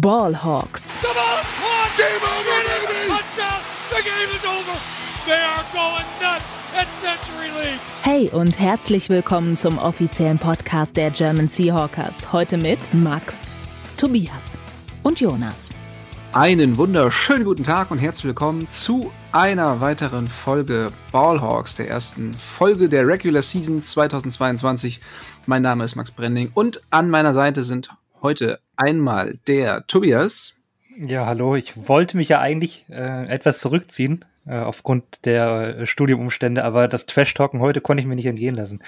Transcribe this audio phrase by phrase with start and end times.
[0.00, 0.98] Ballhawks.
[1.02, 1.92] The ball is caught.
[1.98, 3.08] Game over, baby.
[3.10, 3.60] Touchdown.
[3.90, 4.80] The game is over.
[5.26, 7.80] They are going nuts at Century League.
[8.00, 12.32] Hey und herzlich willkommen zum offiziellen Podcast der German Seahawkers.
[12.32, 13.42] Heute mit Max,
[13.98, 14.58] Tobias
[15.02, 15.76] und Jonas.
[16.32, 22.88] Einen wunderschönen guten Tag und herzlich willkommen zu einer weiteren Folge Ballhawks, der ersten Folge
[22.88, 25.02] der Regular Season 2022.
[25.44, 27.90] Mein Name ist Max Brending und an meiner Seite sind
[28.22, 30.60] heute einmal der Tobias.
[30.96, 31.56] Ja, hallo.
[31.56, 37.06] Ich wollte mich ja eigentlich äh, etwas zurückziehen äh, aufgrund der äh, Studiumumstände, aber das
[37.06, 38.80] Trash-Talken heute konnte ich mir nicht entgehen lassen.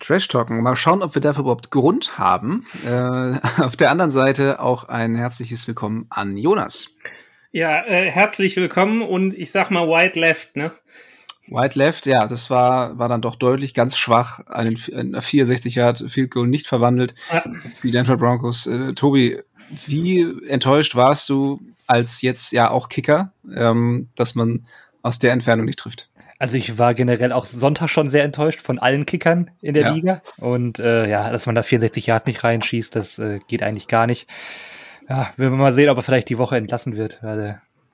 [0.00, 0.62] Trash-Talken.
[0.62, 2.66] Mal schauen, ob wir dafür überhaupt Grund haben.
[2.86, 6.96] Äh, auf der anderen Seite auch ein herzliches Willkommen an Jonas.
[7.50, 10.70] Ja, äh, herzlich willkommen und ich sag mal White Left, ne?
[11.50, 14.40] White Left, ja, das war, war dann doch deutlich ganz schwach.
[14.46, 17.14] Einen, ein 64 Yard Field Goal nicht verwandelt.
[17.32, 17.44] Ja.
[17.82, 18.66] Die Denver Broncos.
[18.66, 19.38] Äh, Tobi,
[19.86, 24.64] wie enttäuscht warst du als jetzt ja auch Kicker, ähm, dass man
[25.02, 26.10] aus der Entfernung nicht trifft?
[26.38, 29.92] Also ich war generell auch Sonntag schon sehr enttäuscht von allen Kickern in der ja.
[29.92, 30.22] Liga.
[30.36, 34.06] Und äh, ja, dass man da 64 Yards nicht reinschießt, das äh, geht eigentlich gar
[34.06, 34.28] nicht.
[35.08, 37.20] Ja, wir mal sehen, ob er vielleicht die Woche entlassen wird.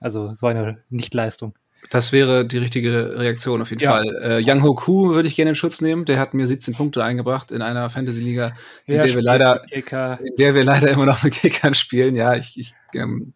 [0.00, 1.54] Also so eine Nichtleistung.
[1.90, 3.90] Das wäre die richtige Reaktion auf jeden ja.
[3.90, 4.16] Fall.
[4.22, 6.04] Äh, Young Hoku würde ich gerne in Schutz nehmen.
[6.04, 8.52] Der hat mir 17 Punkte eingebracht in einer Fantasy-Liga,
[8.86, 12.16] in, der wir leider, in der wir leider immer noch mit Kickern spielen.
[12.16, 13.34] Ja, ich, ich ähm,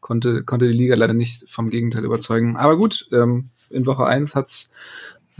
[0.00, 2.56] konnte, konnte die Liga leider nicht vom Gegenteil überzeugen.
[2.56, 4.72] Aber gut, ähm, in Woche 1 hat's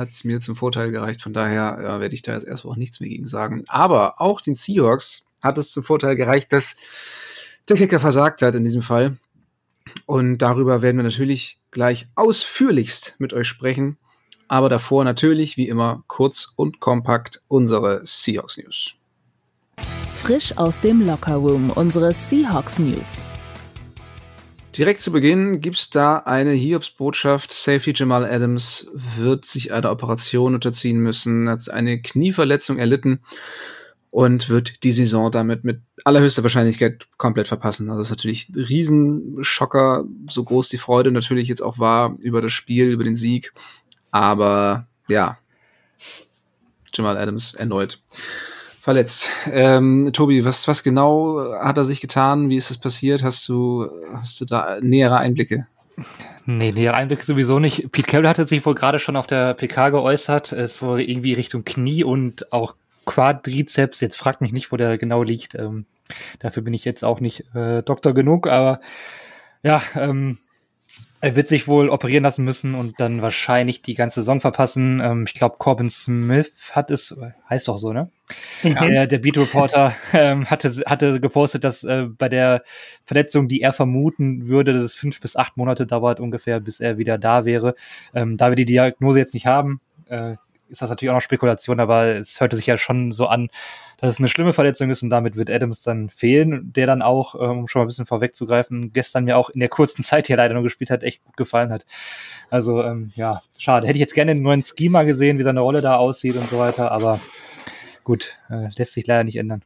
[0.01, 1.23] hat's mir zum Vorteil gereicht.
[1.23, 3.65] Von daher äh, werde ich da jetzt erstmal auch nichts mehr gegen sagen.
[3.69, 6.77] Aber auch den Seahawks hat es zum Vorteil gereicht, dass
[7.69, 9.17] der Kicker versagt hat in diesem Fall.
[10.07, 13.99] Und darüber werden wir natürlich gleich ausführlichst mit euch sprechen.
[14.49, 18.97] Aber davor natürlich, wie immer, kurz und kompakt unsere Seahawks News.
[20.15, 23.25] Frisch aus dem Lockerroom unsere Seahawks News.
[24.77, 27.53] Direkt zu Beginn gibt es da eine Hiobs-Botschaft.
[27.53, 33.21] Safety Jamal Adams wird sich einer Operation unterziehen müssen, hat eine Knieverletzung erlitten
[34.11, 37.89] und wird die Saison damit mit allerhöchster Wahrscheinlichkeit komplett verpassen.
[37.89, 42.43] Also das ist natürlich ein Riesenschocker, so groß die Freude natürlich jetzt auch war über
[42.43, 43.53] das Spiel, über den Sieg.
[44.11, 45.39] Aber ja,
[46.93, 48.03] Jamal Adams erneut
[48.81, 49.31] verletzt.
[49.53, 52.49] Ähm, Tobi, was, was genau hat er sich getan?
[52.49, 53.23] Wie ist es passiert?
[53.23, 55.67] Hast du, hast du da nähere Einblicke?
[56.47, 57.93] Nee, nähere Einblicke sowieso nicht.
[57.93, 60.53] Pete Carroll hatte sich wohl gerade schon auf der PK geäußert.
[60.53, 62.75] Es war irgendwie Richtung Knie und auch
[63.05, 64.01] Quadrizeps.
[64.01, 65.55] Jetzt fragt mich nicht, wo der genau liegt.
[65.55, 65.87] Ähm,
[66.39, 68.81] dafür bin ich jetzt auch nicht äh, Doktor genug, aber
[69.63, 70.39] ja, ähm,
[71.23, 75.01] er wird sich wohl operieren lassen müssen und dann wahrscheinlich die ganze Saison verpassen.
[75.01, 77.15] Ähm, ich glaube, Corbin Smith hat es,
[77.49, 78.11] heißt doch so, ne?
[78.63, 78.75] Mhm.
[78.81, 82.63] Der, der Beat Reporter ähm, hatte, hatte gepostet, dass äh, bei der
[83.05, 86.97] Verletzung, die er vermuten würde, dass es fünf bis acht Monate dauert ungefähr, bis er
[86.97, 87.75] wieder da wäre.
[88.15, 90.37] Ähm, da wir die Diagnose jetzt nicht haben, äh,
[90.71, 93.49] ist das natürlich auch noch Spekulation, aber es hörte sich ja schon so an,
[93.99, 97.35] dass es eine schlimme Verletzung ist und damit wird Adams dann fehlen, der dann auch,
[97.35, 100.37] ähm, um schon mal ein bisschen vorwegzugreifen, gestern ja auch in der kurzen Zeit hier
[100.37, 101.85] leider nur gespielt hat, echt gut gefallen hat.
[102.49, 103.87] Also ähm, ja, schade.
[103.87, 106.59] Hätte ich jetzt gerne den neuen Schema gesehen, wie seine Rolle da aussieht und so
[106.59, 107.21] weiter, aber
[108.05, 109.63] gut, äh, lässt sich leider nicht ändern.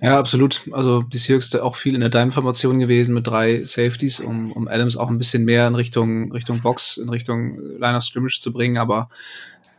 [0.00, 0.68] Ja, absolut.
[0.72, 4.96] Also die Seahawks auch viel in der Dime-Formation gewesen mit drei Safeties, um, um Adams
[4.96, 8.78] auch ein bisschen mehr in Richtung, Richtung Box, in Richtung Line of Scrimmage zu bringen,
[8.78, 9.10] aber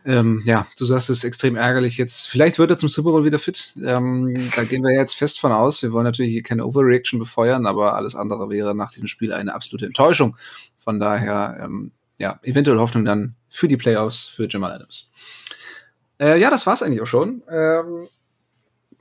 [0.04, 2.26] ähm, ja, du sagst es ist extrem ärgerlich jetzt.
[2.28, 3.74] Vielleicht wird er zum Super Bowl wieder fit.
[3.82, 5.82] Ähm, da gehen wir jetzt fest von aus.
[5.82, 9.54] Wir wollen natürlich hier keine Overreaction befeuern, aber alles andere wäre nach diesem Spiel eine
[9.54, 10.36] absolute Enttäuschung.
[10.78, 15.12] Von daher, ähm, ja, eventuell Hoffnung dann für die Playoffs für Jamal Adams.
[16.18, 17.42] Äh, ja, das war's eigentlich auch schon.
[17.50, 18.06] Ähm,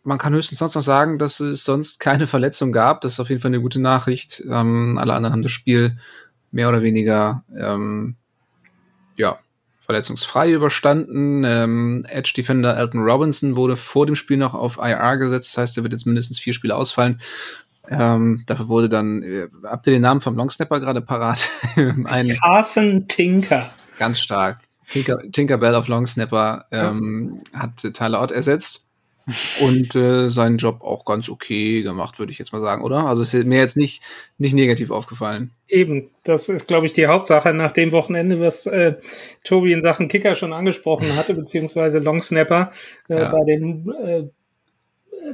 [0.03, 3.01] man kann höchstens sonst noch sagen, dass es sonst keine Verletzung gab.
[3.01, 4.43] Das ist auf jeden Fall eine gute Nachricht.
[4.49, 5.97] Ähm, alle anderen haben das Spiel
[6.51, 8.15] mehr oder weniger ähm,
[9.17, 9.39] ja,
[9.89, 11.43] verletzungsfrei überstanden.
[11.43, 15.49] Ähm, Edge Defender Elton Robinson wurde vor dem Spiel noch auf IR gesetzt.
[15.53, 17.19] Das heißt, er wird jetzt mindestens vier Spiele ausfallen.
[17.89, 21.49] Ähm, dafür wurde dann, äh, habt ihr den Namen vom Longsnapper gerade parat?
[22.05, 23.71] Ein, Carson Tinker.
[23.97, 24.59] Ganz stark.
[24.87, 27.61] Tinker, Tinker Bell auf Longsnapper ähm, ja.
[27.61, 28.88] hat Tyler Ott ersetzt
[29.61, 33.05] und äh, seinen Job auch ganz okay gemacht, würde ich jetzt mal sagen, oder?
[33.05, 34.01] Also es ist mir jetzt nicht,
[34.37, 35.51] nicht negativ aufgefallen.
[35.67, 38.95] Eben, das ist, glaube ich, die Hauptsache nach dem Wochenende, was äh,
[39.43, 42.71] Tobi in Sachen Kicker schon angesprochen hatte, beziehungsweise Longsnapper
[43.09, 43.31] äh, ja.
[43.31, 44.23] bei dem äh,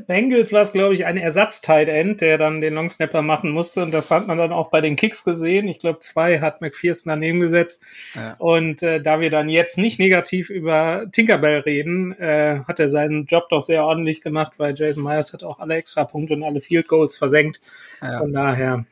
[0.01, 3.83] Bengals war es, glaube ich, ein Ersatz-Tight End, der dann den Long Snapper machen musste.
[3.83, 5.68] Und das hat man dann auch bei den Kicks gesehen.
[5.68, 7.83] Ich glaube, zwei hat McPherson daneben gesetzt.
[8.15, 8.36] Ja.
[8.38, 13.25] Und äh, da wir dann jetzt nicht negativ über Tinkerbell reden, äh, hat er seinen
[13.25, 16.88] Job doch sehr ordentlich gemacht, weil Jason Myers hat auch alle Extrapunkte und alle Field
[16.88, 17.62] Goals versenkt.
[18.01, 18.19] Ja.
[18.19, 18.86] Von daher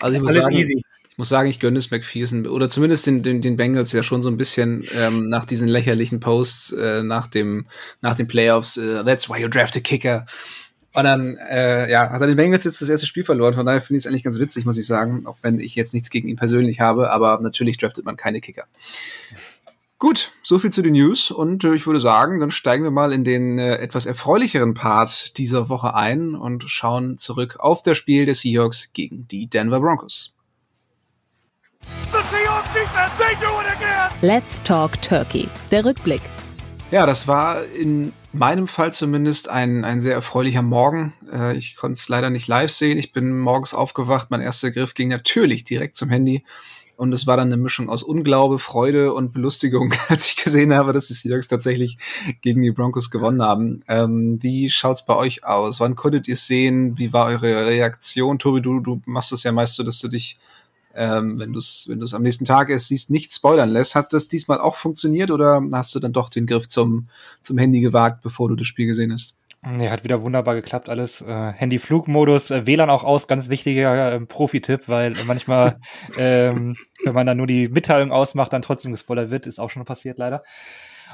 [0.00, 0.84] also ich muss alles sagen, easy.
[1.16, 4.30] Muss sagen, ich gönne es McPherson oder zumindest den, den, den Bengals ja schon so
[4.30, 7.66] ein bisschen ähm, nach diesen lächerlichen Posts äh, nach dem
[8.02, 8.76] nach den Playoffs.
[8.76, 10.26] Äh, That's why you draft a kicker.
[10.96, 13.52] Und dann äh, ja, hat er den Bengals jetzt das erste Spiel verloren.
[13.52, 15.92] Von daher finde ich es eigentlich ganz witzig, muss ich sagen, auch wenn ich jetzt
[15.92, 17.10] nichts gegen ihn persönlich habe.
[17.10, 18.64] Aber natürlich draftet man keine Kicker.
[19.98, 23.14] Gut, so viel zu den News und äh, ich würde sagen, dann steigen wir mal
[23.14, 28.26] in den äh, etwas erfreulicheren Part dieser Woche ein und schauen zurück auf das Spiel
[28.26, 30.35] der Seahawks gegen die Denver Broncos.
[34.22, 35.48] Let's Talk Turkey.
[35.70, 36.22] Der Rückblick.
[36.90, 41.12] Ja, das war in meinem Fall zumindest ein, ein sehr erfreulicher Morgen.
[41.30, 42.96] Äh, ich konnte es leider nicht live sehen.
[42.98, 44.30] Ich bin morgens aufgewacht.
[44.30, 46.44] Mein erster Griff ging natürlich direkt zum Handy.
[46.96, 50.92] Und es war dann eine Mischung aus Unglaube, Freude und Belustigung, als ich gesehen habe,
[50.92, 51.98] dass die Seahawks tatsächlich
[52.40, 53.82] gegen die Broncos gewonnen haben.
[53.86, 55.78] Ähm, wie schaut's bei euch aus?
[55.80, 56.96] Wann konntet ihr es sehen?
[56.96, 58.38] Wie war eure Reaktion?
[58.38, 60.38] Tobi, du, du machst es ja meist so, dass du dich
[60.96, 63.94] ähm, wenn du es wenn du's am nächsten Tag erst siehst, nicht spoilern lässt.
[63.94, 67.08] Hat das diesmal auch funktioniert oder hast du dann doch den Griff zum,
[67.42, 69.36] zum Handy gewagt, bevor du das Spiel gesehen hast?
[69.68, 71.20] Nee, hat wieder wunderbar geklappt alles.
[71.22, 75.80] Äh, Handy-Flugmodus, äh, WLAN auch aus, ganz wichtiger äh, Profi-Tipp, weil manchmal,
[76.18, 79.84] ähm, wenn man dann nur die Mitteilung ausmacht, dann trotzdem gespoilert wird, ist auch schon
[79.84, 80.44] passiert leider.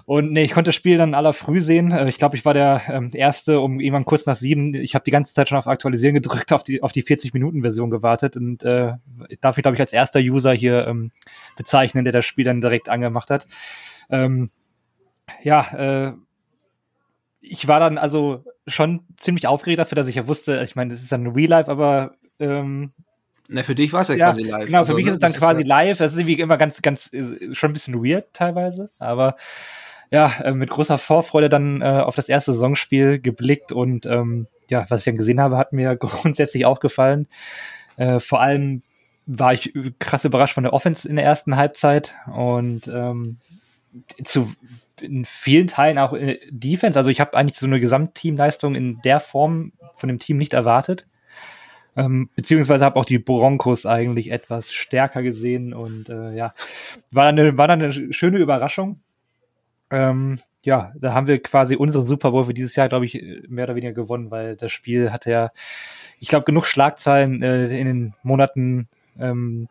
[0.05, 1.93] Und nee, ich konnte das Spiel dann aller früh sehen.
[1.93, 4.75] Äh, ich glaube, ich war der ähm, Erste um irgendwann kurz nach sieben.
[4.75, 8.37] Ich habe die ganze Zeit schon auf Aktualisieren gedrückt, auf die, auf die 40-Minuten-Version gewartet
[8.37, 8.95] und äh,
[9.41, 11.11] darf mich, glaube ich, als erster User hier ähm,
[11.57, 13.47] bezeichnen, der das Spiel dann direkt angemacht hat.
[14.11, 14.51] Ähm,
[15.43, 16.13] ja, äh,
[17.41, 21.03] ich war dann also schon ziemlich aufgeregt dafür, dass ich ja wusste, ich meine, das
[21.03, 22.93] ist dann Real Life, aber ähm,
[23.49, 24.67] na, für dich war es ja, ja, quasi live.
[24.67, 25.99] Genau, für also, mich ist es dann quasi live.
[25.99, 29.37] Das ist irgendwie immer ganz, ganz, äh, schon ein bisschen weird teilweise, aber
[30.13, 34.85] ja, äh, mit großer Vorfreude dann äh, auf das erste Saisonspiel geblickt und ähm, ja,
[34.91, 37.27] was ich dann gesehen habe, hat mir grundsätzlich auch gefallen.
[37.97, 38.83] Äh, vor allem
[39.25, 43.39] war ich krass überrascht von der Offense in der ersten Halbzeit und ähm,
[44.23, 44.53] zu
[45.01, 46.99] in vielen Teilen auch äh, Defense.
[46.99, 51.07] Also ich habe eigentlich so eine Gesamtteamleistung in der Form von dem Team nicht erwartet.
[51.97, 56.55] Ähm, beziehungsweise habe auch die Broncos eigentlich etwas stärker gesehen und äh, ja,
[57.11, 58.99] war eine, war dann eine schöne Überraschung.
[59.93, 63.65] Ähm, ja, da haben wir quasi unseren Super Bowl für dieses Jahr, glaube ich, mehr
[63.65, 65.51] oder weniger gewonnen, weil das Spiel hatte ja,
[66.19, 69.69] ich glaube, genug Schlagzeilen äh, in den Monaten ähm,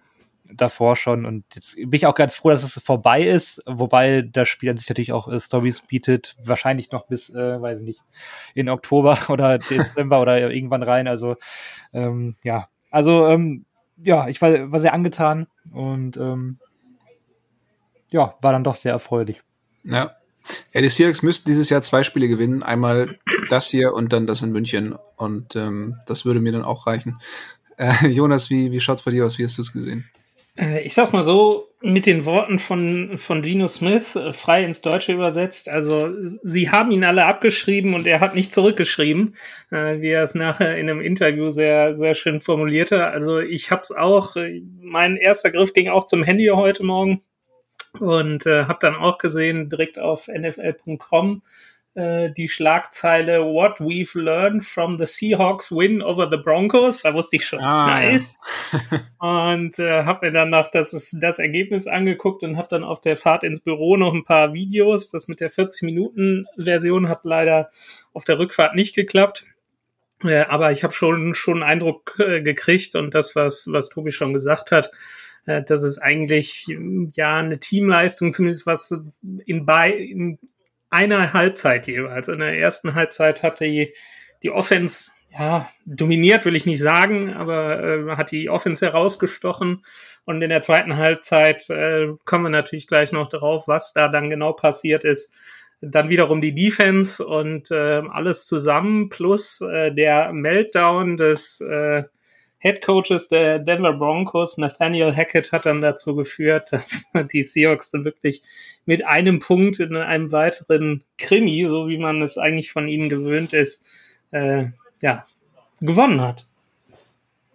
[0.53, 1.25] davor schon.
[1.25, 4.77] Und jetzt bin ich auch ganz froh, dass es vorbei ist, wobei das Spiel an
[4.77, 8.01] sich natürlich auch äh, Stories bietet, wahrscheinlich noch bis, äh, weiß ich nicht,
[8.53, 11.35] in Oktober oder Dezember oder irgendwann rein, also
[11.93, 13.65] ähm, ja, also ähm,
[13.97, 16.59] ja, ich war, war sehr angetan und ähm,
[18.11, 19.41] ja, war dann doch sehr erfreulich.
[19.83, 20.15] Ja.
[20.73, 22.63] Ja, die Seahawks müssten dieses Jahr zwei Spiele gewinnen.
[22.63, 23.19] Einmal
[23.49, 24.95] das hier und dann das in München.
[25.15, 27.21] Und ähm, das würde mir dann auch reichen.
[27.77, 29.37] Äh, Jonas, wie, wie schaut's bei dir aus?
[29.37, 30.09] Wie hast du es gesehen?
[30.57, 34.81] Äh, ich sag mal so, mit den Worten von, von Gino Smith, äh, frei ins
[34.81, 36.09] Deutsche übersetzt, also
[36.43, 39.33] sie haben ihn alle abgeschrieben und er hat nicht zurückgeschrieben,
[39.71, 43.07] äh, wie er es nachher in einem Interview sehr, sehr schön formulierte.
[43.07, 47.21] Also ich hab's auch, äh, mein erster Griff ging auch zum Handy heute Morgen
[47.99, 51.41] und äh, habe dann auch gesehen, direkt auf nfl.com,
[51.93, 57.01] äh, die Schlagzeile What we've learned from the Seahawks win over the Broncos.
[57.01, 58.39] Da wusste ich schon, ah, nice.
[58.91, 59.01] Ja.
[59.53, 63.01] und äh, habe mir dann noch das, ist das Ergebnis angeguckt und habe dann auf
[63.01, 65.09] der Fahrt ins Büro noch ein paar Videos.
[65.09, 67.71] Das mit der 40-Minuten-Version hat leider
[68.13, 69.45] auf der Rückfahrt nicht geklappt.
[70.23, 74.11] Äh, aber ich habe schon schon einen Eindruck äh, gekriegt und das, was, was Tobi
[74.11, 74.91] schon gesagt hat,
[75.45, 76.67] äh, dass es eigentlich
[77.13, 78.95] ja eine Teamleistung, zumindest was
[79.45, 80.39] in, bei, in
[80.89, 82.27] einer Halbzeit jeweils.
[82.27, 83.93] In der ersten Halbzeit hatte die,
[84.43, 89.83] die Offense ja, dominiert will ich nicht sagen, aber äh, hat die Offense herausgestochen.
[90.25, 94.29] Und in der zweiten Halbzeit äh, kommen wir natürlich gleich noch drauf, was da dann
[94.29, 95.33] genau passiert ist.
[95.79, 102.03] Dann wiederum die Defense und äh, alles zusammen plus äh, der Meltdown des äh,
[102.61, 108.05] Head Coaches der Denver Broncos, Nathaniel Hackett, hat dann dazu geführt, dass die Seahawks dann
[108.05, 108.43] wirklich
[108.85, 113.53] mit einem Punkt in einem weiteren Krimi, so wie man es eigentlich von ihnen gewöhnt
[113.53, 113.83] ist,
[114.29, 114.65] äh,
[115.01, 115.25] ja,
[115.79, 116.45] gewonnen hat.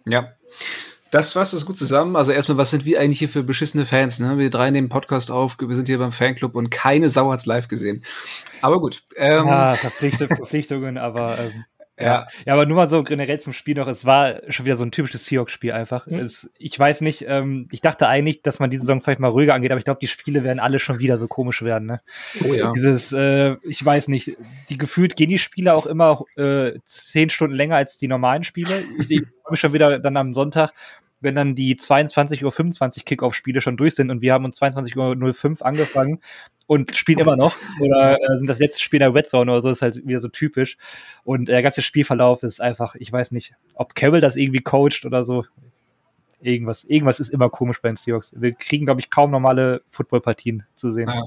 [0.05, 0.33] Ja.
[1.09, 2.17] Das fasst es gut zusammen.
[2.17, 4.19] Also erstmal, was sind wir eigentlich hier für beschissene Fans?
[4.19, 4.37] Ne?
[4.37, 7.69] Wir drei nehmen Podcast auf, wir sind hier beim Fanclub und keine Sau hat's live
[7.69, 8.03] gesehen.
[8.61, 9.03] Aber gut.
[9.15, 11.63] Ähm, ja, Verpflichtungen, aber ähm,
[11.99, 12.27] Ja.
[12.45, 13.87] ja, aber nur mal so generell zum Spiel noch.
[13.87, 16.05] Es war schon wieder so ein typisches Seahawks-Spiel einfach.
[16.05, 16.19] Mhm.
[16.19, 19.55] Es, ich weiß nicht, ähm, ich dachte eigentlich, dass man diese Saison vielleicht mal ruhiger
[19.55, 21.87] angeht, aber ich glaube, die Spiele werden alle schon wieder so komisch werden.
[21.87, 22.01] Ne?
[22.47, 22.71] Oh ja.
[22.73, 24.37] Dieses, äh, ich weiß nicht,
[24.69, 28.83] die gefühlt gehen die Spiele auch immer äh, zehn Stunden länger als die normalen Spiele.
[28.99, 30.73] Ich, ich mich schon wieder dann am Sonntag
[31.19, 32.43] wenn dann die 22.25
[32.99, 36.19] Uhr Kickoff-Spiele schon durch sind und wir haben um 22.05 Uhr angefangen
[36.67, 39.69] und spielen immer noch oder äh, sind das letzte Spiel der Red Zone oder so,
[39.69, 40.77] ist halt wieder so typisch.
[41.23, 45.23] Und der ganze Spielverlauf ist einfach, ich weiß nicht, ob Carroll das irgendwie coacht oder
[45.23, 45.45] so.
[46.39, 48.35] Irgendwas, irgendwas ist immer komisch bei den Seahawks.
[48.37, 51.09] Wir kriegen, glaube ich, kaum normale Footballpartien zu sehen.
[51.09, 51.23] Ja.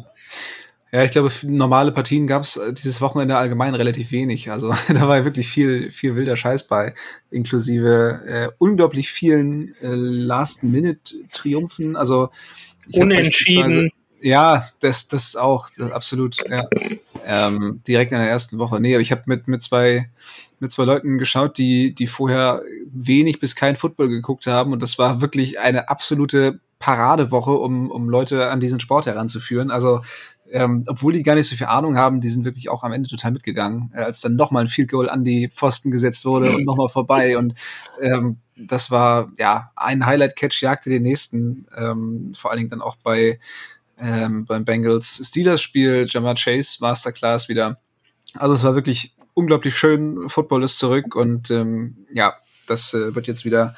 [0.93, 4.51] Ja, ich glaube, normale Partien gab es äh, dieses Wochenende allgemein relativ wenig.
[4.51, 6.95] Also da war wirklich viel, viel wilder Scheiß bei,
[7.31, 11.97] inklusive äh, unglaublich vielen äh, Last-Minute-Triumphen.
[11.97, 12.31] Also
[12.93, 13.91] unentschieden.
[14.23, 16.37] Ja, das, das auch, das absolut.
[16.49, 16.69] Ja.
[17.25, 18.81] Ähm, direkt in der ersten Woche.
[18.81, 20.11] Nee, aber ich habe mit mit zwei
[20.59, 24.99] mit zwei Leuten geschaut, die die vorher wenig bis kein Football geguckt haben und das
[24.99, 29.71] war wirklich eine absolute Paradewoche, um, um Leute an diesen Sport heranzuführen.
[29.71, 30.03] Also
[30.53, 33.09] ähm, obwohl die gar nicht so viel Ahnung haben, die sind wirklich auch am Ende
[33.09, 36.65] total mitgegangen, äh, als dann nochmal ein Field Goal an die Pfosten gesetzt wurde und
[36.65, 37.37] nochmal vorbei.
[37.41, 37.55] Und
[38.01, 42.97] ähm, das war, ja, ein Highlight-Catch jagte den nächsten, ähm, vor allen Dingen dann auch
[43.03, 43.39] bei
[44.01, 47.79] ähm, beim Bengals Steelers-Spiel, Jamar Chase Masterclass wieder.
[48.37, 50.29] Also es war wirklich unglaublich schön.
[50.29, 52.35] Football ist zurück und ähm, ja,
[52.67, 53.75] das äh, wird jetzt wieder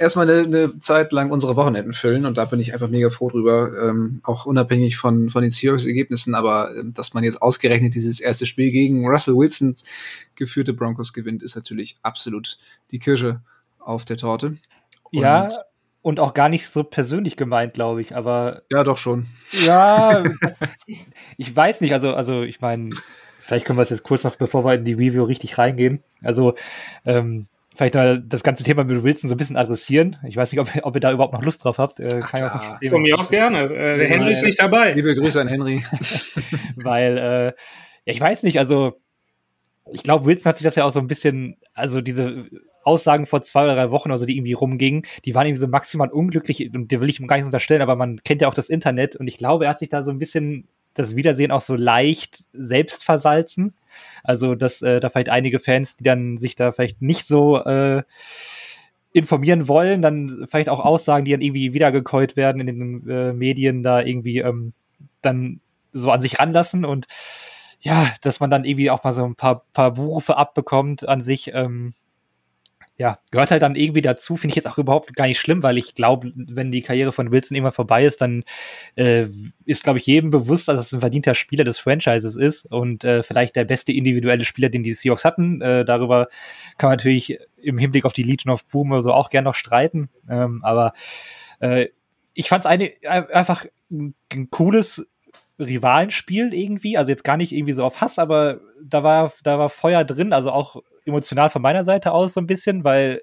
[0.00, 3.28] erstmal eine, eine Zeit lang unsere Wochenenden füllen und da bin ich einfach mega froh
[3.28, 8.18] drüber, ähm, auch unabhängig von, von den Seahawks-Ergebnissen, aber äh, dass man jetzt ausgerechnet dieses
[8.18, 9.84] erste Spiel gegen Russell Wilsons
[10.34, 12.58] geführte Broncos gewinnt, ist natürlich absolut
[12.90, 13.42] die Kirsche
[13.78, 14.56] auf der Torte.
[15.12, 15.48] Und ja,
[16.02, 18.62] und auch gar nicht so persönlich gemeint, glaube ich, aber.
[18.70, 19.26] Ja, doch schon.
[19.66, 20.24] Ja,
[21.36, 22.94] ich weiß nicht, also, also ich meine,
[23.38, 26.02] vielleicht können wir es jetzt kurz noch, bevor wir in die Review richtig reingehen.
[26.22, 26.54] Also,
[27.04, 30.16] ähm, vielleicht mal das ganze Thema mit Wilson so ein bisschen adressieren.
[30.26, 32.00] Ich weiß nicht, ob, ob ihr da überhaupt noch Lust drauf habt.
[32.00, 32.90] Äh, kann Ach, ja.
[32.90, 33.64] Von mir aus gerne.
[33.64, 34.92] Äh, der Henry ist nicht dabei.
[34.92, 35.84] Liebe Grüße an Henry.
[36.76, 37.52] Weil, äh, ja,
[38.14, 38.96] ich weiß nicht, also
[39.92, 42.46] ich glaube, Wilson hat sich das ja auch so ein bisschen, also diese
[42.82, 46.10] Aussagen vor zwei oder drei Wochen, also die irgendwie rumgingen, die waren irgendwie so maximal
[46.10, 48.68] unglücklich und der will ich ihm gar nicht unterstellen, aber man kennt ja auch das
[48.68, 51.74] Internet und ich glaube, er hat sich da so ein bisschen das Wiedersehen auch so
[51.74, 53.74] leicht selbst versalzen.
[54.22, 58.02] Also, dass äh, da vielleicht einige Fans, die dann sich da vielleicht nicht so äh,
[59.12, 63.82] informieren wollen, dann vielleicht auch Aussagen, die dann irgendwie wiedergekäut werden in den äh, Medien,
[63.82, 64.72] da irgendwie ähm,
[65.20, 65.60] dann
[65.92, 67.06] so an sich ranlassen und
[67.80, 71.50] ja, dass man dann irgendwie auch mal so ein paar, paar Berufe abbekommt an sich.
[71.54, 71.94] Ähm,
[73.00, 75.78] ja, gehört halt dann irgendwie dazu, finde ich jetzt auch überhaupt gar nicht schlimm, weil
[75.78, 78.44] ich glaube, wenn die Karriere von Wilson irgendwann vorbei ist, dann
[78.94, 79.24] äh,
[79.64, 83.22] ist, glaube ich, jedem bewusst, dass es ein verdienter Spieler des Franchises ist und äh,
[83.22, 85.62] vielleicht der beste individuelle Spieler, den die Seahawks hatten.
[85.62, 86.28] Äh, darüber
[86.76, 89.54] kann man natürlich im Hinblick auf die Legion of Boom oder so auch gern noch
[89.54, 90.10] streiten.
[90.28, 90.92] Ähm, aber
[91.60, 91.86] äh,
[92.34, 95.08] ich fand es einfach ein, ein cooles
[95.58, 99.70] Rivalenspiel irgendwie, also jetzt gar nicht irgendwie so auf Hass, aber da war, da war
[99.70, 103.22] Feuer drin, also auch emotional von meiner Seite aus so ein bisschen, weil,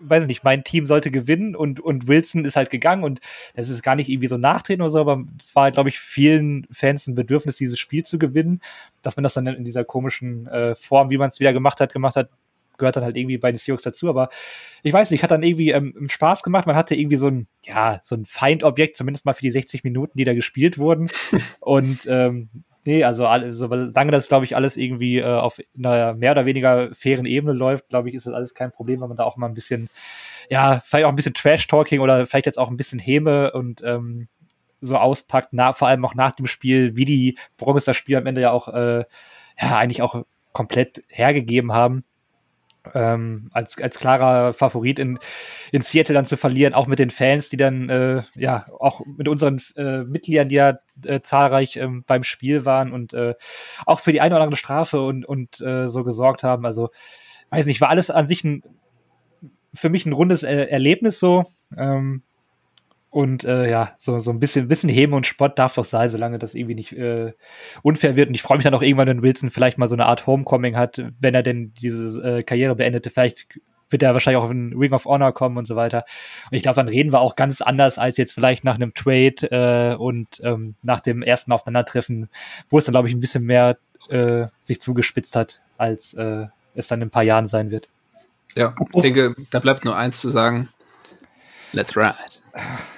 [0.00, 3.20] weiß ich nicht, mein Team sollte gewinnen und, und Wilson ist halt gegangen und
[3.54, 6.66] das ist gar nicht irgendwie so nachtreten oder so, aber es war, glaube ich, vielen
[6.70, 8.60] Fans ein Bedürfnis, dieses Spiel zu gewinnen,
[9.02, 11.92] dass man das dann in dieser komischen äh, Form, wie man es wieder gemacht hat,
[11.92, 12.30] gemacht hat,
[12.78, 14.30] gehört dann halt irgendwie bei den Seahawks dazu, aber
[14.82, 16.66] ich weiß nicht, hat dann irgendwie ähm, Spaß gemacht.
[16.66, 20.16] Man hatte irgendwie so ein, ja, so ein Feindobjekt, zumindest mal für die 60 Minuten,
[20.16, 21.10] die da gespielt wurden.
[21.60, 22.48] Und ähm,
[22.88, 27.26] Nee, also solange das, glaube ich, alles irgendwie äh, auf einer mehr oder weniger fairen
[27.26, 29.52] Ebene läuft, glaube ich, ist das alles kein Problem, wenn man da auch mal ein
[29.52, 29.90] bisschen,
[30.48, 34.28] ja, vielleicht auch ein bisschen Trash-Talking oder vielleicht jetzt auch ein bisschen Häme und ähm,
[34.80, 38.24] so auspackt, na, vor allem auch nach dem Spiel, wie die Broncos das Spiel am
[38.24, 39.04] Ende ja auch, äh,
[39.60, 42.04] ja, eigentlich auch komplett hergegeben haben
[42.94, 45.18] ähm, als, als klarer Favorit in,
[45.72, 49.28] in Seattle dann zu verlieren, auch mit den Fans, die dann, äh, ja, auch mit
[49.28, 53.34] unseren äh, Mitgliedern, die ja äh, zahlreich ähm, beim Spiel waren und äh,
[53.86, 56.64] auch für die eine oder andere Strafe und, und äh, so gesorgt haben.
[56.64, 56.90] Also,
[57.50, 58.62] weiß nicht, war alles an sich ein,
[59.74, 61.44] für mich ein rundes äh, Erlebnis so.
[61.76, 62.22] Ähm,
[63.10, 66.38] und äh, ja, so, so ein bisschen, bisschen Heben und Spott darf doch sein, solange
[66.38, 67.32] das irgendwie nicht äh,
[67.82, 68.28] unfair wird.
[68.28, 70.76] Und ich freue mich dann auch irgendwann, wenn Wilson vielleicht mal so eine Art Homecoming
[70.76, 73.08] hat, wenn er denn diese äh, Karriere beendete.
[73.08, 73.46] Vielleicht
[73.88, 76.04] wird er wahrscheinlich auch auf den Ring of Honor kommen und so weiter.
[76.50, 79.94] Und ich glaube, dann reden wir auch ganz anders als jetzt vielleicht nach einem Trade
[79.94, 82.28] äh, und ähm, nach dem ersten Aufeinandertreffen,
[82.68, 83.78] wo es dann, glaube ich, ein bisschen mehr
[84.10, 87.88] äh, sich zugespitzt hat, als äh, es dann in ein paar Jahren sein wird.
[88.54, 90.68] Ja, ich denke, da bleibt nur eins zu sagen.
[91.72, 92.37] Let's ride.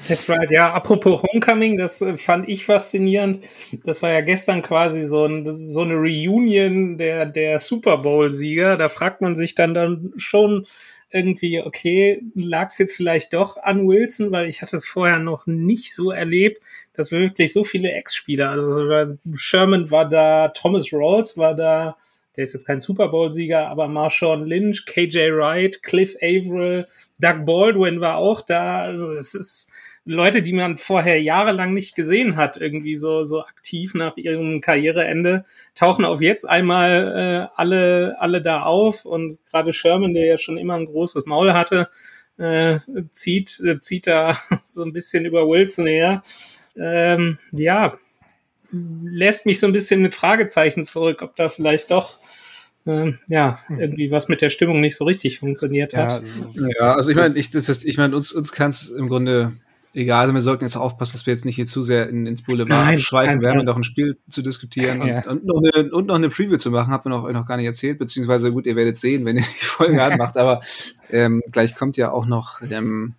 [0.09, 0.73] That's right, ja.
[0.73, 3.41] Apropos Homecoming, das äh, fand ich faszinierend.
[3.85, 8.77] Das war ja gestern quasi so, ein, so eine Reunion der, der Super Bowl-Sieger.
[8.77, 10.67] Da fragt man sich dann, dann schon
[11.11, 15.47] irgendwie, okay, lag es jetzt vielleicht doch an Wilson, weil ich hatte es vorher noch
[15.47, 16.63] nicht so erlebt,
[16.93, 21.97] dass wirklich so viele Ex-Spieler, also Sherman war da, Thomas Rawls war da,
[22.41, 26.87] der ist jetzt kein Super Bowl-Sieger, aber Marshawn Lynch, KJ Wright, Cliff Averill,
[27.19, 28.81] Doug Baldwin war auch da.
[28.81, 29.71] Also es ist
[30.07, 35.45] Leute, die man vorher jahrelang nicht gesehen hat, irgendwie so, so aktiv nach ihrem Karriereende,
[35.75, 40.57] tauchen auf jetzt einmal äh, alle, alle da auf und gerade Sherman, der ja schon
[40.57, 41.91] immer ein großes Maul hatte,
[42.39, 42.79] äh,
[43.11, 46.23] zieht, äh, zieht da so ein bisschen über Wilson her.
[46.75, 47.99] Ähm, ja,
[48.73, 52.19] lässt mich so ein bisschen mit Fragezeichen zurück, ob da vielleicht doch
[52.87, 56.23] äh, ja, irgendwie was mit der Stimmung nicht so richtig funktioniert hat.
[56.79, 59.53] Ja, also ich meine, ich, das ist, ich meine, uns, uns kann es im Grunde
[59.95, 62.43] egal, also wir sollten jetzt aufpassen, dass wir jetzt nicht hier zu sehr in, ins
[62.43, 63.41] Boulevard Nein, abschweifen.
[63.41, 65.19] Wir haben ja noch ein Spiel zu diskutieren ja.
[65.29, 67.57] und, und, noch eine, und noch eine Preview zu machen, haben wir noch, noch gar
[67.57, 70.61] nicht erzählt, beziehungsweise gut, ihr werdet sehen, wenn ihr die Folge anmacht, aber
[71.11, 73.15] ähm, gleich kommt ja auch noch ähm,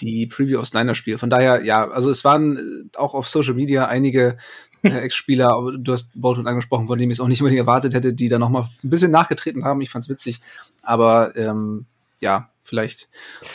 [0.00, 1.18] die Preview aus deiner Spiel.
[1.18, 4.36] Von daher, ja, also es waren äh, auch auf Social Media einige
[4.84, 8.28] Ex-Spieler, du hast Bolton angesprochen, von dem ich es auch nicht unbedingt erwartet hätte, die
[8.28, 9.80] da noch mal ein bisschen nachgetreten haben.
[9.80, 10.40] Ich fand's witzig,
[10.82, 11.86] aber ähm,
[12.20, 13.08] ja, vielleicht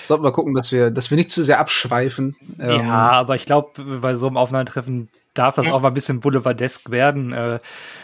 [0.05, 2.36] sollten wir gucken, dass wir, dass wir nicht zu sehr abschweifen.
[2.59, 6.19] Ähm, ja, aber ich glaube, bei so einem Aufeinandertreffen darf das auch mal ein bisschen
[6.19, 7.31] boulevardesk werden.
[7.33, 7.59] Äh,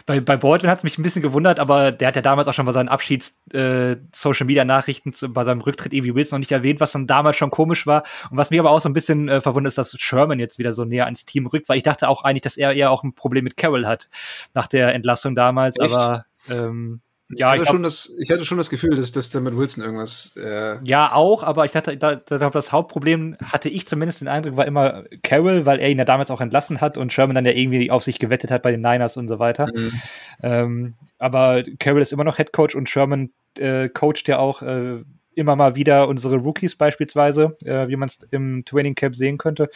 [0.05, 2.53] bei, bei Baldwin hat es mich ein bisschen gewundert, aber der hat ja damals auch
[2.53, 7.07] schon bei seinen Abschieds-Social-Media-Nachrichten äh, bei seinem Rücktritt irgendwie Wilson noch nicht erwähnt, was dann
[7.07, 8.03] damals schon komisch war.
[8.29, 10.73] Und was mich aber auch so ein bisschen äh, verwundert ist, dass Sherman jetzt wieder
[10.73, 13.13] so näher ans Team rückt, weil ich dachte auch eigentlich, dass er eher auch ein
[13.13, 14.09] Problem mit Carroll hat
[14.53, 15.93] nach der Entlassung damals, Echt?
[15.93, 19.11] aber ähm, ja, ich hatte, ich, glaub, schon das, ich hatte schon das Gefühl, dass,
[19.11, 20.37] dass da mit Wilson irgendwas.
[20.37, 24.57] Äh ja, auch, aber ich dachte, da, da, das Hauptproblem hatte ich zumindest den Eindruck,
[24.57, 27.51] war immer Carroll, weil er ihn ja damals auch entlassen hat und Sherman dann ja
[27.51, 29.67] irgendwie auf sich gewettet hat bei den Niners und so weiter.
[29.73, 30.01] Mhm.
[30.43, 35.01] Ähm, aber Carroll ist immer noch Head Coach und Sherman äh, coacht ja auch äh,
[35.33, 39.69] immer mal wieder unsere Rookies beispielsweise, äh, wie man es im Training Camp sehen könnte.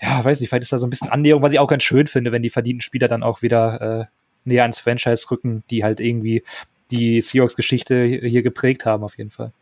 [0.00, 2.06] Ja, weiß nicht, vielleicht ist da so ein bisschen Annäherung, was ich auch ganz schön
[2.06, 4.04] finde, wenn die verdienten Spieler dann auch wieder äh,
[4.44, 6.42] näher ans Franchise rücken, die halt irgendwie
[6.90, 9.52] die Seahawks-Geschichte hier geprägt haben, auf jeden Fall.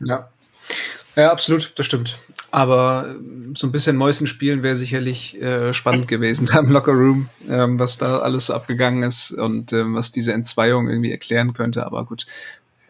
[0.00, 0.28] Ja.
[1.16, 2.18] Ja, absolut, das stimmt.
[2.50, 6.92] Aber ähm, so ein bisschen Mäusen spielen wäre sicherlich äh, spannend gewesen da im Locker
[6.92, 11.86] Room, ähm, was da alles abgegangen ist und ähm, was diese Entzweiung irgendwie erklären könnte.
[11.86, 12.26] Aber gut.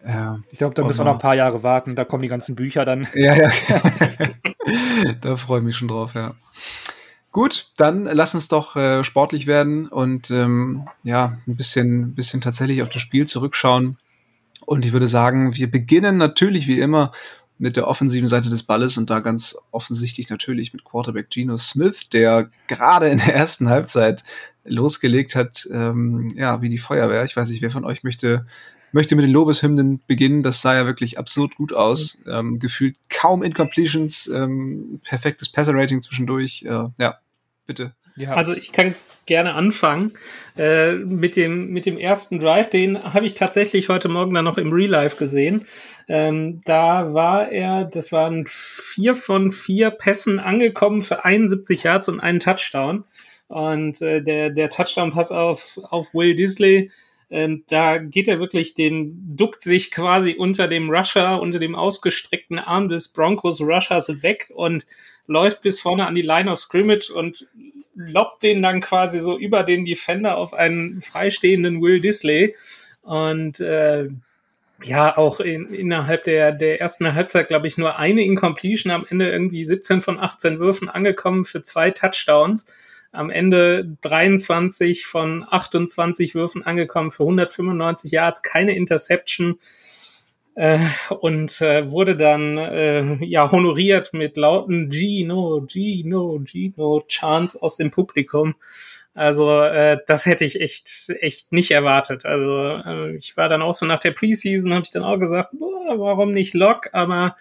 [0.05, 1.97] Äh, ich glaube, da müssen wir noch ein paar Jahre warten.
[1.97, 3.07] Da kommen die ganzen Bücher dann.
[3.15, 3.51] Ja, ja.
[5.21, 6.35] da freue ich mich schon drauf, ja.
[7.35, 12.81] Gut, dann lass uns doch äh, sportlich werden und ähm, ja, ein bisschen, bisschen tatsächlich
[12.81, 13.99] auf das Spiel zurückschauen.
[14.65, 17.11] Und ich würde sagen, wir beginnen natürlich wie immer
[17.59, 22.09] mit der offensiven Seite des Balles und da ganz offensichtlich natürlich mit Quarterback Geno Smith,
[22.09, 24.23] der gerade in der ersten Halbzeit
[24.63, 27.25] losgelegt hat, ähm, ja, wie die Feuerwehr.
[27.25, 28.47] Ich weiß nicht, wer von euch möchte,
[28.93, 30.45] möchte mit den Lobeshymnen beginnen.
[30.45, 32.23] Das sah ja wirklich absurd gut aus.
[32.29, 36.65] Ähm, gefühlt kaum Incompletions, ähm, perfektes Passer-Rating zwischendurch.
[36.65, 37.19] Äh, ja,
[37.67, 37.95] bitte.
[38.17, 38.33] Ja.
[38.33, 38.95] Also ich kann
[39.27, 40.13] gerne anfangen
[40.57, 42.71] äh, mit dem mit dem ersten Drive.
[42.71, 45.67] Den habe ich tatsächlich heute Morgen dann noch im Real Life gesehen.
[46.09, 52.21] Ähm, da war er, das waren vier von vier Pässen angekommen für 71 Yards und
[52.21, 53.05] einen Touchdown.
[53.49, 56.91] Und äh, der der Touchdown-Pass auf auf Will Disley.
[57.31, 62.59] Ähm, da geht er wirklich den, duckt sich quasi unter dem Rusher, unter dem ausgestreckten
[62.59, 64.87] Arm des Broncos Rushers weg und
[65.27, 67.47] läuft bis vorne an die Line of Scrimmage und
[67.95, 72.55] lobt den dann quasi so über den Defender auf einen freistehenden Will Disley.
[73.03, 74.09] Und äh,
[74.83, 79.31] ja, auch in, innerhalb der, der ersten Halbzeit, glaube ich, nur eine Incompletion, am Ende
[79.31, 82.67] irgendwie 17 von 18 Würfen angekommen für zwei Touchdowns.
[83.13, 89.59] Am Ende 23 von 28 Würfen angekommen für 195 Yards, keine Interception
[90.57, 90.79] äh,
[91.21, 97.91] und äh, wurde dann äh, ja honoriert mit lauten Gino, Gino, Gino Chants aus dem
[97.91, 98.55] Publikum.
[99.15, 102.25] Also äh, das hätte ich echt echt nicht erwartet.
[102.25, 105.51] Also äh, ich war dann auch so nach der Preseason habe ich dann auch gesagt,
[105.53, 106.89] boah, warum nicht Lock?
[106.93, 107.37] Aber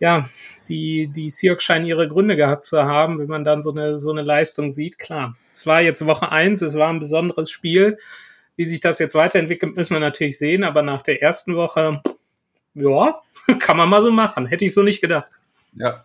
[0.00, 0.28] ja,
[0.68, 4.10] die die Seahawks scheinen ihre Gründe gehabt zu haben, wenn man dann so eine so
[4.10, 4.98] eine Leistung sieht.
[4.98, 7.98] Klar, es war jetzt Woche eins, es war ein besonderes Spiel.
[8.56, 10.62] Wie sich das jetzt weiterentwickelt, müssen wir natürlich sehen.
[10.62, 12.00] Aber nach der ersten Woche
[12.74, 13.14] ja,
[13.58, 14.46] kann man mal so machen.
[14.46, 15.26] Hätte ich so nicht gedacht.
[15.74, 16.04] Ja.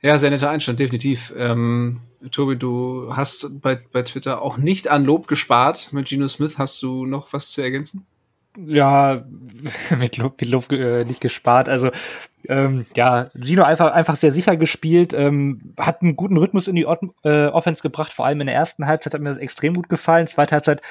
[0.00, 1.32] Ja, sehr netter Einstand, definitiv.
[1.36, 5.92] Ähm, Tobi, du hast bei, bei Twitter auch nicht an Lob gespart.
[5.92, 8.06] Mit Geno Smith hast du noch was zu ergänzen?
[8.56, 9.24] Ja,
[9.98, 11.68] mit Luft, mit Luft äh, nicht gespart.
[11.68, 11.90] Also
[12.48, 16.86] ähm, ja, Gino einfach einfach sehr sicher gespielt, ähm, hat einen guten Rhythmus in die
[16.86, 18.12] Ot äh, Offense gebracht.
[18.12, 20.26] Vor allem in der ersten Halbzeit hat mir das extrem gut gefallen.
[20.26, 20.82] Zweite Halbzeit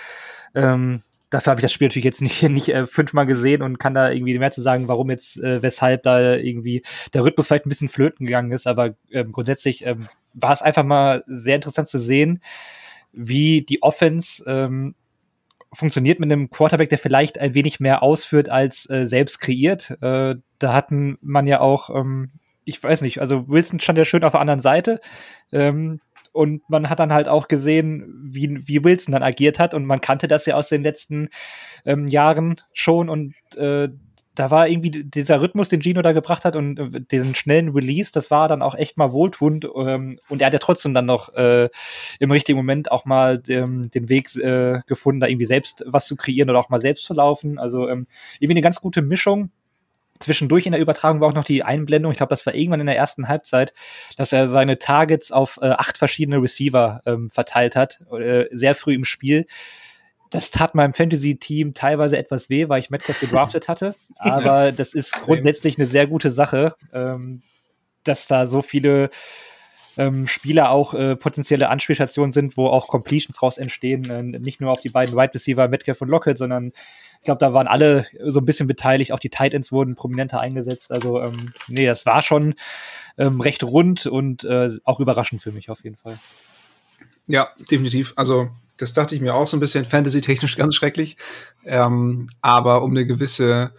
[0.53, 3.93] ähm, dafür habe ich das Spiel natürlich jetzt nicht, nicht äh, fünfmal gesehen und kann
[3.93, 7.69] da irgendwie mehr zu sagen, warum jetzt, äh, weshalb da irgendwie der Rhythmus vielleicht ein
[7.69, 8.67] bisschen flöten gegangen ist.
[8.67, 12.41] Aber ähm, grundsätzlich ähm, war es einfach mal sehr interessant zu sehen,
[13.11, 14.95] wie die Offense ähm,
[15.73, 19.97] funktioniert mit einem Quarterback, der vielleicht ein wenig mehr ausführt als äh, selbst kreiert.
[20.01, 22.29] Äh, da hatten man ja auch, ähm,
[22.63, 25.01] ich weiß nicht, also Wilson stand ja schön auf der anderen Seite.
[25.51, 25.99] Ähm,
[26.37, 29.73] und man hat dann halt auch gesehen, wie, wie Wilson dann agiert hat.
[29.73, 31.29] Und man kannte das ja aus den letzten
[31.83, 33.09] ähm, Jahren schon.
[33.09, 33.89] Und äh,
[34.35, 38.11] da war irgendwie dieser Rhythmus, den Gino da gebracht hat und äh, diesen schnellen Release,
[38.13, 39.65] das war dann auch echt mal wohltuend.
[39.75, 41.69] Ähm, und er hat ja trotzdem dann noch äh,
[42.19, 46.15] im richtigen Moment auch mal ähm, den Weg äh, gefunden, da irgendwie selbst was zu
[46.15, 47.57] kreieren oder auch mal selbst zu laufen.
[47.57, 48.05] Also ähm,
[48.39, 49.49] irgendwie eine ganz gute Mischung.
[50.19, 52.87] Zwischendurch in der Übertragung war auch noch die Einblendung, ich glaube, das war irgendwann in
[52.87, 53.73] der ersten Halbzeit,
[54.17, 58.95] dass er seine Targets auf äh, acht verschiedene Receiver ähm, verteilt hat, äh, sehr früh
[58.95, 59.45] im Spiel
[60.29, 63.95] das tat meinem Fantasy-Team teilweise etwas weh, weil ich Metcalf gedraftet hatte.
[64.17, 67.43] Aber das ist grundsätzlich eine sehr gute Sache, ähm,
[68.03, 69.09] dass da so viele
[69.97, 74.09] ähm, Spieler auch äh, potenzielle Anspielstationen sind, wo auch Completions raus entstehen.
[74.09, 76.71] Äh, nicht nur auf die beiden Wide Receiver, Metcalf und Lockett, sondern
[77.19, 79.11] ich glaube, da waren alle so ein bisschen beteiligt.
[79.11, 80.91] Auch die Titans wurden prominenter eingesetzt.
[80.91, 82.53] Also, ähm, nee, das war schon
[83.17, 86.17] ähm, recht rund und äh, auch überraschend für mich auf jeden Fall.
[87.25, 88.13] Ja, definitiv.
[88.15, 91.17] Also das dachte ich mir auch so ein bisschen fantasy-technisch ganz schrecklich.
[91.65, 93.73] Ähm, aber um eine gewisse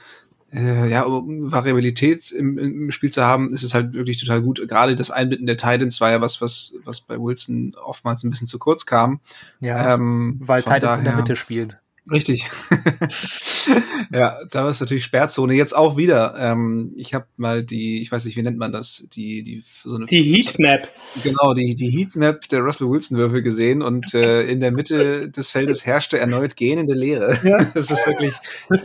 [0.53, 4.67] äh, ja, um Variabilität im, im Spiel zu haben, ist es halt wirklich total gut.
[4.67, 8.47] Gerade das Einbinden der Titans war ja was, was, was bei Wilson oftmals ein bisschen
[8.47, 9.21] zu kurz kam.
[9.61, 11.75] Ja, ähm, weil Titans daher, in der Mitte spielen.
[12.11, 12.51] Richtig.
[14.13, 15.55] ja, da war es natürlich Sperrzone.
[15.55, 16.35] Jetzt auch wieder.
[16.39, 19.97] Ähm, ich habe mal die, ich weiß nicht, wie nennt man das, die, die so
[19.97, 20.89] eine die Heatmap.
[21.23, 25.51] Genau, die die Heatmap der Russell Wilson Würfel gesehen und äh, in der Mitte des
[25.51, 27.39] Feldes herrschte erneut gähnende Leere.
[27.43, 27.59] Ja.
[27.79, 28.35] Das ist wirklich,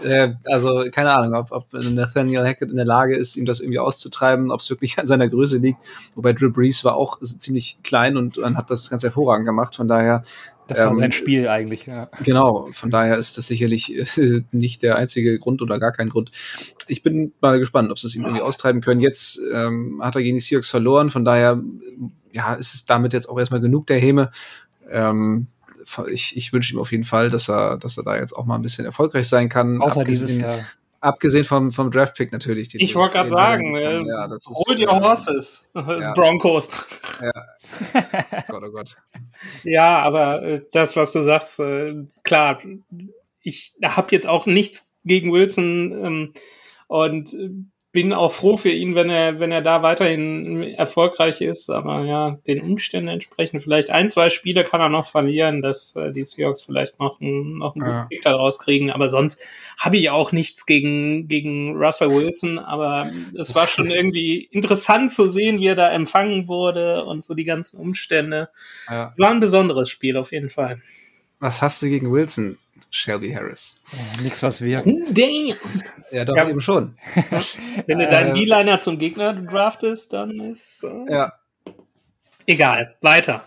[0.03, 3.79] äh, also keine Ahnung, ob, ob Nathaniel Hackett in der Lage ist, ihm das irgendwie
[3.79, 5.79] auszutreiben, ob es wirklich an seiner Größe liegt.
[6.15, 9.75] Wobei Drew Brees war auch ziemlich klein und, und hat das ganz hervorragend gemacht.
[9.75, 10.23] Von daher
[10.67, 12.09] das war ähm, sein Spiel eigentlich, ja.
[12.23, 16.31] Genau, von daher ist das sicherlich äh, nicht der einzige Grund oder gar kein Grund.
[16.87, 18.99] Ich bin mal gespannt, ob sie es ihm irgendwie austreiben können.
[18.99, 21.61] Jetzt ähm, hat er gegen die Seahawks verloren, von daher
[22.31, 24.31] ja, ist es damit jetzt auch erstmal genug der Häme.
[24.89, 25.47] Ähm,
[26.11, 28.55] ich, ich wünsche ihm auf jeden Fall, dass er, dass er da jetzt auch mal
[28.55, 29.81] ein bisschen erfolgreich sein kann.
[29.81, 30.59] Außer dieses Jahr.
[31.03, 32.73] Abgesehen vom, vom Draftpick natürlich.
[32.75, 36.13] ich wollte gerade sagen, äh, ja, das ist, hol dir äh, Horses, ja.
[36.13, 36.69] Broncos.
[37.21, 38.43] Ja.
[38.47, 38.95] Gott, oh Gott.
[39.65, 42.61] Ja, aber äh, das, was du sagst, äh, klar,
[43.41, 46.33] ich habe jetzt auch nichts gegen Wilson ähm,
[46.87, 47.35] und
[47.93, 51.69] bin auch froh für ihn, wenn er, wenn er da weiterhin erfolgreich ist.
[51.69, 56.11] Aber ja, den Umständen entsprechend vielleicht ein, zwei Spiele kann er noch verlieren, dass äh,
[56.11, 57.97] die Seahawks vielleicht noch, ein, noch einen ja.
[57.99, 58.89] guten Pick daraus kriegen.
[58.89, 59.41] Aber sonst
[59.77, 62.57] habe ich auch nichts gegen, gegen Russell Wilson.
[62.57, 67.35] Aber es war schon irgendwie interessant zu sehen, wie er da empfangen wurde und so
[67.35, 68.49] die ganzen Umstände.
[68.89, 69.13] Ja.
[69.17, 70.81] War ein besonderes Spiel auf jeden Fall.
[71.39, 72.57] Was hast du gegen Wilson?
[72.95, 73.81] Shelby Harris.
[73.91, 74.83] Oh, nix, was wir.
[74.83, 75.57] Damn.
[76.11, 76.47] Ja, doch, ja.
[76.47, 76.95] eben schon.
[77.87, 80.83] Wenn du deinen äh, D-Liner zum Gegner draftest, dann ist.
[80.83, 81.33] Äh, ja.
[82.45, 83.45] Egal, weiter.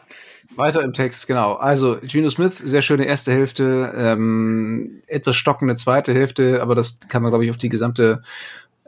[0.56, 1.54] Weiter im Text, genau.
[1.54, 7.22] Also, Geno Smith, sehr schöne erste Hälfte, ähm, etwas stockende zweite Hälfte, aber das kann
[7.22, 8.24] man, glaube ich, auf die gesamte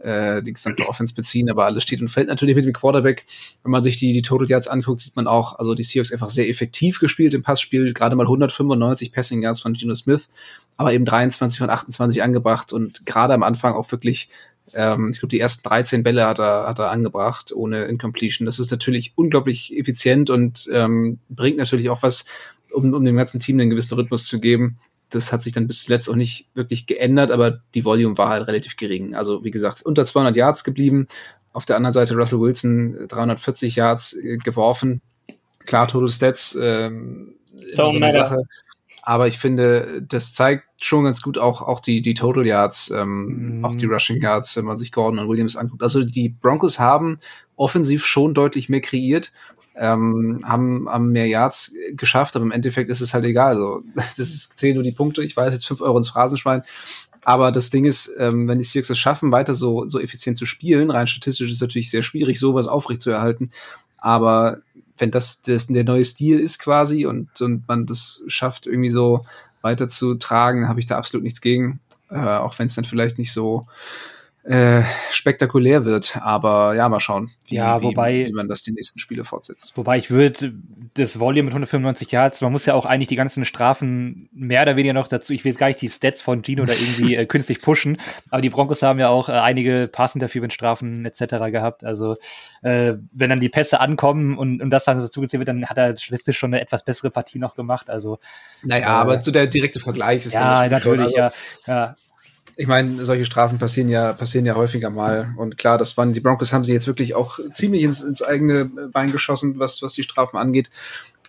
[0.03, 3.25] äh, die gesamte Offense beziehen, aber alles steht und fällt natürlich mit dem Quarterback.
[3.63, 6.29] Wenn man sich die, die Total Yards anguckt, sieht man auch, also die Seahawks einfach
[6.29, 10.29] sehr effektiv gespielt im Passspiel, gerade mal 195 Passing Yards von Geno Smith,
[10.77, 14.29] aber eben 23 von 28 angebracht und gerade am Anfang auch wirklich
[14.75, 18.45] ähm, ich glaube, die ersten 13 Bälle hat er, hat er angebracht ohne Incompletion.
[18.45, 22.27] Das ist natürlich unglaublich effizient und ähm, bringt natürlich auch was,
[22.73, 24.79] um, um dem ganzen Team einen gewissen Rhythmus zu geben
[25.11, 28.47] das hat sich dann bis zuletzt auch nicht wirklich geändert, aber die Volume war halt
[28.47, 29.15] relativ gering.
[29.15, 31.09] Also wie gesagt, unter 200 Yards geblieben.
[31.53, 35.01] Auf der anderen Seite Russell Wilson 340 Yards äh, geworfen.
[35.67, 37.35] Klar, Total Stats ähm,
[37.75, 38.43] so eine Sache.
[39.03, 43.61] Aber ich finde, das zeigt schon ganz gut auch, auch die, die Total Yards, ähm,
[43.61, 43.65] mm.
[43.65, 45.83] auch die Rushing Yards, wenn man sich Gordon und Williams anguckt.
[45.83, 47.19] Also die Broncos haben
[47.57, 49.33] offensiv schon deutlich mehr kreiert
[49.79, 53.57] ähm, haben, haben mehr Yards geschafft, aber im Endeffekt ist es halt egal.
[53.57, 53.83] So,
[54.17, 55.23] das ist, zählen nur die Punkte.
[55.23, 56.63] Ich weiß jetzt fünf Euro ins Phrasenschwein.
[57.23, 60.47] Aber das Ding ist, ähm, wenn die Seahawks es schaffen, weiter so, so effizient zu
[60.47, 63.51] spielen, rein statistisch ist es natürlich sehr schwierig, sowas aufrecht zu erhalten.
[63.99, 64.59] Aber
[64.97, 69.27] wenn das, das der neue Stil ist quasi und, und man das schafft, irgendwie so
[69.63, 71.81] weiter zu tragen, habe ich da absolut nichts gegen.
[72.11, 73.65] äh, auch wenn es dann vielleicht nicht so
[74.49, 76.17] äh, spektakulär wird.
[76.23, 79.77] Aber ja, mal schauen, wie, ja, wobei, wie, wie man das die nächsten Spiele fortsetzt.
[79.77, 80.55] Wobei ich würde
[80.95, 84.77] das Volume mit 195 Yards, man muss ja auch eigentlich die ganzen Strafen mehr oder
[84.77, 87.27] weniger noch dazu, ich will jetzt gar nicht die Stats von Gino da irgendwie äh,
[87.27, 87.99] künstlich pushen,
[88.31, 91.53] aber die Broncos haben ja auch äh, einige Pass-Interference-Strafen etc.
[91.53, 91.85] gehabt.
[91.85, 92.17] Also
[92.63, 95.77] äh, wenn dann die Pässe ankommen und, und das dann dazu gezählt wird, dann hat
[95.77, 97.91] er letztlich schon eine etwas bessere Partie noch gemacht.
[97.91, 98.19] Also
[98.63, 101.33] Naja, äh, aber so der direkte Vergleich ist ja natürlich, schon, also, ja,
[101.67, 101.95] ja
[102.61, 105.33] ich meine, solche Strafen passieren ja, passieren ja häufiger mal.
[105.37, 108.65] Und klar, das waren, die Broncos haben sie jetzt wirklich auch ziemlich ins, ins eigene
[108.65, 110.69] Bein geschossen, was, was die Strafen angeht.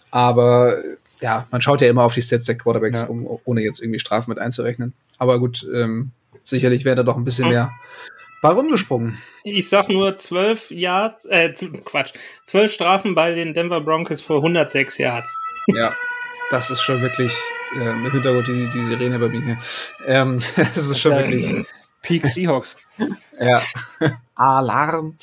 [0.10, 0.80] Aber
[1.22, 3.08] ja, man schaut ja immer auf die Stats der Quarterbacks, ja.
[3.10, 4.94] um, ohne jetzt irgendwie Strafen mit einzurechnen.
[5.20, 6.10] Aber gut, ähm,
[6.42, 7.74] sicherlich wäre da doch ein bisschen mehr
[8.42, 9.20] bei rumgesprungen.
[9.44, 11.54] Ich sag nur zwölf Yards, äh,
[11.86, 12.14] Quatsch,
[12.44, 15.38] zwölf Strafen bei den Denver Broncos vor 106 Yards.
[15.68, 15.96] Ja,
[16.52, 17.36] das ist schon wirklich
[17.76, 19.58] äh, im Hintergrund die, die Sirene bei mir hier.
[20.06, 21.66] Ähm, das ist schon wirklich.
[22.02, 22.78] Peak Seahawks.
[23.40, 23.62] ja.
[24.36, 25.18] Alarm.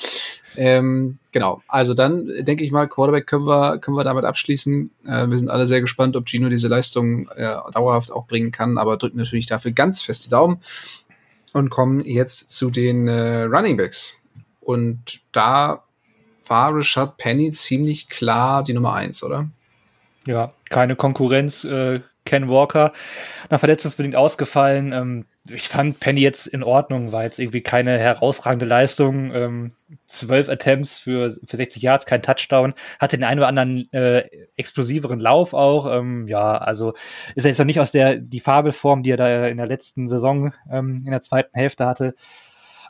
[0.55, 4.89] Ähm, genau, also dann denke ich mal, Quarterback können wir, können wir damit abschließen.
[5.05, 8.77] Äh, wir sind alle sehr gespannt, ob Gino diese Leistung äh, dauerhaft auch bringen kann,
[8.79, 10.61] aber drücken natürlich dafür ganz fest die Daumen
[11.53, 14.23] und kommen jetzt zu den äh, Running Backs.
[14.61, 15.83] Und da
[16.47, 19.47] war Richard Penny ziemlich klar die Nummer eins, oder?
[20.27, 21.63] Ja, keine Konkurrenz.
[21.63, 22.91] Äh, Ken Walker
[23.49, 24.91] nach verletzungsbedingt ausgefallen.
[24.91, 29.33] Ähm, ich fand Penny jetzt in Ordnung, war jetzt irgendwie keine herausragende Leistung.
[29.33, 29.71] Ähm,
[30.05, 32.73] zwölf Attempts für, für 60 Yards, kein Touchdown.
[32.99, 34.25] Hatte den einen oder anderen äh,
[34.57, 35.89] explosiveren Lauf auch.
[35.89, 36.93] Ähm, ja, also
[37.35, 40.09] ist er jetzt noch nicht aus der die Fabelform, die er da in der letzten
[40.09, 42.13] Saison ähm, in der zweiten Hälfte hatte.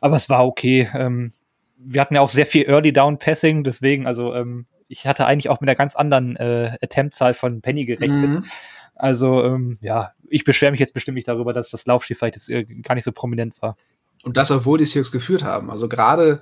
[0.01, 0.89] Aber es war okay.
[0.95, 1.31] Ähm,
[1.77, 5.49] wir hatten ja auch sehr viel Early Down Passing, deswegen, also ähm, ich hatte eigentlich
[5.49, 8.29] auch mit einer ganz anderen äh, Attemptzahl von Penny gerechnet.
[8.29, 8.45] Mhm.
[8.95, 12.49] Also ähm, ja, ich beschwere mich jetzt bestimmt nicht darüber, dass das Laufspiel vielleicht jetzt,
[12.49, 13.77] äh, gar nicht so prominent war.
[14.23, 15.69] Und das, obwohl die Seahawks geführt haben.
[15.69, 16.41] Also gerade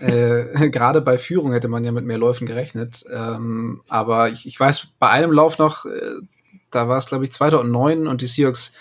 [0.00, 3.04] äh, gerade bei Führung hätte man ja mit mehr Läufen gerechnet.
[3.12, 6.00] Ähm, aber ich, ich weiß bei einem Lauf noch, äh,
[6.70, 8.76] da war es glaube ich 2009 und die Seahawks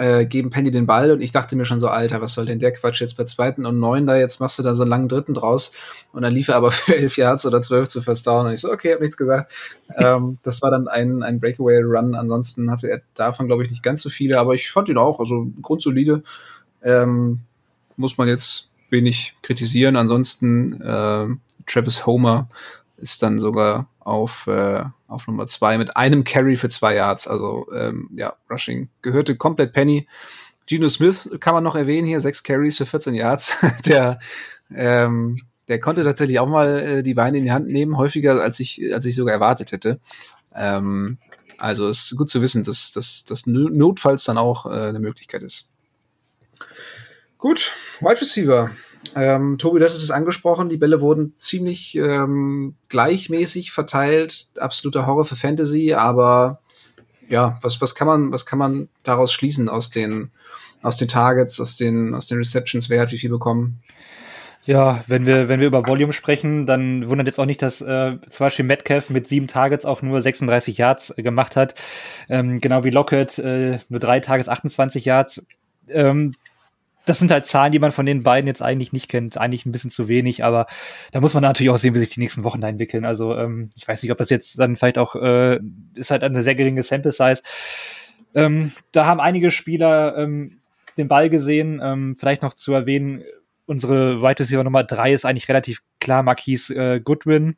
[0.00, 2.58] äh, geben Penny den Ball und ich dachte mir schon so, Alter, was soll denn
[2.58, 5.08] der Quatsch jetzt bei zweiten und neun da, jetzt machst du da so einen langen
[5.08, 5.72] dritten draus.
[6.12, 8.60] Und dann lief er aber für elf Yards oder zwölf zu First Down und ich
[8.60, 9.52] so, okay, hab nichts gesagt.
[9.96, 14.00] ähm, das war dann ein, ein Breakaway-Run, ansonsten hatte er davon, glaube ich, nicht ganz
[14.00, 16.22] so viele, aber ich fand ihn auch, also grundsolide,
[16.82, 17.40] ähm,
[17.98, 21.26] muss man jetzt wenig kritisieren, ansonsten äh,
[21.66, 22.48] Travis Homer
[22.96, 27.28] ist dann sogar auf, äh, auf Nummer zwei mit einem Carry für zwei Yards.
[27.28, 30.06] Also ähm, ja, Rushing gehörte komplett Penny.
[30.66, 33.56] Geno Smith kann man noch erwähnen hier, sechs Carries für 14 Yards.
[33.86, 34.18] der,
[34.74, 38.60] ähm, der konnte tatsächlich auch mal äh, die Beine in die Hand nehmen, häufiger als
[38.60, 40.00] ich, als ich sogar erwartet hätte.
[40.54, 41.18] Ähm,
[41.58, 45.72] also ist gut zu wissen, dass das notfalls dann auch äh, eine Möglichkeit ist.
[47.38, 48.70] Gut, Wide Receiver.
[49.16, 54.48] Ähm, Tobi, du hattest es angesprochen, die Bälle wurden ziemlich ähm, gleichmäßig verteilt.
[54.58, 56.60] Absoluter Horror für Fantasy, aber
[57.28, 60.30] ja, was, was kann man, was kann man daraus schließen aus den,
[60.82, 63.80] aus den Targets, aus den, aus den Receptions, wer hat wie viel bekommen?
[64.64, 68.18] Ja, wenn wir, wenn wir über Volume sprechen, dann wundert jetzt auch nicht, dass äh,
[68.28, 71.74] zum Beispiel Metcalf mit sieben Targets auch nur 36 Yards äh, gemacht hat.
[72.28, 75.46] Ähm, genau wie Lockett, äh, nur drei Targets, 28 Yards.
[75.88, 76.34] Ähm,
[77.10, 79.36] das sind halt Zahlen, die man von den beiden jetzt eigentlich nicht kennt.
[79.36, 80.66] Eigentlich ein bisschen zu wenig, aber
[81.10, 83.04] da muss man natürlich auch sehen, wie sich die nächsten Wochen da entwickeln.
[83.04, 85.58] Also ähm, ich weiß nicht, ob das jetzt dann vielleicht auch, äh,
[85.94, 87.42] ist halt eine sehr geringe Sample Size.
[88.32, 90.60] Ähm, da haben einige Spieler ähm,
[90.98, 91.80] den Ball gesehen.
[91.82, 93.24] Ähm, vielleicht noch zu erwähnen,
[93.66, 97.56] unsere Wide Receiver Nummer drei ist eigentlich relativ klar Marquise äh, Goodwin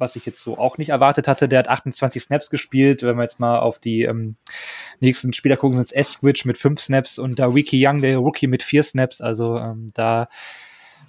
[0.00, 1.48] was ich jetzt so auch nicht erwartet hatte.
[1.48, 3.02] Der hat 28 Snaps gespielt.
[3.02, 4.36] Wenn wir jetzt mal auf die ähm,
[5.00, 8.46] nächsten Spieler gucken, sind es Esquich mit fünf Snaps und da Wiki Young, der Rookie
[8.46, 9.20] mit vier Snaps.
[9.20, 10.28] Also ähm, da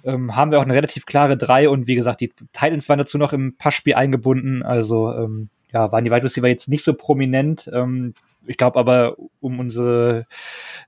[0.04, 3.18] ähm, haben wir auch eine relativ klare drei und wie gesagt, die Titans waren dazu
[3.18, 4.62] noch im Passspiel eingebunden.
[4.62, 7.70] Also ähm, ja, waren die Wide Receiver jetzt nicht so prominent.
[7.72, 8.14] Ähm,
[8.46, 10.26] ich glaube aber, um unsere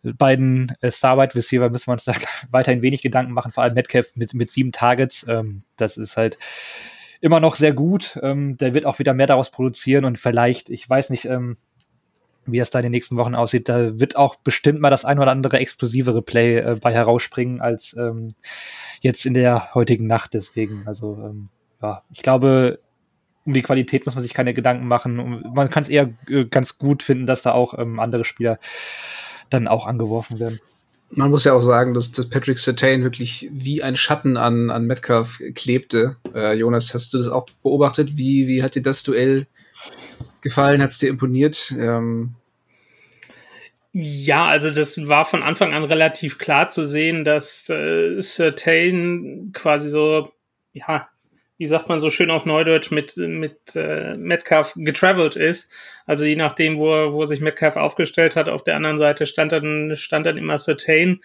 [0.03, 2.14] beiden äh, Star Wide Receiver müssen wir uns da
[2.51, 5.27] weiterhin wenig Gedanken machen, vor allem Metcalf mit, mit sieben Targets.
[5.29, 6.38] Ähm, das ist halt
[7.25, 8.19] immer noch sehr gut.
[8.23, 11.57] Ähm, der wird auch wieder mehr daraus produzieren und vielleicht, ich weiß nicht, ähm,
[12.45, 15.19] wie es da in den nächsten Wochen aussieht, da wird auch bestimmt mal das ein
[15.19, 18.35] oder andere explosivere Play äh, bei herausspringen als ähm,
[19.01, 20.35] jetzt in der heutigen Nacht.
[20.35, 21.49] Deswegen, also ähm,
[21.81, 22.81] ja, ich glaube,
[23.47, 25.43] um die Qualität muss man sich keine Gedanken machen.
[25.55, 28.59] Man kann es eher äh, ganz gut finden, dass da auch ähm, andere Spieler
[29.49, 30.61] dann auch angeworfen werden
[31.16, 34.87] man muss ja auch sagen, dass, dass Patrick Sertain wirklich wie ein Schatten an, an
[34.87, 36.16] Metcalf klebte.
[36.35, 38.16] Äh, Jonas, hast du das auch beobachtet?
[38.16, 39.46] Wie, wie hat dir das Duell
[40.40, 40.83] gefallen?
[40.83, 41.74] Hat es dir imponiert?
[41.79, 42.35] Ähm
[43.92, 49.88] Ja, also das war von Anfang an relativ klar zu sehen, dass äh, Certain quasi
[49.88, 50.33] so,
[50.72, 51.09] ja,
[51.57, 55.71] wie sagt man so schön auf Neudeutsch, mit, mit äh, Metcalf getravelt ist.
[56.07, 59.95] Also je nachdem, wo, wo sich Metcalf aufgestellt hat, auf der anderen Seite stand dann,
[59.95, 61.21] stand dann immer Certain.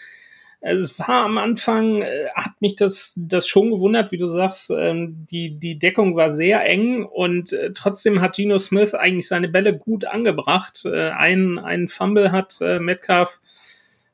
[0.62, 4.72] Also es war am Anfang, äh, hat mich das, das schon gewundert, wie du sagst,
[4.72, 9.48] ähm, die, die Deckung war sehr eng und äh, trotzdem hat Geno Smith eigentlich seine
[9.48, 10.86] Bälle gut angebracht.
[10.86, 13.39] Äh, ein, ein Fumble hat äh, Metcalf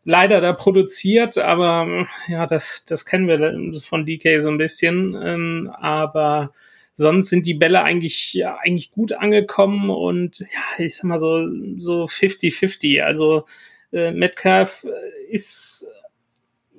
[0.05, 5.17] leider da produziert, aber ja, das, das kennen wir von DK so ein bisschen.
[5.21, 6.53] Ähm, aber
[6.93, 11.45] sonst sind die Bälle eigentlich, ja, eigentlich gut angekommen und ja, ich sag mal so,
[11.75, 13.01] so 50-50.
[13.01, 13.45] Also
[13.91, 14.85] äh, Metcalf
[15.29, 15.87] ist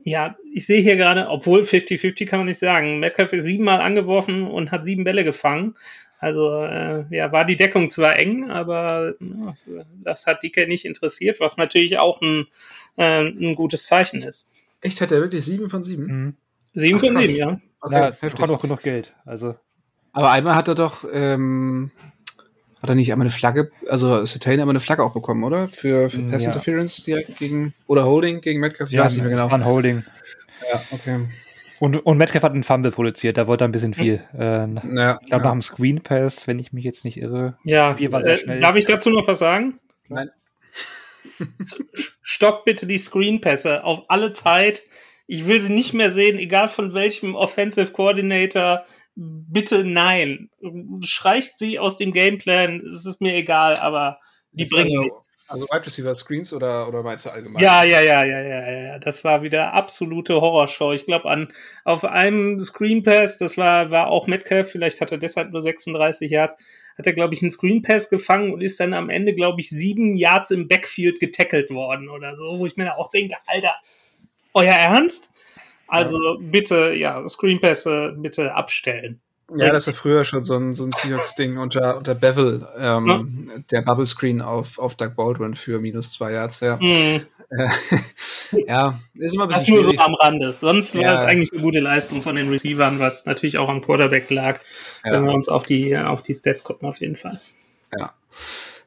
[0.08, 3.00] ja, ich sehe hier gerade, obwohl 50-50 kann man nicht sagen.
[3.00, 5.74] Metcalf ist siebenmal angeworfen und hat sieben Bälle gefangen.
[6.18, 9.55] Also äh, ja, war die Deckung zwar eng, aber ja,
[10.02, 12.46] das hat Dicke nicht interessiert, was natürlich auch ein,
[12.96, 14.46] äh, ein gutes Zeichen ist.
[14.81, 16.07] Echt, hat er wirklich sieben von sieben?
[16.07, 16.37] Mhm.
[16.74, 17.61] Sieben Ach, von sieben, ja.
[17.81, 19.12] Okay, ja, hat auch genug Geld.
[19.24, 19.57] Also.
[20.12, 21.90] Aber einmal hat er doch, ähm,
[22.81, 25.68] hat er nicht einmal eine Flagge, also Satan einmal eine Flagge auch bekommen, oder?
[25.68, 26.48] Für, für Pass ja.
[26.48, 28.88] Interference direkt gegen, oder Holding gegen Metcalf?
[28.88, 29.48] Ich ja, weiß nicht mehr genau.
[29.48, 30.05] Ein Holding.
[30.72, 31.26] Ja, okay.
[31.80, 34.22] Und, und Metcalf hat einen Fumble produziert, da wollte er ein bisschen viel.
[34.30, 34.78] Hm.
[34.78, 35.48] Äh, ja, ich glaube, ja.
[35.48, 37.58] nach dem Screen Pass, wenn ich mich jetzt nicht irre.
[37.64, 39.78] Ja, äh, darf ich dazu noch was sagen?
[40.08, 40.30] Nein.
[42.22, 44.84] Stopp bitte die Screen Pässe auf alle Zeit.
[45.26, 48.84] Ich will sie nicht mehr sehen, egal von welchem Offensive Coordinator.
[49.14, 50.50] Bitte nein.
[51.02, 54.18] Streicht sie aus dem Gameplan, es ist mir egal, aber
[54.52, 57.62] die bringen also, also Wide Receiver Screens oder, oder meinst du allgemein?
[57.62, 58.98] Ja, ja, ja, ja, ja, ja.
[58.98, 60.92] Das war wieder absolute Horrorshow.
[60.92, 61.52] Ich glaube, an
[61.85, 66.30] auf einem Screen Pass, das war, war auch Metcalf, vielleicht hat er deshalb nur 36
[66.30, 66.56] Yards,
[66.98, 69.68] hat er, glaube ich, einen Screen Pass gefangen und ist dann am Ende, glaube ich,
[69.68, 73.74] sieben Yards im Backfield getackelt worden oder so, wo ich mir auch denke, Alter,
[74.54, 75.30] euer Ernst?
[75.87, 76.37] Also ja.
[76.40, 79.20] bitte, ja, Screen Pässe bitte abstellen.
[79.54, 83.59] Ja, das war früher schon so ein, so ein Seahawks-Ding unter, unter Bevel, ähm, ja.
[83.70, 86.76] der Bubble Screen auf, auf Doug Baldwin für minus zwei Yards, ja.
[86.80, 87.26] Mhm.
[88.66, 90.52] ja, ist immer ein bisschen Das nur so am Rande.
[90.52, 94.28] Sonst war es eigentlich eine gute Leistung von den Receivern, was natürlich auch am Quarterback
[94.30, 94.59] lag,
[95.04, 95.12] ja.
[95.12, 97.40] wenn wir uns auf die, auf die Stats gucken, auf jeden Fall.
[97.96, 98.14] Ja.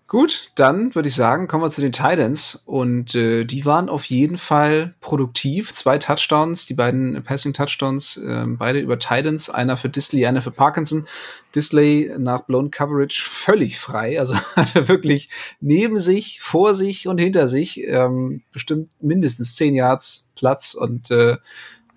[0.10, 4.06] Gut, dann würde ich sagen, kommen wir zu den Titans und äh, die waren auf
[4.06, 5.72] jeden Fall produktiv.
[5.72, 10.50] Zwei Touchdowns, die beiden Passing Touchdowns, äh, beide über Titans, einer für Disley, einer für
[10.50, 11.06] Parkinson.
[11.54, 15.30] Disley nach Blown Coverage völlig frei, also hat er wirklich
[15.62, 21.38] neben sich, vor sich und hinter sich ähm, bestimmt mindestens zehn Yards Platz und äh,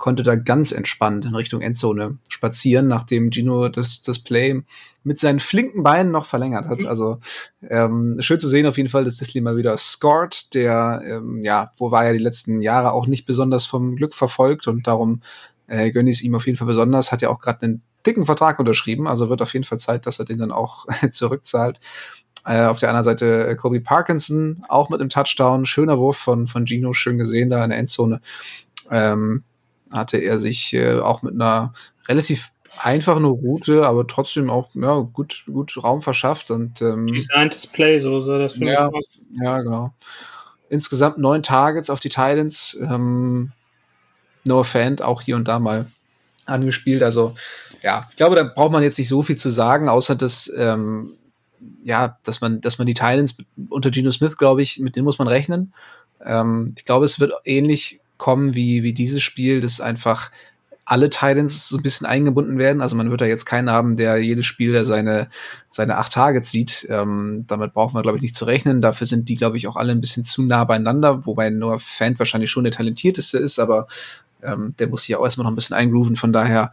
[0.03, 4.63] konnte da ganz entspannt in Richtung Endzone spazieren, nachdem Gino das, das Play
[5.05, 6.81] mit seinen flinken Beinen noch verlängert hat.
[6.81, 6.89] Mhm.
[6.89, 7.21] Also
[7.71, 11.71] ähm, schön zu sehen auf jeden Fall, dass Disley mal wieder scored, der ähm, ja,
[11.77, 15.23] wo war ja die letzten Jahre auch nicht besonders vom Glück verfolgt und darum
[15.69, 17.13] äh, gönne ich es ihm auf jeden Fall besonders.
[17.13, 20.19] Hat ja auch gerade einen dicken Vertrag unterschrieben, also wird auf jeden Fall Zeit, dass
[20.19, 21.79] er den dann auch zurückzahlt.
[22.45, 25.65] Äh, auf der anderen Seite äh, Kobe Parkinson, auch mit einem Touchdown.
[25.65, 28.21] Schöner Wurf von, von Gino, schön gesehen da in der Endzone.
[28.91, 29.45] Ähm,
[29.93, 31.73] hatte er sich äh, auch mit einer
[32.09, 36.51] relativ einfachen Route, aber trotzdem auch ja, gut, gut Raum verschafft.
[36.51, 39.93] Und, ähm, Designtes Play, so sah das für ja, mich Ja, genau.
[40.69, 42.79] Insgesamt neun Targets auf die Titans.
[42.83, 43.53] Ähm,
[44.45, 45.87] Noah Fant auch hier und da mal
[46.47, 47.03] angespielt.
[47.03, 47.35] Also
[47.83, 51.15] ja, ich glaube, da braucht man jetzt nicht so viel zu sagen, außer dass ähm,
[51.85, 53.37] ja, dass man, dass man die Titans
[53.69, 55.75] unter Geno Smith, glaube ich, mit denen muss man rechnen.
[56.25, 60.31] Ähm, ich glaube, es wird ähnlich kommen wie, wie dieses Spiel, dass einfach
[60.85, 62.81] alle Titans so ein bisschen eingebunden werden.
[62.81, 65.29] Also man wird da jetzt keinen haben, der jedes Spiel der seine,
[65.71, 66.87] seine acht Targets sieht.
[66.89, 68.81] Ähm, damit brauchen wir, glaube ich, nicht zu rechnen.
[68.81, 72.21] Dafür sind die, glaube ich, auch alle ein bisschen zu nah beieinander, wobei Noah Fant
[72.21, 73.89] wahrscheinlich schon der talentierteste ist, aber
[74.41, 76.15] ähm, der muss sich auch erstmal noch ein bisschen eingrooven.
[76.15, 76.73] Von daher,